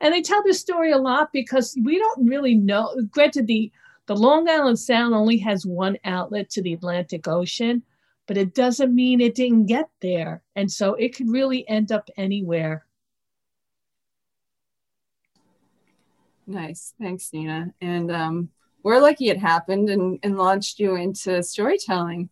and 0.00 0.14
I 0.14 0.20
tell 0.20 0.42
this 0.42 0.60
story 0.60 0.92
a 0.92 0.98
lot 0.98 1.32
because 1.32 1.76
we 1.82 1.98
don't 1.98 2.28
really 2.28 2.54
know. 2.54 2.94
Granted, 3.10 3.46
the, 3.46 3.70
the 4.06 4.16
Long 4.16 4.48
Island 4.48 4.78
Sound 4.78 5.14
only 5.14 5.38
has 5.38 5.66
one 5.66 5.98
outlet 6.04 6.50
to 6.50 6.62
the 6.62 6.74
Atlantic 6.74 7.26
Ocean, 7.28 7.82
but 8.26 8.36
it 8.36 8.54
doesn't 8.54 8.94
mean 8.94 9.20
it 9.20 9.34
didn't 9.34 9.66
get 9.66 9.88
there. 10.02 10.42
And 10.56 10.70
so 10.70 10.94
it 10.94 11.16
could 11.16 11.30
really 11.30 11.66
end 11.68 11.92
up 11.92 12.08
anywhere. 12.16 12.86
Nice. 16.46 16.94
Thanks, 17.00 17.32
Nina. 17.32 17.72
And 17.80 18.10
um, 18.10 18.48
we're 18.82 19.00
lucky 19.00 19.28
it 19.28 19.38
happened 19.38 19.88
and, 19.88 20.18
and 20.22 20.36
launched 20.36 20.78
you 20.78 20.96
into 20.96 21.42
storytelling 21.42 22.28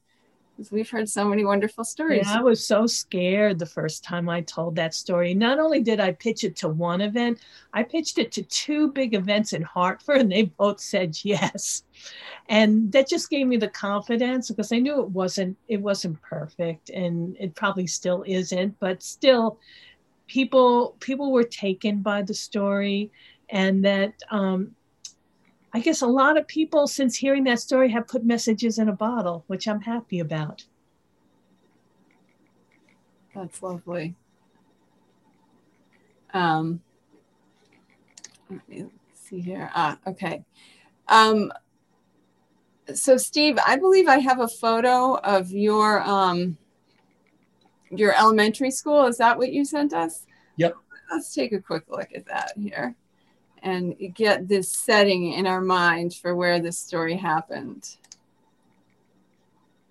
because 0.57 0.71
we've 0.71 0.91
heard 0.91 1.09
so 1.09 1.25
many 1.25 1.45
wonderful 1.45 1.83
stories. 1.83 2.27
Yeah, 2.27 2.39
I 2.39 2.43
was 2.43 2.65
so 2.65 2.87
scared 2.87 3.59
the 3.59 3.67
first 3.67 4.05
time 4.05 4.29
I 4.29 4.43
told 4.43 4.77
that 4.77 4.95
story. 4.95 5.35
Not 5.35 5.59
only 5.59 5.81
did 5.81 5.99
I 5.99 6.13
pitch 6.13 6.45
it 6.45 6.57
to 6.57 6.69
one 6.69 7.01
event, 7.01 7.41
I 7.73 7.83
pitched 7.83 8.19
it 8.19 8.31
to 8.33 8.43
two 8.43 8.93
big 8.93 9.15
events 9.15 9.55
in 9.55 9.63
Hartford, 9.63 10.19
and 10.19 10.31
they 10.31 10.43
both 10.43 10.79
said 10.79 11.17
yes. 11.25 11.85
And 12.49 12.93
that 12.93 13.09
just 13.09 13.31
gave 13.31 13.47
me 13.47 13.57
the 13.57 13.69
confidence 13.69 14.51
because 14.51 14.73
I 14.73 14.79
knew 14.79 15.01
it 15.01 15.09
wasn't 15.09 15.57
it 15.69 15.81
wasn't 15.81 16.21
perfect, 16.23 16.91
and 16.91 17.37
it 17.41 17.55
probably 17.55 17.87
still 17.87 18.23
isn't. 18.27 18.79
But 18.79 19.03
still, 19.03 19.59
people 20.27 20.97
people 21.01 21.33
were 21.33 21.45
taken 21.45 22.03
by 22.03 22.23
the 22.23 22.35
story, 22.35 23.11
and 23.53 23.85
that 23.85 24.15
um, 24.31 24.75
I 25.75 25.81
guess 25.81 26.03
a 26.03 26.07
lot 26.07 26.37
of 26.37 26.49
people, 26.49 26.89
since 26.89 27.17
hearing 27.17 27.45
that 27.45 27.61
story, 27.61 27.91
have 27.91 28.09
put 28.09 28.25
messages 28.25 28.79
in 28.79 28.89
a 28.89 28.93
bottle, 28.93 29.45
which 29.47 29.69
I'm 29.69 29.83
happy 29.83 30.19
about. 30.19 30.65
That's 33.35 33.63
lovely. 33.63 34.15
Um, 36.35 36.81
let 38.51 38.69
me 38.69 38.87
see 39.15 39.41
here. 39.41 39.71
Ah, 39.75 39.99
okay. 40.07 40.45
Um, 41.09 41.53
so 42.95 43.17
Steve, 43.17 43.59
I 43.67 43.77
believe 43.77 44.09
I 44.09 44.19
have 44.19 44.41
a 44.41 44.49
photo 44.49 45.17
of 45.17 45.51
your 45.51 46.03
um, 46.03 46.57
your 47.91 48.15
elementary 48.19 48.71
school. 48.71 49.07
Is 49.07 49.19
that 49.19 49.37
what 49.37 49.53
you 49.53 49.65
sent 49.65 49.93
us? 49.93 50.27
Yep. 50.57 50.75
Let's 51.11 51.35
take 51.35 51.53
a 51.53 51.61
quick 51.61 51.85
look 51.89 52.09
at 52.15 52.27
that 52.27 52.53
here 52.59 52.97
and 53.63 53.95
get 54.15 54.49
this 54.49 54.69
setting 54.69 55.33
in 55.33 55.47
our 55.47 55.61
mind 55.61 56.15
for 56.15 56.35
where 56.35 56.61
this 56.61 56.79
story 56.79 57.17
happened. 57.17 57.97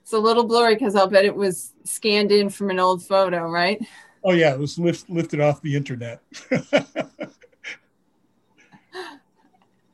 It's 0.01 0.13
a 0.13 0.19
little 0.19 0.43
blurry 0.43 0.75
because 0.75 0.95
I'll 0.95 1.07
bet 1.07 1.23
it 1.25 1.35
was 1.35 1.73
scanned 1.85 2.31
in 2.31 2.49
from 2.49 2.69
an 2.69 2.79
old 2.79 3.03
photo, 3.05 3.49
right? 3.49 3.81
Oh 4.23 4.33
yeah, 4.33 4.53
it 4.53 4.59
was 4.59 4.77
lift, 4.77 5.09
lifted 5.09 5.39
off 5.39 5.61
the 5.61 5.75
internet. 5.75 6.21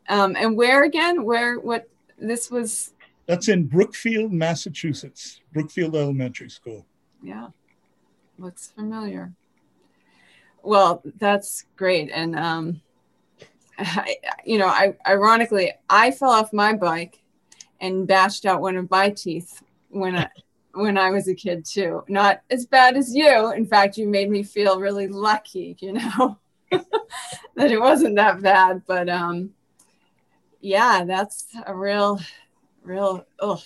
um, 0.10 0.36
and 0.36 0.58
where 0.58 0.84
again? 0.84 1.24
Where 1.24 1.60
what 1.60 1.88
this 2.18 2.50
was? 2.50 2.94
That's 3.28 3.48
in 3.48 3.68
Brookfield, 3.68 4.34
Massachusetts. 4.34 5.42
Brookfield 5.54 5.96
Elementary 5.96 6.50
School. 6.50 6.86
Yeah, 7.22 7.50
looks 8.40 8.74
familiar. 8.76 9.34
Well, 10.64 11.04
that's 11.20 11.66
great, 11.76 12.10
and 12.12 12.38
um, 12.38 12.82
I, 13.78 14.18
you 14.46 14.58
know, 14.58 14.68
I 14.68 14.96
ironically, 15.08 15.72
I 15.90 16.12
fell 16.12 16.32
off 16.32 16.54
my 16.54 16.74
bike 16.74 17.22
and 17.80 18.08
bashed 18.08 18.46
out 18.46 18.62
one 18.62 18.78
of 18.78 18.90
my 18.90 19.10
teeth 19.10 19.62
when 19.90 20.16
I 20.16 20.30
when 20.74 20.98
I 20.98 21.10
was 21.10 21.28
a 21.28 21.34
kid 21.34 21.66
too. 21.66 22.04
Not 22.08 22.42
as 22.52 22.66
bad 22.66 22.98
as 22.98 23.16
you. 23.16 23.52
In 23.52 23.66
fact, 23.66 23.98
you 23.98 24.08
made 24.08 24.30
me 24.30 24.44
feel 24.44 24.80
really 24.80 25.08
lucky, 25.08 25.76
you 25.80 25.94
know, 25.94 26.38
that 26.72 27.72
it 27.72 27.80
wasn't 27.80 28.16
that 28.18 28.42
bad. 28.42 28.84
But 28.86 29.10
um, 29.10 29.52
yeah, 30.62 31.04
that's 31.04 31.48
a 31.66 31.76
real, 31.76 32.20
real 32.84 33.26
ugh, 33.40 33.62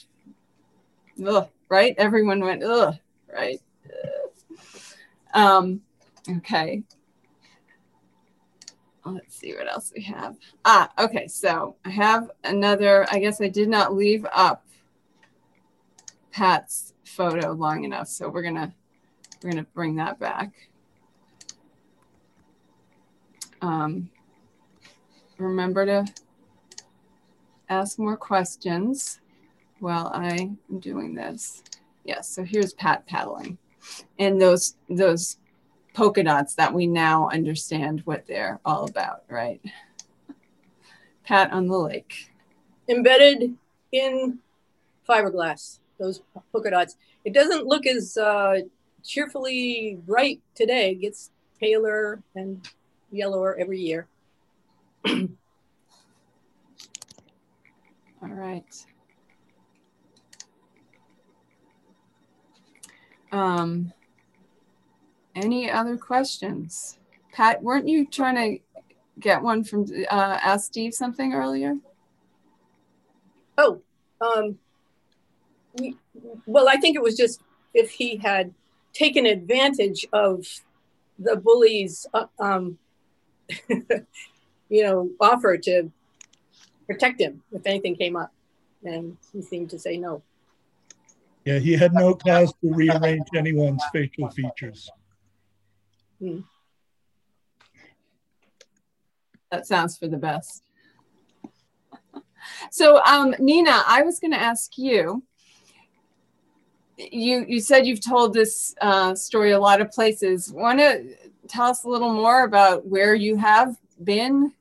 ugh, 1.25 1.49
right? 1.67 1.95
Everyone 1.97 2.39
went 2.39 2.63
ugh, 2.63 2.95
right? 3.33 3.59
Um, 5.33 5.81
okay 6.37 6.83
let's 9.05 9.35
see 9.35 9.53
what 9.53 9.67
else 9.67 9.91
we 9.95 10.03
have. 10.03 10.37
Ah, 10.65 10.91
okay. 10.99 11.27
So 11.27 11.75
I 11.85 11.89
have 11.89 12.31
another, 12.43 13.05
I 13.11 13.19
guess 13.19 13.41
I 13.41 13.47
did 13.47 13.69
not 13.69 13.95
leave 13.95 14.25
up 14.33 14.65
Pat's 16.31 16.93
photo 17.03 17.51
long 17.53 17.83
enough. 17.83 18.07
So 18.07 18.29
we're 18.29 18.43
going 18.43 18.55
to, 18.55 18.71
we're 19.43 19.51
going 19.51 19.63
to 19.63 19.71
bring 19.71 19.95
that 19.95 20.19
back. 20.19 20.51
Um, 23.61 24.09
remember 25.37 25.85
to 25.85 26.05
ask 27.69 27.97
more 27.97 28.17
questions 28.17 29.19
while 29.79 30.11
I'm 30.13 30.57
doing 30.79 31.15
this. 31.15 31.63
Yes, 32.03 32.29
so 32.29 32.43
here's 32.43 32.73
Pat 32.73 33.05
paddling. 33.07 33.57
And 34.19 34.39
those 34.39 34.75
those 34.89 35.37
polka 35.93 36.23
dots 36.23 36.55
that 36.55 36.73
we 36.73 36.87
now 36.87 37.29
understand 37.29 38.01
what 38.05 38.25
they're 38.27 38.59
all 38.65 38.85
about, 38.85 39.23
right? 39.29 39.61
Pat 41.23 41.51
on 41.51 41.67
the 41.67 41.77
lake. 41.77 42.31
Embedded 42.87 43.55
in 43.91 44.39
fiberglass, 45.07 45.79
those 45.99 46.21
polka 46.51 46.71
dots. 46.71 46.97
It 47.25 47.33
doesn't 47.33 47.67
look 47.67 47.85
as 47.85 48.17
uh, 48.17 48.61
cheerfully 49.03 49.99
bright 50.05 50.41
today. 50.55 50.91
It 50.91 51.01
gets 51.01 51.31
paler 51.59 52.21
and 52.35 52.67
yellower 53.11 53.55
every 53.55 53.79
year. 53.79 54.07
All 55.07 55.27
right. 58.21 58.85
Um, 63.31 63.93
any 65.35 65.69
other 65.69 65.97
questions? 65.97 66.97
Pat, 67.33 67.61
weren't 67.63 67.87
you 67.87 68.05
trying 68.05 68.35
to 68.35 68.63
get 69.19 69.41
one 69.41 69.63
from, 69.63 69.85
uh, 70.09 70.39
ask 70.41 70.67
Steve 70.67 70.93
something 70.93 71.33
earlier? 71.33 71.77
Oh, 73.57 73.81
um, 74.19 74.57
we, 75.77 75.97
well, 76.45 76.67
I 76.67 76.77
think 76.77 76.95
it 76.95 77.01
was 77.01 77.15
just 77.15 77.41
if 77.73 77.91
he 77.91 78.17
had 78.17 78.53
taken 78.93 79.25
advantage 79.25 80.05
of 80.11 80.45
the 81.17 81.35
bully's, 81.35 82.05
uh, 82.13 82.25
um, 82.39 82.77
you 83.69 84.83
know, 84.83 85.09
offer 85.19 85.57
to 85.57 85.91
protect 86.87 87.21
him 87.21 87.43
if 87.51 87.65
anything 87.65 87.95
came 87.95 88.15
up. 88.15 88.31
And 88.83 89.17
he 89.31 89.41
seemed 89.41 89.69
to 89.69 89.79
say 89.79 89.97
no. 89.97 90.23
Yeah, 91.45 91.59
he 91.59 91.73
had 91.73 91.93
no 91.93 92.15
cause 92.15 92.53
to 92.61 92.73
rearrange 92.73 93.27
anyone's 93.35 93.83
facial 93.93 94.29
features. 94.29 94.89
Hmm. 96.21 96.41
That 99.49 99.65
sounds 99.65 99.97
for 99.97 100.07
the 100.07 100.17
best. 100.17 100.63
So, 102.71 103.03
um, 103.03 103.35
Nina, 103.37 103.83
I 103.85 104.01
was 104.01 104.19
going 104.19 104.31
to 104.31 104.41
ask 104.41 104.75
you. 104.75 105.21
You 106.97 107.45
you 107.47 107.59
said 107.59 107.85
you've 107.85 108.03
told 108.03 108.33
this 108.33 108.73
uh, 108.81 109.13
story 109.13 109.51
a 109.51 109.59
lot 109.59 109.79
of 109.79 109.91
places. 109.91 110.51
Want 110.51 110.79
to 110.79 111.15
tell 111.47 111.67
us 111.67 111.83
a 111.83 111.87
little 111.87 112.11
more 112.11 112.43
about 112.43 112.87
where 112.87 113.13
you 113.13 113.35
have 113.35 113.75
been 114.03 114.53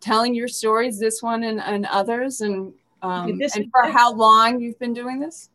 telling 0.00 0.34
your 0.34 0.48
stories, 0.48 1.00
this 1.00 1.22
one 1.22 1.42
and, 1.44 1.58
and 1.58 1.86
others, 1.86 2.42
and 2.42 2.74
um, 3.00 3.40
and 3.40 3.70
for 3.70 3.90
how 3.90 4.12
long 4.12 4.60
you've 4.60 4.78
been 4.78 4.94
doing 4.94 5.20
this? 5.20 5.48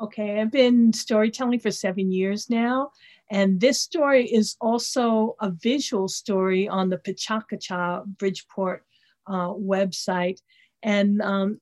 Okay, 0.00 0.40
I've 0.40 0.50
been 0.50 0.92
storytelling 0.92 1.60
for 1.60 1.70
seven 1.70 2.10
years 2.10 2.50
now. 2.50 2.90
And 3.30 3.60
this 3.60 3.80
story 3.80 4.26
is 4.26 4.56
also 4.60 5.36
a 5.40 5.50
visual 5.50 6.08
story 6.08 6.68
on 6.68 6.90
the 6.90 6.98
Pachakacha 6.98 8.04
Bridgeport 8.18 8.84
uh, 9.26 9.50
website. 9.50 10.38
And 10.82 11.22
um, 11.22 11.60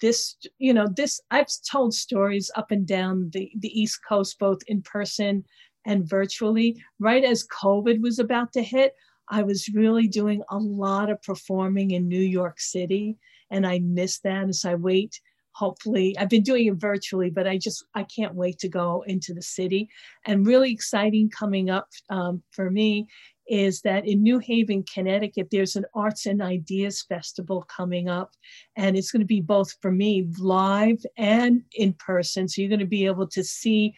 this, 0.00 0.36
you 0.58 0.72
know, 0.72 0.86
this, 0.86 1.20
I've 1.30 1.48
told 1.68 1.92
stories 1.92 2.50
up 2.54 2.70
and 2.70 2.86
down 2.86 3.30
the, 3.32 3.50
the 3.58 3.80
East 3.80 4.00
Coast, 4.08 4.38
both 4.38 4.60
in 4.68 4.82
person 4.82 5.44
and 5.84 6.08
virtually. 6.08 6.80
Right 7.00 7.24
as 7.24 7.46
COVID 7.48 8.00
was 8.00 8.20
about 8.20 8.52
to 8.52 8.62
hit, 8.62 8.94
I 9.28 9.42
was 9.42 9.68
really 9.74 10.06
doing 10.06 10.42
a 10.50 10.58
lot 10.58 11.10
of 11.10 11.22
performing 11.22 11.90
in 11.90 12.08
New 12.08 12.20
York 12.20 12.60
City. 12.60 13.16
And 13.50 13.66
I 13.66 13.80
missed 13.80 14.22
that 14.22 14.48
as 14.48 14.64
I 14.64 14.76
wait 14.76 15.20
hopefully 15.62 16.16
i've 16.18 16.34
been 16.36 16.42
doing 16.42 16.66
it 16.66 16.74
virtually 16.74 17.30
but 17.30 17.46
i 17.46 17.56
just 17.56 17.84
i 17.94 18.02
can't 18.16 18.34
wait 18.34 18.58
to 18.58 18.68
go 18.68 19.04
into 19.06 19.34
the 19.34 19.42
city. 19.42 19.88
And 20.24 20.46
really 20.46 20.72
exciting 20.72 21.30
coming 21.30 21.70
up 21.70 21.88
um, 22.08 22.42
for 22.52 22.70
me 22.70 23.06
is 23.48 23.80
that 23.82 24.06
in 24.06 24.22
new 24.22 24.38
haven 24.38 24.84
connecticut 24.84 25.48
there's 25.50 25.76
an 25.76 25.84
arts 25.94 26.26
and 26.26 26.40
ideas 26.40 27.02
festival 27.02 27.66
coming 27.76 28.08
up. 28.08 28.32
And 28.76 28.96
it's 28.96 29.10
going 29.10 29.20
to 29.20 29.26
be 29.26 29.40
both 29.40 29.74
for 29.82 29.90
me 29.90 30.28
live 30.38 31.04
and 31.16 31.62
in 31.74 31.92
person. 31.94 32.48
So 32.48 32.62
you're 32.62 32.68
going 32.68 32.78
to 32.78 32.86
be 32.86 33.06
able 33.06 33.26
to 33.28 33.42
see 33.42 33.94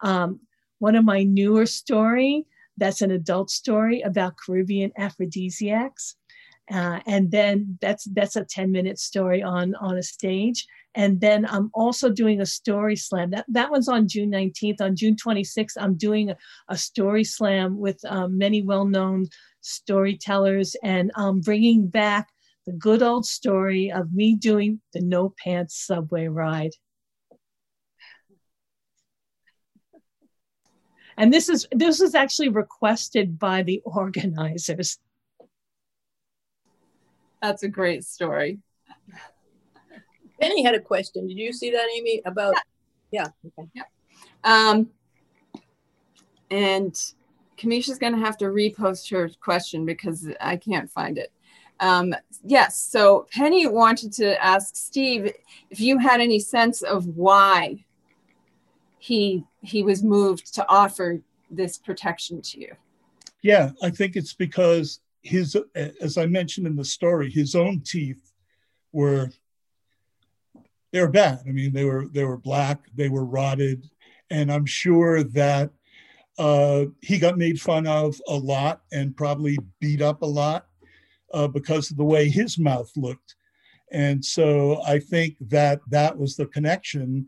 um, 0.00 0.40
one 0.78 0.96
of 0.96 1.04
my 1.04 1.22
newer 1.22 1.66
story 1.66 2.46
that's 2.76 3.02
an 3.02 3.12
adult 3.12 3.50
story 3.50 4.00
about 4.00 4.36
caribbean 4.36 4.90
aphrodisiacs. 4.98 6.16
Uh, 6.72 6.98
and 7.06 7.30
then 7.30 7.78
that's 7.82 8.04
that's 8.14 8.36
a 8.36 8.44
10 8.44 8.72
minute 8.72 8.98
story 8.98 9.42
on 9.42 9.74
on 9.76 9.98
a 9.98 10.02
stage 10.02 10.66
and 10.94 11.20
then 11.20 11.46
i'm 11.46 11.70
also 11.74 12.10
doing 12.10 12.40
a 12.40 12.46
story 12.46 12.96
slam. 12.96 13.30
That, 13.30 13.46
that 13.48 13.70
one's 13.70 13.88
on 13.88 14.08
june 14.08 14.30
19th 14.30 14.80
on 14.80 14.96
june 14.96 15.16
26th 15.16 15.76
i'm 15.78 15.96
doing 15.96 16.30
a, 16.30 16.36
a 16.68 16.76
story 16.76 17.24
slam 17.24 17.78
with 17.78 17.98
um, 18.06 18.38
many 18.38 18.62
well-known 18.62 19.28
storytellers 19.64 20.76
and 20.82 21.10
I'm 21.16 21.40
bringing 21.40 21.88
back 21.88 22.28
the 22.66 22.72
good 22.72 23.02
old 23.02 23.26
story 23.26 23.90
of 23.90 24.12
me 24.12 24.36
doing 24.36 24.80
the 24.92 25.00
no 25.00 25.34
pants 25.42 25.86
subway 25.86 26.28
ride. 26.28 26.72
And 31.16 31.32
this 31.32 31.48
is 31.48 31.66
this 31.70 32.00
is 32.00 32.14
actually 32.14 32.48
requested 32.48 33.38
by 33.38 33.62
the 33.62 33.80
organizers. 33.84 34.98
That's 37.40 37.62
a 37.62 37.68
great 37.68 38.04
story. 38.04 38.58
Penny 40.44 40.62
had 40.62 40.74
a 40.74 40.80
question. 40.80 41.26
Did 41.26 41.38
you 41.38 41.52
see 41.52 41.70
that, 41.70 41.88
Amy? 41.96 42.20
About 42.26 42.54
yeah. 43.10 43.28
Okay. 43.46 43.82
Um, 44.42 44.90
and 46.50 46.94
Kamisha's 47.56 47.98
going 47.98 48.12
to 48.12 48.18
have 48.18 48.36
to 48.38 48.46
repost 48.46 49.10
her 49.10 49.30
question 49.40 49.86
because 49.86 50.28
I 50.40 50.56
can't 50.56 50.90
find 50.90 51.16
it. 51.16 51.32
Um, 51.80 52.14
yes, 52.44 52.78
so 52.78 53.26
Penny 53.32 53.66
wanted 53.66 54.12
to 54.14 54.42
ask 54.44 54.76
Steve 54.76 55.32
if 55.70 55.80
you 55.80 55.98
had 55.98 56.20
any 56.20 56.38
sense 56.38 56.82
of 56.82 57.06
why 57.06 57.84
he 58.98 59.44
he 59.62 59.82
was 59.82 60.02
moved 60.02 60.54
to 60.54 60.68
offer 60.68 61.20
this 61.50 61.78
protection 61.78 62.42
to 62.42 62.60
you. 62.60 62.72
Yeah, 63.42 63.70
I 63.82 63.90
think 63.90 64.14
it's 64.14 64.34
because 64.34 65.00
his, 65.22 65.56
as 65.74 66.18
I 66.18 66.26
mentioned 66.26 66.66
in 66.66 66.76
the 66.76 66.84
story, 66.84 67.30
his 67.30 67.54
own 67.54 67.80
teeth 67.80 68.32
were 68.92 69.30
they 70.94 71.00
were 71.00 71.08
bad. 71.08 71.40
I 71.44 71.50
mean, 71.50 71.72
they 71.72 71.84
were 71.84 72.06
they 72.06 72.22
were 72.22 72.36
black, 72.36 72.86
they 72.94 73.08
were 73.08 73.24
rotted, 73.24 73.90
and 74.30 74.50
I'm 74.50 74.64
sure 74.64 75.24
that 75.24 75.70
uh, 76.38 76.84
he 77.02 77.18
got 77.18 77.36
made 77.36 77.60
fun 77.60 77.88
of 77.88 78.14
a 78.28 78.36
lot 78.36 78.82
and 78.92 79.16
probably 79.16 79.58
beat 79.80 80.00
up 80.00 80.22
a 80.22 80.26
lot 80.26 80.68
uh, 81.32 81.48
because 81.48 81.90
of 81.90 81.96
the 81.96 82.04
way 82.04 82.28
his 82.28 82.60
mouth 82.60 82.92
looked. 82.94 83.34
And 83.90 84.24
so 84.24 84.82
I 84.86 85.00
think 85.00 85.34
that 85.40 85.80
that 85.88 86.16
was 86.16 86.36
the 86.36 86.46
connection. 86.46 87.26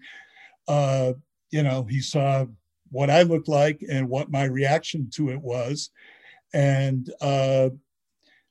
Uh, 0.69 1.15
you 1.51 1.65
know, 1.65 1.83
he 1.91 2.01
saw 2.01 2.47
what 2.93 3.11
I 3.11 3.23
looked 3.23 3.49
like 3.49 3.85
and 3.91 4.09
what 4.09 4.31
my 4.31 4.45
reaction 4.45 5.11
to 5.15 5.31
it 5.31 5.41
was, 5.41 5.91
and 6.55 7.13
uh, 7.21 7.71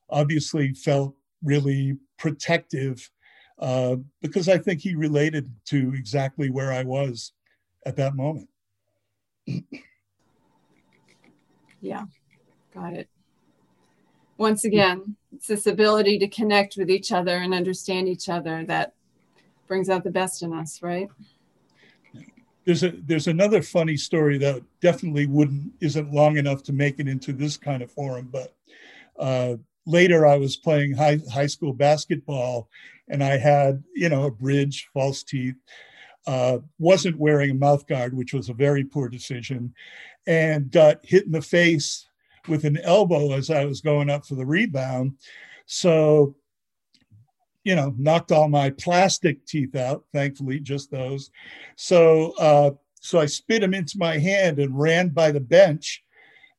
obviously 0.09 0.73
felt 0.73 1.15
really 1.41 1.95
protective 2.17 3.09
uh, 3.59 3.97
because 4.21 4.49
I 4.49 4.57
think 4.57 4.81
he 4.81 4.95
related 4.95 5.49
to 5.65 5.93
exactly 5.93 6.49
where 6.49 6.71
I 6.71 6.83
was 6.83 7.33
at 7.85 7.95
that 7.97 8.15
moment. 8.15 8.49
Yeah, 11.81 12.05
got 12.73 12.93
it. 12.93 13.07
Once 14.39 14.65
again, 14.65 15.17
it's 15.31 15.45
this 15.45 15.67
ability 15.67 16.17
to 16.17 16.27
connect 16.27 16.77
with 16.77 16.89
each 16.89 17.11
other 17.11 17.37
and 17.37 17.53
understand 17.53 18.09
each 18.09 18.27
other 18.27 18.65
that 18.65 18.93
brings 19.67 19.87
out 19.87 20.03
the 20.03 20.09
best 20.09 20.41
in 20.41 20.51
us, 20.51 20.81
right? 20.81 21.09
There's 22.65 22.83
a 22.83 22.89
there's 22.89 23.27
another 23.27 23.61
funny 23.61 23.97
story 23.97 24.39
that 24.39 24.63
definitely 24.81 25.27
wouldn't 25.27 25.73
isn't 25.79 26.11
long 26.11 26.37
enough 26.37 26.63
to 26.63 26.73
make 26.73 26.99
it 26.99 27.07
into 27.07 27.33
this 27.33 27.55
kind 27.55 27.83
of 27.83 27.91
forum, 27.91 28.29
but 28.31 28.55
uh, 29.19 29.57
later 29.85 30.25
I 30.25 30.37
was 30.37 30.57
playing 30.57 30.93
high 30.93 31.19
high 31.31 31.45
school 31.45 31.73
basketball, 31.73 32.67
and 33.07 33.23
I 33.23 33.37
had 33.37 33.83
you 33.95 34.09
know 34.09 34.25
a 34.25 34.31
bridge, 34.31 34.89
false 34.93 35.23
teeth, 35.23 35.55
uh, 36.27 36.59
wasn't 36.79 37.19
wearing 37.19 37.51
a 37.51 37.55
mouth 37.55 37.85
guard, 37.87 38.15
which 38.15 38.33
was 38.33 38.49
a 38.49 38.53
very 38.53 38.83
poor 38.83 39.09
decision, 39.09 39.73
and 40.27 40.71
got 40.71 41.05
hit 41.05 41.25
in 41.25 41.31
the 41.31 41.41
face 41.41 42.07
with 42.47 42.65
an 42.65 42.77
elbow 42.83 43.33
as 43.33 43.49
I 43.49 43.65
was 43.65 43.81
going 43.81 44.09
up 44.09 44.25
for 44.25 44.35
the 44.35 44.45
rebound. 44.45 45.17
So, 45.65 46.35
you 47.63 47.75
know, 47.75 47.93
knocked 47.97 48.31
all 48.31 48.47
my 48.47 48.69
plastic 48.71 49.45
teeth 49.45 49.75
out, 49.75 50.05
thankfully, 50.13 50.59
just 50.59 50.91
those. 50.91 51.31
So, 51.75 52.33
uh, 52.39 52.71
so 52.99 53.19
I 53.19 53.25
spit 53.25 53.61
them 53.61 53.73
into 53.73 53.97
my 53.97 54.17
hand 54.17 54.59
and 54.59 54.77
ran 54.77 55.09
by 55.09 55.31
the 55.31 55.39
bench 55.39 56.03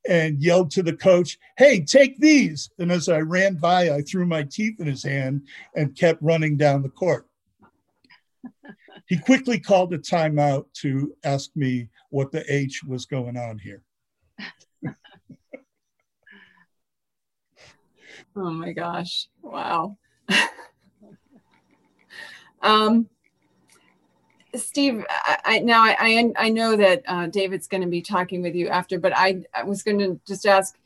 and 0.08 0.42
yelled 0.42 0.70
to 0.72 0.82
the 0.82 0.96
coach, 0.96 1.38
Hey, 1.56 1.80
take 1.80 2.18
these. 2.18 2.70
And 2.78 2.90
as 2.92 3.08
I 3.08 3.20
ran 3.20 3.54
by, 3.54 3.90
I 3.90 4.02
threw 4.02 4.26
my 4.26 4.42
teeth 4.42 4.80
in 4.80 4.86
his 4.86 5.02
hand 5.02 5.46
and 5.74 5.96
kept 5.96 6.22
running 6.22 6.56
down 6.56 6.82
the 6.82 6.88
court. 6.88 7.26
he 9.06 9.18
quickly 9.18 9.58
called 9.58 9.92
a 9.92 9.98
timeout 9.98 10.66
to 10.80 11.14
ask 11.24 11.50
me 11.54 11.88
what 12.10 12.32
the 12.32 12.44
H 12.52 12.82
was 12.84 13.06
going 13.06 13.36
on 13.36 13.58
here. 13.58 13.82
oh 18.36 18.50
my 18.50 18.72
gosh. 18.72 19.28
Wow. 19.42 19.96
um, 22.62 23.08
Steve, 24.56 25.04
I, 25.08 25.38
I 25.44 25.58
now 25.60 25.82
I, 25.82 25.96
I, 25.98 26.32
I 26.36 26.48
know 26.48 26.76
that 26.76 27.02
uh, 27.06 27.26
David's 27.26 27.66
going 27.66 27.82
to 27.82 27.88
be 27.88 28.02
talking 28.02 28.42
with 28.42 28.54
you 28.54 28.68
after, 28.68 28.98
but 28.98 29.12
I, 29.16 29.42
I 29.54 29.64
was 29.64 29.82
going 29.82 29.98
to 29.98 30.20
just 30.26 30.46
ask. 30.46 30.76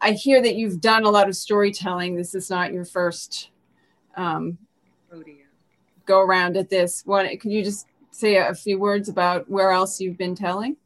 I 0.00 0.12
hear 0.12 0.40
that 0.42 0.54
you've 0.54 0.80
done 0.80 1.04
a 1.04 1.10
lot 1.10 1.28
of 1.28 1.36
storytelling. 1.36 2.14
This 2.14 2.34
is 2.34 2.48
not 2.48 2.72
your 2.72 2.84
first 2.84 3.50
um, 4.16 4.58
go 6.06 6.20
around 6.20 6.56
at 6.56 6.70
this. 6.70 7.02
What 7.04 7.40
can 7.40 7.50
you 7.50 7.64
just 7.64 7.86
say 8.10 8.36
a 8.36 8.54
few 8.54 8.78
words 8.78 9.08
about 9.08 9.48
where 9.48 9.70
else 9.70 10.00
you've 10.00 10.18
been 10.18 10.34
telling? 10.34 10.76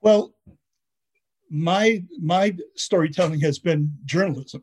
Well, 0.00 0.34
my 1.50 2.04
my 2.20 2.56
storytelling 2.76 3.40
has 3.40 3.58
been 3.58 3.92
journalism. 4.04 4.62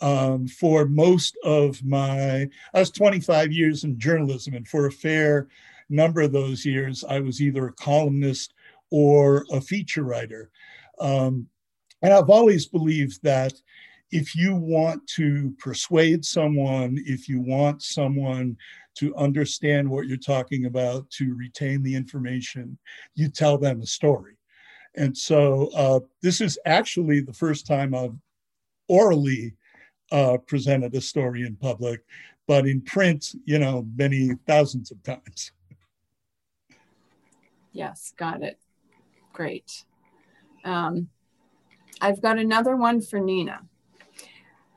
Um, 0.00 0.48
for 0.48 0.86
most 0.86 1.38
of 1.44 1.82
my, 1.84 2.48
I 2.74 2.78
was 2.80 2.90
25 2.90 3.52
years 3.52 3.84
in 3.84 3.98
journalism, 3.98 4.54
and 4.54 4.66
for 4.66 4.86
a 4.86 4.92
fair 4.92 5.46
number 5.94 6.20
of 6.22 6.32
those 6.32 6.64
years, 6.64 7.04
I 7.04 7.20
was 7.20 7.40
either 7.40 7.66
a 7.66 7.72
columnist 7.72 8.54
or 8.90 9.44
a 9.50 9.60
feature 9.60 10.04
writer. 10.04 10.50
Um, 10.98 11.48
and 12.02 12.12
I've 12.12 12.30
always 12.30 12.66
believed 12.66 13.22
that 13.22 13.54
if 14.10 14.36
you 14.36 14.54
want 14.54 15.06
to 15.16 15.54
persuade 15.58 16.24
someone, 16.24 17.02
if 17.06 17.28
you 17.28 17.40
want 17.40 17.82
someone 17.82 18.56
to 18.96 19.16
understand 19.16 19.88
what 19.88 20.06
you're 20.06 20.16
talking 20.16 20.66
about, 20.66 21.10
to 21.10 21.34
retain 21.34 21.82
the 21.82 21.94
information, 21.94 22.78
you 23.14 23.28
tell 23.28 23.58
them 23.58 23.80
a 23.80 23.86
story. 23.86 24.36
And 24.96 25.16
so 25.16 25.70
uh, 25.74 26.00
this 26.22 26.40
is 26.40 26.58
actually 26.64 27.20
the 27.20 27.32
first 27.32 27.66
time 27.66 27.94
I've 27.94 28.14
orally 28.86 29.54
uh, 30.12 30.36
presented 30.46 30.94
a 30.94 31.00
story 31.00 31.42
in 31.42 31.56
public, 31.56 32.04
but 32.46 32.66
in 32.66 32.82
print, 32.82 33.34
you 33.46 33.58
know, 33.58 33.86
many 33.96 34.30
thousands 34.46 34.92
of 34.92 35.02
times. 35.02 35.50
Yes, 37.74 38.14
got 38.16 38.42
it. 38.42 38.58
Great. 39.32 39.84
Um, 40.64 41.08
I've 42.00 42.22
got 42.22 42.38
another 42.38 42.76
one 42.76 43.02
for 43.02 43.18
Nina. 43.18 43.60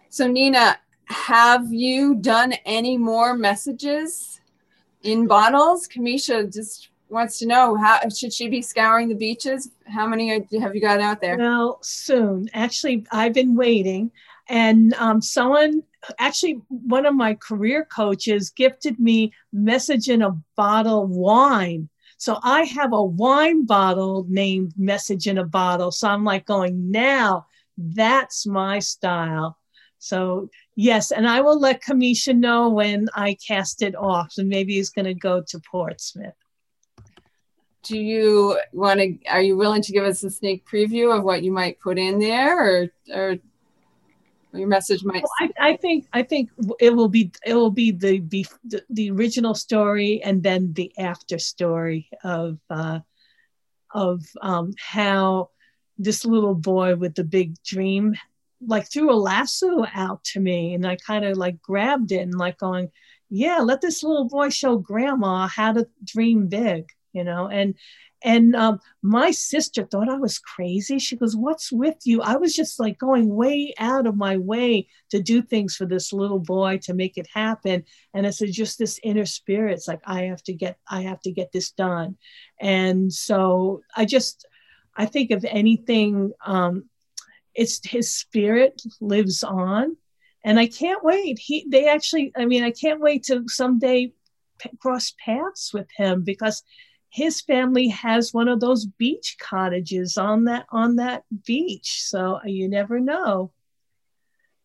So, 0.09 0.27
Nina, 0.27 0.77
have 1.05 1.71
you 1.71 2.15
done 2.15 2.53
any 2.65 2.97
more 2.97 3.35
messages 3.35 4.41
in 5.03 5.27
bottles? 5.27 5.87
Kamisha 5.87 6.51
just 6.51 6.89
wants 7.09 7.37
to 7.39 7.45
know 7.45 7.75
how 7.75 8.01
should 8.09 8.33
she 8.33 8.49
be 8.49 8.61
scouring 8.61 9.09
the 9.09 9.15
beaches? 9.15 9.69
How 9.85 10.07
many 10.07 10.29
have 10.29 10.75
you 10.75 10.81
got 10.81 10.99
out 10.99 11.21
there? 11.21 11.37
Well, 11.37 11.77
soon. 11.81 12.49
Actually, 12.53 13.05
I've 13.11 13.33
been 13.33 13.55
waiting, 13.55 14.11
and 14.49 14.93
um, 14.95 15.21
someone 15.21 15.83
actually 16.19 16.61
one 16.69 17.05
of 17.05 17.15
my 17.15 17.35
career 17.35 17.85
coaches 17.85 18.49
gifted 18.49 18.99
me 18.99 19.33
message 19.51 20.09
in 20.09 20.21
a 20.21 20.37
bottle 20.55 21.05
wine 21.05 21.89
so 22.17 22.39
I 22.43 22.63
have 22.63 22.93
a 22.93 23.03
wine 23.03 23.65
bottle 23.65 24.25
named 24.27 24.73
Message 24.77 25.27
in 25.27 25.37
a 25.37 25.43
Bottle. 25.43 25.91
So 25.91 26.07
I'm 26.07 26.23
like 26.23 26.45
going, 26.45 26.91
now 26.91 27.45
that's 27.77 28.47
my 28.47 28.79
style. 28.79 29.57
So 29.99 30.49
yes, 30.75 31.11
and 31.11 31.27
I 31.27 31.41
will 31.41 31.59
let 31.59 31.83
Kamisha 31.83 32.35
know 32.35 32.69
when 32.69 33.07
I 33.13 33.35
cast 33.35 33.81
it 33.81 33.95
off, 33.95 34.33
and 34.37 34.49
maybe 34.49 34.73
he's 34.73 34.89
going 34.89 35.05
to 35.05 35.13
go 35.13 35.43
to 35.47 35.59
Portsmouth. 35.59 36.33
Do 37.83 37.99
you 37.99 38.59
want 38.73 38.99
to? 38.99 39.17
Are 39.29 39.41
you 39.41 39.55
willing 39.55 39.81
to 39.81 39.91
give 39.91 40.03
us 40.03 40.23
a 40.23 40.29
sneak 40.29 40.67
preview 40.67 41.15
of 41.17 41.23
what 41.23 41.41
you 41.43 41.51
might 41.51 41.79
put 41.79 41.97
in 41.97 42.19
there, 42.19 42.59
or 42.59 42.89
or 43.13 43.35
your 44.53 44.67
message 44.67 45.03
might 45.03 45.23
well, 45.23 45.49
I, 45.59 45.69
I, 45.71 45.77
think 45.77 46.07
i 46.13 46.23
think 46.23 46.49
it 46.79 46.95
will 46.95 47.09
be 47.09 47.31
it 47.45 47.53
will 47.53 47.71
be 47.71 47.91
the, 47.91 48.19
the 48.19 48.45
the 48.89 49.11
original 49.11 49.53
story 49.53 50.21
and 50.23 50.41
then 50.41 50.73
the 50.73 50.91
after 50.97 51.37
story 51.37 52.09
of 52.23 52.59
uh 52.69 52.99
of 53.93 54.25
um 54.41 54.73
how 54.77 55.49
this 55.97 56.25
little 56.25 56.55
boy 56.55 56.95
with 56.95 57.15
the 57.15 57.23
big 57.23 57.61
dream 57.63 58.15
like 58.65 58.91
threw 58.91 59.11
a 59.11 59.13
lasso 59.13 59.85
out 59.93 60.23
to 60.23 60.39
me 60.39 60.73
and 60.73 60.85
i 60.85 60.95
kind 60.95 61.25
of 61.25 61.37
like 61.37 61.61
grabbed 61.61 62.11
it 62.11 62.21
and 62.21 62.35
like 62.35 62.57
going 62.57 62.89
yeah 63.29 63.59
let 63.59 63.81
this 63.81 64.03
little 64.03 64.27
boy 64.27 64.49
show 64.49 64.77
grandma 64.77 65.47
how 65.47 65.73
to 65.73 65.87
dream 66.03 66.47
big 66.47 66.87
you 67.17 67.23
know? 67.23 67.47
And 67.47 67.75
and 68.27 68.57
um, 68.57 68.81
my 69.01 69.31
sister 69.31 69.85
thought 69.85 70.09
I 70.09 70.17
was 70.17 70.37
crazy. 70.37 70.99
She 70.99 71.15
goes, 71.15 71.33
What's 71.33 71.71
with 71.71 71.95
you? 72.03 72.21
I 72.21 72.35
was 72.35 72.53
just 72.53 72.77
like 72.77 72.99
going 72.99 73.33
way 73.33 73.73
out 73.79 74.05
of 74.05 74.17
my 74.17 74.35
way 74.35 74.89
to 75.11 75.21
do 75.21 75.41
things 75.41 75.77
for 75.77 75.85
this 75.85 76.11
little 76.11 76.39
boy 76.39 76.79
to 76.83 76.93
make 76.93 77.17
it 77.17 77.29
happen. 77.33 77.85
And 78.13 78.25
it's 78.25 78.39
just 78.39 78.79
this 78.79 78.99
inner 79.01 79.23
spirit. 79.23 79.75
It's 79.75 79.87
like, 79.87 80.01
I 80.05 80.23
have 80.23 80.43
to 80.43 80.53
get, 80.53 80.77
I 80.89 81.03
have 81.03 81.21
to 81.21 81.31
get 81.31 81.53
this 81.53 81.71
done. 81.71 82.17
And 82.59 83.13
so 83.13 83.79
I 83.95 84.03
just, 84.03 84.45
I 84.93 85.05
think 85.05 85.31
of 85.31 85.45
anything, 85.45 86.33
um, 86.45 86.89
it's 87.55 87.79
his 87.87 88.13
spirit 88.13 88.81
lives 88.99 89.41
on. 89.41 89.95
And 90.43 90.59
I 90.59 90.67
can't 90.67 91.01
wait. 91.01 91.39
He, 91.39 91.65
they 91.69 91.87
actually, 91.87 92.33
I 92.35 92.45
mean, 92.45 92.65
I 92.65 92.71
can't 92.71 92.99
wait 92.99 93.23
to 93.27 93.45
someday 93.47 94.11
cross 94.81 95.13
paths 95.23 95.73
with 95.73 95.87
him 95.95 96.23
because 96.23 96.61
his 97.17 97.41
family 97.41 97.87
has 97.87 98.31
one 98.31 98.47
of 98.47 98.59
those 98.59 98.85
beach 98.85 99.37
cottages 99.41 100.19
on 100.19 100.43
that 100.43 100.67
on 100.69 100.97
that 100.97 101.23
beach. 101.47 102.03
So 102.03 102.39
you 102.45 102.69
never 102.69 102.99
know. 102.99 103.51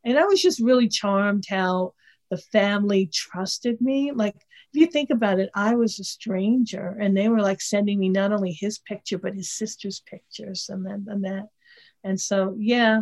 And 0.05 0.18
i 0.18 0.24
was 0.24 0.42
just 0.42 0.61
really 0.61 0.86
charmed 0.86 1.44
how 1.48 1.94
the 2.30 2.36
family 2.36 3.09
trusted 3.11 3.80
me. 3.80 4.12
Like 4.12 4.36
if 4.36 4.80
you 4.80 4.86
think 4.86 5.09
about 5.09 5.40
it 5.40 5.48
i 5.55 5.74
was 5.74 5.98
a 5.98 6.05
stranger 6.05 6.94
and 7.00 7.16
they 7.16 7.28
were 7.30 7.40
like 7.40 7.62
sending 7.62 7.98
me 7.98 8.11
not 8.11 8.32
only 8.32 8.53
his 8.53 8.78
picture 8.78 9.16
but 9.16 9.34
his 9.34 9.50
sister's 9.50 10.00
pictures 10.00 10.68
and 10.68 10.84
then 10.84 11.07
and 11.09 11.24
that. 11.24 11.48
And 12.05 12.20
so 12.20 12.55
yeah. 12.59 13.00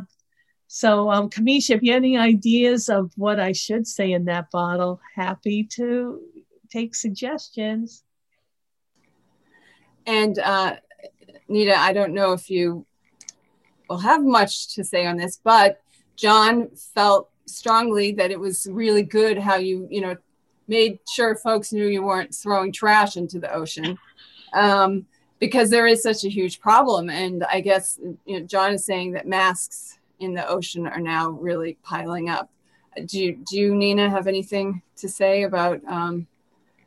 So 0.68 1.10
um 1.10 1.28
kamisha 1.28 1.74
if 1.74 1.82
you 1.82 1.92
have 1.92 2.04
any 2.04 2.16
ideas 2.16 2.88
of 2.88 3.10
what 3.16 3.40
i 3.40 3.50
should 3.50 3.88
say 3.88 4.12
in 4.12 4.26
that 4.26 4.52
bottle 4.52 5.00
happy 5.16 5.64
to 5.78 6.20
take 6.70 6.94
suggestions 6.94 8.04
and 10.06 10.38
uh, 10.38 10.76
Nita, 11.48 11.78
I 11.78 11.92
don't 11.92 12.14
know 12.14 12.32
if 12.32 12.50
you 12.50 12.86
will 13.88 13.98
have 13.98 14.22
much 14.22 14.74
to 14.74 14.84
say 14.84 15.06
on 15.06 15.16
this, 15.16 15.40
but 15.42 15.80
John 16.16 16.68
felt 16.94 17.30
strongly 17.46 18.12
that 18.12 18.30
it 18.30 18.38
was 18.38 18.66
really 18.70 19.02
good 19.02 19.38
how 19.38 19.56
you, 19.56 19.86
you 19.90 20.00
know, 20.00 20.16
made 20.68 21.00
sure 21.08 21.34
folks 21.34 21.72
knew 21.72 21.86
you 21.86 22.02
weren't 22.02 22.34
throwing 22.34 22.72
trash 22.72 23.16
into 23.16 23.40
the 23.40 23.52
ocean. 23.52 23.98
Um, 24.52 25.06
because 25.40 25.70
there 25.70 25.86
is 25.86 26.02
such 26.02 26.24
a 26.24 26.28
huge 26.28 26.60
problem. 26.60 27.10
And 27.10 27.44
I 27.44 27.60
guess 27.60 27.98
you 28.26 28.38
know, 28.38 28.46
John 28.46 28.74
is 28.74 28.84
saying 28.84 29.12
that 29.12 29.26
masks 29.26 29.98
in 30.20 30.34
the 30.34 30.46
ocean 30.46 30.86
are 30.86 31.00
now 31.00 31.30
really 31.30 31.78
piling 31.82 32.28
up. 32.28 32.50
Do 33.06 33.18
you, 33.18 33.42
do 33.48 33.58
you 33.58 33.74
Nina, 33.74 34.10
have 34.10 34.26
anything 34.26 34.82
to 34.96 35.08
say 35.08 35.44
about 35.44 35.80
um, 35.88 36.26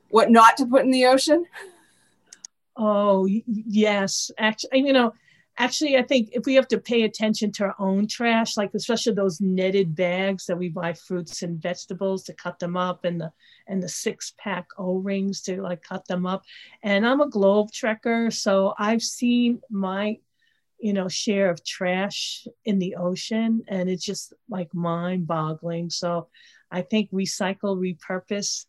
what 0.10 0.30
not 0.30 0.56
to 0.58 0.66
put 0.66 0.86
in 0.86 0.92
the 0.92 1.08
ocean? 1.08 1.46
Oh, 2.76 3.28
yes. 3.28 4.32
Actually, 4.38 4.80
you 4.80 4.94
know, 4.94 5.14
actually, 5.58 5.98
I 5.98 6.02
think 6.02 6.30
if 6.34 6.46
we 6.46 6.56
have 6.56 6.68
to 6.70 6.80
pay 6.80 7.04
attention 7.04 7.52
to 7.54 7.66
our 7.66 7.76
own 7.78 8.08
trash, 8.08 8.58
like 8.58 8.74
especially 8.74 9.14
those 9.14 9.40
netted 9.42 9.96
bags 9.96 10.46
that 10.48 10.58
we 10.58 10.70
buy 10.70 10.94
fruits 10.94 11.44
and 11.44 11.62
vegetables 11.62 12.24
to 12.24 12.34
cut 12.34 12.60
them 12.60 12.76
up, 12.76 13.06
and 13.06 13.22
the 13.22 13.32
and 13.68 13.82
the 13.82 13.90
six 13.90 14.34
pack 14.38 14.68
O 14.78 14.96
rings 14.96 15.42
to 15.44 15.62
like 15.62 15.84
cut 15.84 16.08
them 16.08 16.26
up. 16.26 16.44
And 16.82 17.06
I'm 17.06 17.22
a 17.22 17.30
globe 17.30 17.72
trekker, 17.72 18.34
so 18.34 18.74
I've 18.78 19.04
seen 19.04 19.62
my 19.70 20.18
you 20.80 20.94
know 20.94 21.08
share 21.08 21.50
of 21.50 21.64
trash 21.64 22.48
in 22.66 22.80
the 22.80 22.96
ocean, 22.96 23.64
and 23.68 23.90
it's 23.90 24.04
just 24.04 24.34
like 24.50 24.74
mind 24.74 25.28
boggling. 25.28 25.92
So 25.92 26.28
I 26.72 26.82
think 26.82 27.12
recycle, 27.12 27.78
repurpose, 27.78 28.66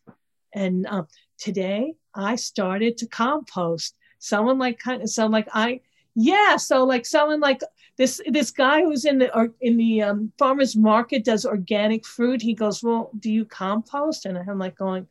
and 0.53 0.85
um, 0.85 1.07
today 1.37 1.95
I 2.13 2.35
started 2.35 2.97
to 2.97 3.07
compost. 3.07 3.97
Someone 4.19 4.57
like 4.57 4.79
kind 4.79 5.01
of 5.01 5.09
sound 5.09 5.33
like 5.33 5.47
I 5.53 5.81
yeah, 6.15 6.55
so 6.55 6.85
like 6.85 7.05
someone 7.05 7.41
like 7.41 7.61
this 7.97 8.21
this 8.27 8.51
guy 8.51 8.81
who's 8.81 9.05
in 9.05 9.19
the 9.19 9.35
or 9.37 9.53
in 9.59 9.77
the 9.77 10.01
um, 10.01 10.31
farmers 10.37 10.75
market 10.75 11.25
does 11.25 11.45
organic 11.45 12.05
fruit. 12.05 12.41
He 12.41 12.53
goes, 12.53 12.81
well, 12.81 13.11
do 13.19 13.31
you 13.31 13.45
compost? 13.45 14.25
And 14.25 14.37
I'm 14.37 14.57
like 14.57 14.77
going, 14.77 15.07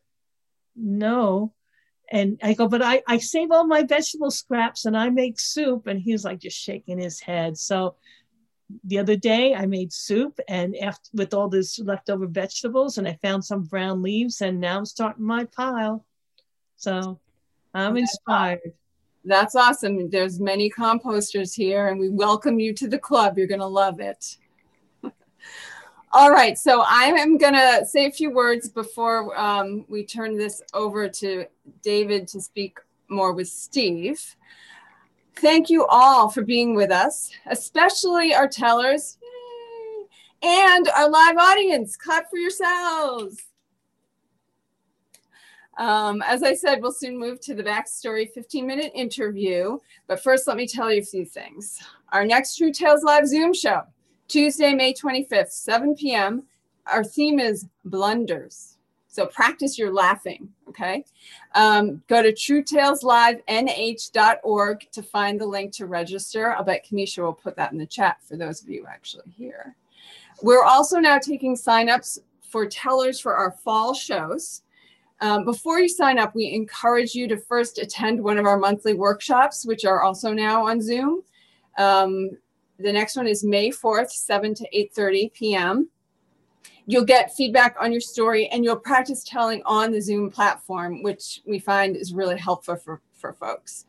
no. 0.75 1.53
And 2.11 2.39
I 2.43 2.55
go, 2.55 2.69
but 2.69 2.83
I, 2.83 3.03
I 3.07 3.19
save 3.19 3.51
all 3.51 3.67
my 3.67 3.83
vegetable 3.83 4.31
scraps 4.31 4.85
and 4.85 4.97
I 4.97 5.09
make 5.11 5.41
soup. 5.41 5.87
And 5.87 6.01
he's 6.01 6.25
like 6.25 6.41
just 6.41 6.59
shaking 6.59 6.99
his 6.99 7.21
head. 7.21 7.57
So 7.57 7.97
the 8.85 8.99
other 8.99 9.17
day 9.17 9.55
I 9.55 9.67
made 9.67 9.93
soup 9.93 10.39
and 10.49 10.77
after 10.77 11.11
with 11.13 11.35
all 11.35 11.49
this 11.49 11.79
leftover 11.79 12.27
vegetables 12.27 12.99
and 12.99 13.07
I 13.07 13.19
found 13.23 13.45
some 13.45 13.63
brown 13.63 14.03
leaves 14.03 14.41
and 14.41 14.61
now 14.61 14.79
I'm 14.79 14.87
starting 14.87 15.25
my 15.25 15.45
pile. 15.45 16.05
So 16.77 17.19
I'm 17.73 17.97
inspired. 17.97 18.73
That's 19.25 19.55
awesome. 19.55 20.11
There's 20.11 20.39
many 20.39 20.71
composters 20.71 21.55
here, 21.55 21.89
and 21.89 21.99
we 21.99 22.11
welcome 22.11 22.61
you 22.61 22.75
to 22.75 22.89
the 22.89 22.99
club. 22.99 23.39
You're 23.39 23.47
going 23.47 23.61
to 23.61 23.67
love 23.67 24.01
it. 24.01 24.37
All 26.13 26.31
right, 26.31 26.59
so 26.59 26.85
I 26.87 27.05
am 27.05 27.39
going 27.39 27.55
to 27.55 27.87
say 27.87 28.07
a 28.07 28.13
few 28.13 28.31
words 28.31 28.69
before 28.69 29.39
um, 29.39 29.85
we 29.89 30.05
turn 30.05 30.37
this 30.37 30.63
over 30.73 31.09
to 31.09 31.47
David 31.83 32.29
to 32.29 32.41
speak 32.41 32.79
more 33.09 33.33
with 33.33 33.49
Steve. 33.49 34.37
Thank 35.37 35.69
you 35.69 35.87
all 35.87 36.29
for 36.29 36.43
being 36.43 36.75
with 36.75 36.93
us, 36.93 37.33
especially 37.47 38.35
our 38.35 38.47
tellers 38.47 39.19
and 40.43 40.89
our 40.97 41.09
live 41.11 41.37
audience. 41.37 41.97
Clap 41.97 42.31
for 42.31 42.37
yourselves. 42.37 43.43
Um, 45.77 46.23
as 46.23 46.43
I 46.43 46.55
said, 46.55 46.81
we'll 46.81 46.93
soon 46.93 47.19
move 47.19 47.41
to 47.41 47.55
the 47.55 47.65
backstory 47.65 48.31
15 48.31 48.67
minute 48.67 48.93
interview. 48.95 49.79
But 50.07 50.23
first, 50.23 50.47
let 50.47 50.57
me 50.57 50.67
tell 50.67 50.93
you 50.93 51.01
a 51.01 51.05
few 51.05 51.25
things. 51.25 51.81
Our 52.13 52.25
next 52.25 52.57
True 52.57 52.73
Tales 52.73 53.03
Live 53.03 53.27
Zoom 53.27 53.53
show, 53.53 53.83
Tuesday, 54.29 54.75
May 54.75 54.95
25th, 54.95 55.51
7 55.51 55.97
p.m. 55.97 56.45
Our 56.87 57.03
theme 57.03 57.41
is 57.41 57.67
blunders. 57.85 58.75
So 59.15 59.27
practice 59.27 59.79
your 59.79 59.93
laughing, 59.93 60.49
okay? 60.69 61.05
Um, 61.55 62.03
go 62.09 62.21
to 62.21 62.33
truetaleslivenh.org 62.33 64.87
to 64.91 65.03
find 65.05 65.41
the 65.41 65.47
link 65.47 65.73
to 65.75 65.87
register. 65.87 66.53
I'll 66.53 66.65
bet 66.65 66.85
Kamisha 66.85 67.23
will 67.23 67.33
put 67.33 67.55
that 67.55 67.71
in 67.71 67.79
the 67.79 67.87
chat 67.87 68.17
for 68.27 68.37
those 68.37 68.61
of 68.61 68.69
you 68.69 68.85
actually 68.89 69.33
here. 69.37 69.77
We're 70.43 70.65
also 70.65 70.99
now 70.99 71.19
taking 71.19 71.55
signups 71.55 72.19
for 72.43 72.67
tellers 72.67 73.21
for 73.21 73.37
our 73.37 73.53
fall 73.53 73.95
shows. 73.95 74.63
Um, 75.21 75.45
before 75.45 75.81
you 75.81 75.89
sign 75.89 76.19
up, 76.19 76.35
we 76.35 76.53
encourage 76.53 77.15
you 77.15 77.29
to 77.29 77.37
first 77.37 77.79
attend 77.79 78.23
one 78.23 78.39
of 78.39 78.47
our 78.47 78.59
monthly 78.59 78.95
workshops, 78.95 79.65
which 79.65 79.85
are 79.85 80.03
also 80.03 80.33
now 80.33 80.67
on 80.67 80.81
Zoom. 80.81 81.23
Um, 81.79 82.31
the 82.79 82.93
next 82.93 83.17
one 83.17 83.27
is 83.27 83.43
May 83.45 83.71
4th, 83.71 84.11
7 84.11 84.55
to 84.55 84.69
8.30 84.75 85.33
p.m. 85.33 85.89
You'll 86.87 87.05
get 87.05 87.35
feedback 87.35 87.77
on 87.81 87.93
your 87.93 88.01
story 88.01 88.49
and 88.49 88.65
you'll 88.65 88.77
practice 88.77 89.25
telling 89.25 89.63
on 89.65 89.93
the 89.93 90.01
Zoom 90.01 90.31
platform, 90.31 91.03
which 91.03 91.41
we 91.47 91.59
find 91.59 91.97
is 91.97 92.13
really 92.13 92.37
helpful 92.37 92.77
for, 92.77 93.01
for 93.13 93.33
folks. 93.33 93.87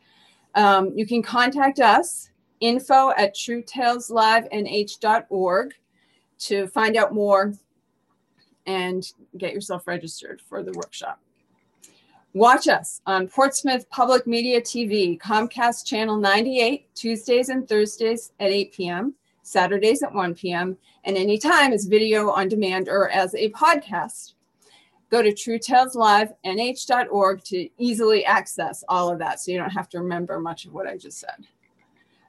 Um, 0.54 0.92
you 0.96 1.06
can 1.06 1.22
contact 1.22 1.80
us, 1.80 2.30
info 2.60 3.10
at 3.16 3.34
truetaleslivenh.org 3.34 5.74
to 6.38 6.66
find 6.68 6.96
out 6.96 7.12
more 7.12 7.52
and 8.66 9.12
get 9.38 9.52
yourself 9.52 9.86
registered 9.86 10.40
for 10.40 10.62
the 10.62 10.72
workshop. 10.72 11.20
Watch 12.34 12.68
us 12.68 13.00
on 13.06 13.28
Portsmouth 13.28 13.88
Public 13.88 14.26
Media 14.26 14.60
TV, 14.60 15.18
Comcast 15.18 15.86
Channel 15.86 16.18
98, 16.18 16.94
Tuesdays 16.94 17.48
and 17.48 17.66
Thursdays 17.66 18.32
at 18.40 18.50
8 18.50 18.74
p.m., 18.74 19.14
Saturdays 19.42 20.02
at 20.02 20.12
1 20.12 20.34
p.m., 20.34 20.76
and 21.04 21.16
anytime 21.16 21.72
as 21.72 21.86
video 21.86 22.30
on 22.30 22.48
demand 22.48 22.90
or 22.90 23.08
as 23.08 23.34
a 23.34 23.48
podcast. 23.52 24.34
Go 25.08 25.22
to 25.22 25.30
truetaleslivenh.org 25.30 27.44
to 27.44 27.68
easily 27.78 28.26
access 28.26 28.84
all 28.88 29.10
of 29.10 29.18
that 29.20 29.40
so 29.40 29.52
you 29.52 29.58
don't 29.58 29.70
have 29.70 29.88
to 29.90 30.00
remember 30.00 30.38
much 30.38 30.66
of 30.66 30.74
what 30.74 30.86
I 30.86 30.98
just 30.98 31.18
said. 31.18 31.46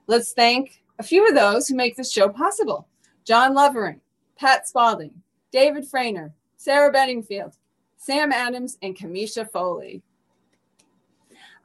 Let's 0.05 0.31
thank 0.31 0.81
a 0.99 1.03
few 1.03 1.27
of 1.27 1.35
those 1.35 1.67
who 1.67 1.75
make 1.75 1.97
this 1.97 2.13
show 2.13 2.29
possible. 2.29 2.87
John 3.25 3.53
Lovering, 3.53 3.99
Pat 4.37 4.69
Spalding, 4.69 5.21
David 5.51 5.85
Frainer, 5.85 6.33
Sarah 6.57 6.91
Bedingfield, 6.91 7.55
Sam 7.95 8.33
Adams, 8.33 8.77
and 8.81 8.97
Kamisha 8.97 9.49
Foley. 9.49 10.01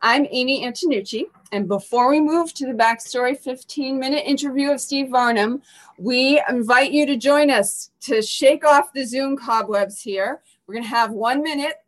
I'm 0.01 0.27
Amy 0.31 0.65
Antonucci, 0.65 1.25
and 1.51 1.67
before 1.67 2.09
we 2.09 2.21
move 2.21 2.55
to 2.55 2.67
the 2.67 2.73
backstory 2.73 3.37
15 3.37 3.99
minute 3.99 4.25
interview 4.25 4.71
of 4.71 4.81
Steve 4.81 5.09
Varnum, 5.09 5.63
we 5.99 6.41
invite 6.49 6.93
you 6.93 7.07
to 7.07 7.17
join 7.17 7.51
us 7.51 7.91
to 8.03 8.23
shake 8.23 8.65
off 8.65 8.93
the 8.93 9.05
Zoom 9.05 9.37
cobwebs 9.37 10.01
here. 10.01 10.43
We're 10.67 10.75
going 10.75 10.85
to 10.85 10.91
have 10.91 11.11
one 11.11 11.43
minute 11.43 11.85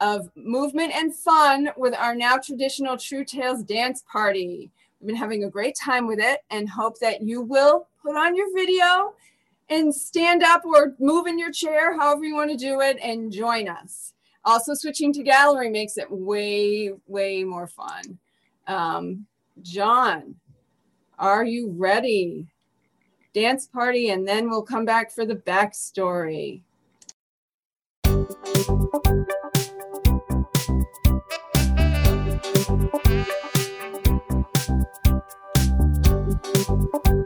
of 0.00 0.28
movement 0.34 0.92
and 0.92 1.14
fun 1.14 1.70
with 1.76 1.94
our 1.94 2.16
now 2.16 2.36
traditional 2.36 2.96
True 2.96 3.24
Tales 3.24 3.62
dance 3.62 4.02
party. 4.10 4.72
We've 5.00 5.06
been 5.06 5.16
having 5.16 5.44
a 5.44 5.50
great 5.50 5.76
time 5.76 6.08
with 6.08 6.18
it 6.18 6.40
and 6.50 6.68
hope 6.68 6.98
that 6.98 7.22
you 7.22 7.42
will 7.42 7.86
put 8.02 8.16
on 8.16 8.34
your 8.34 8.52
video 8.54 9.14
and 9.72 9.94
stand 9.94 10.42
up 10.42 10.64
or 10.64 10.94
move 10.98 11.26
in 11.26 11.38
your 11.38 11.50
chair, 11.50 11.98
however 11.98 12.24
you 12.24 12.34
want 12.34 12.50
to 12.50 12.56
do 12.56 12.80
it, 12.80 12.98
and 13.02 13.32
join 13.32 13.68
us. 13.68 14.12
Also, 14.44 14.74
switching 14.74 15.12
to 15.12 15.22
gallery 15.22 15.70
makes 15.70 15.96
it 15.96 16.10
way, 16.10 16.90
way 17.06 17.44
more 17.44 17.66
fun. 17.66 18.18
Um, 18.66 19.26
John, 19.62 20.36
are 21.18 21.44
you 21.44 21.70
ready? 21.76 22.48
Dance 23.34 23.66
party, 23.66 24.10
and 24.10 24.28
then 24.28 24.50
we'll 24.50 24.62
come 24.62 24.84
back 24.84 25.10
for 25.10 25.24
the 25.24 25.36
backstory. 25.36 26.62
Thank 36.84 37.21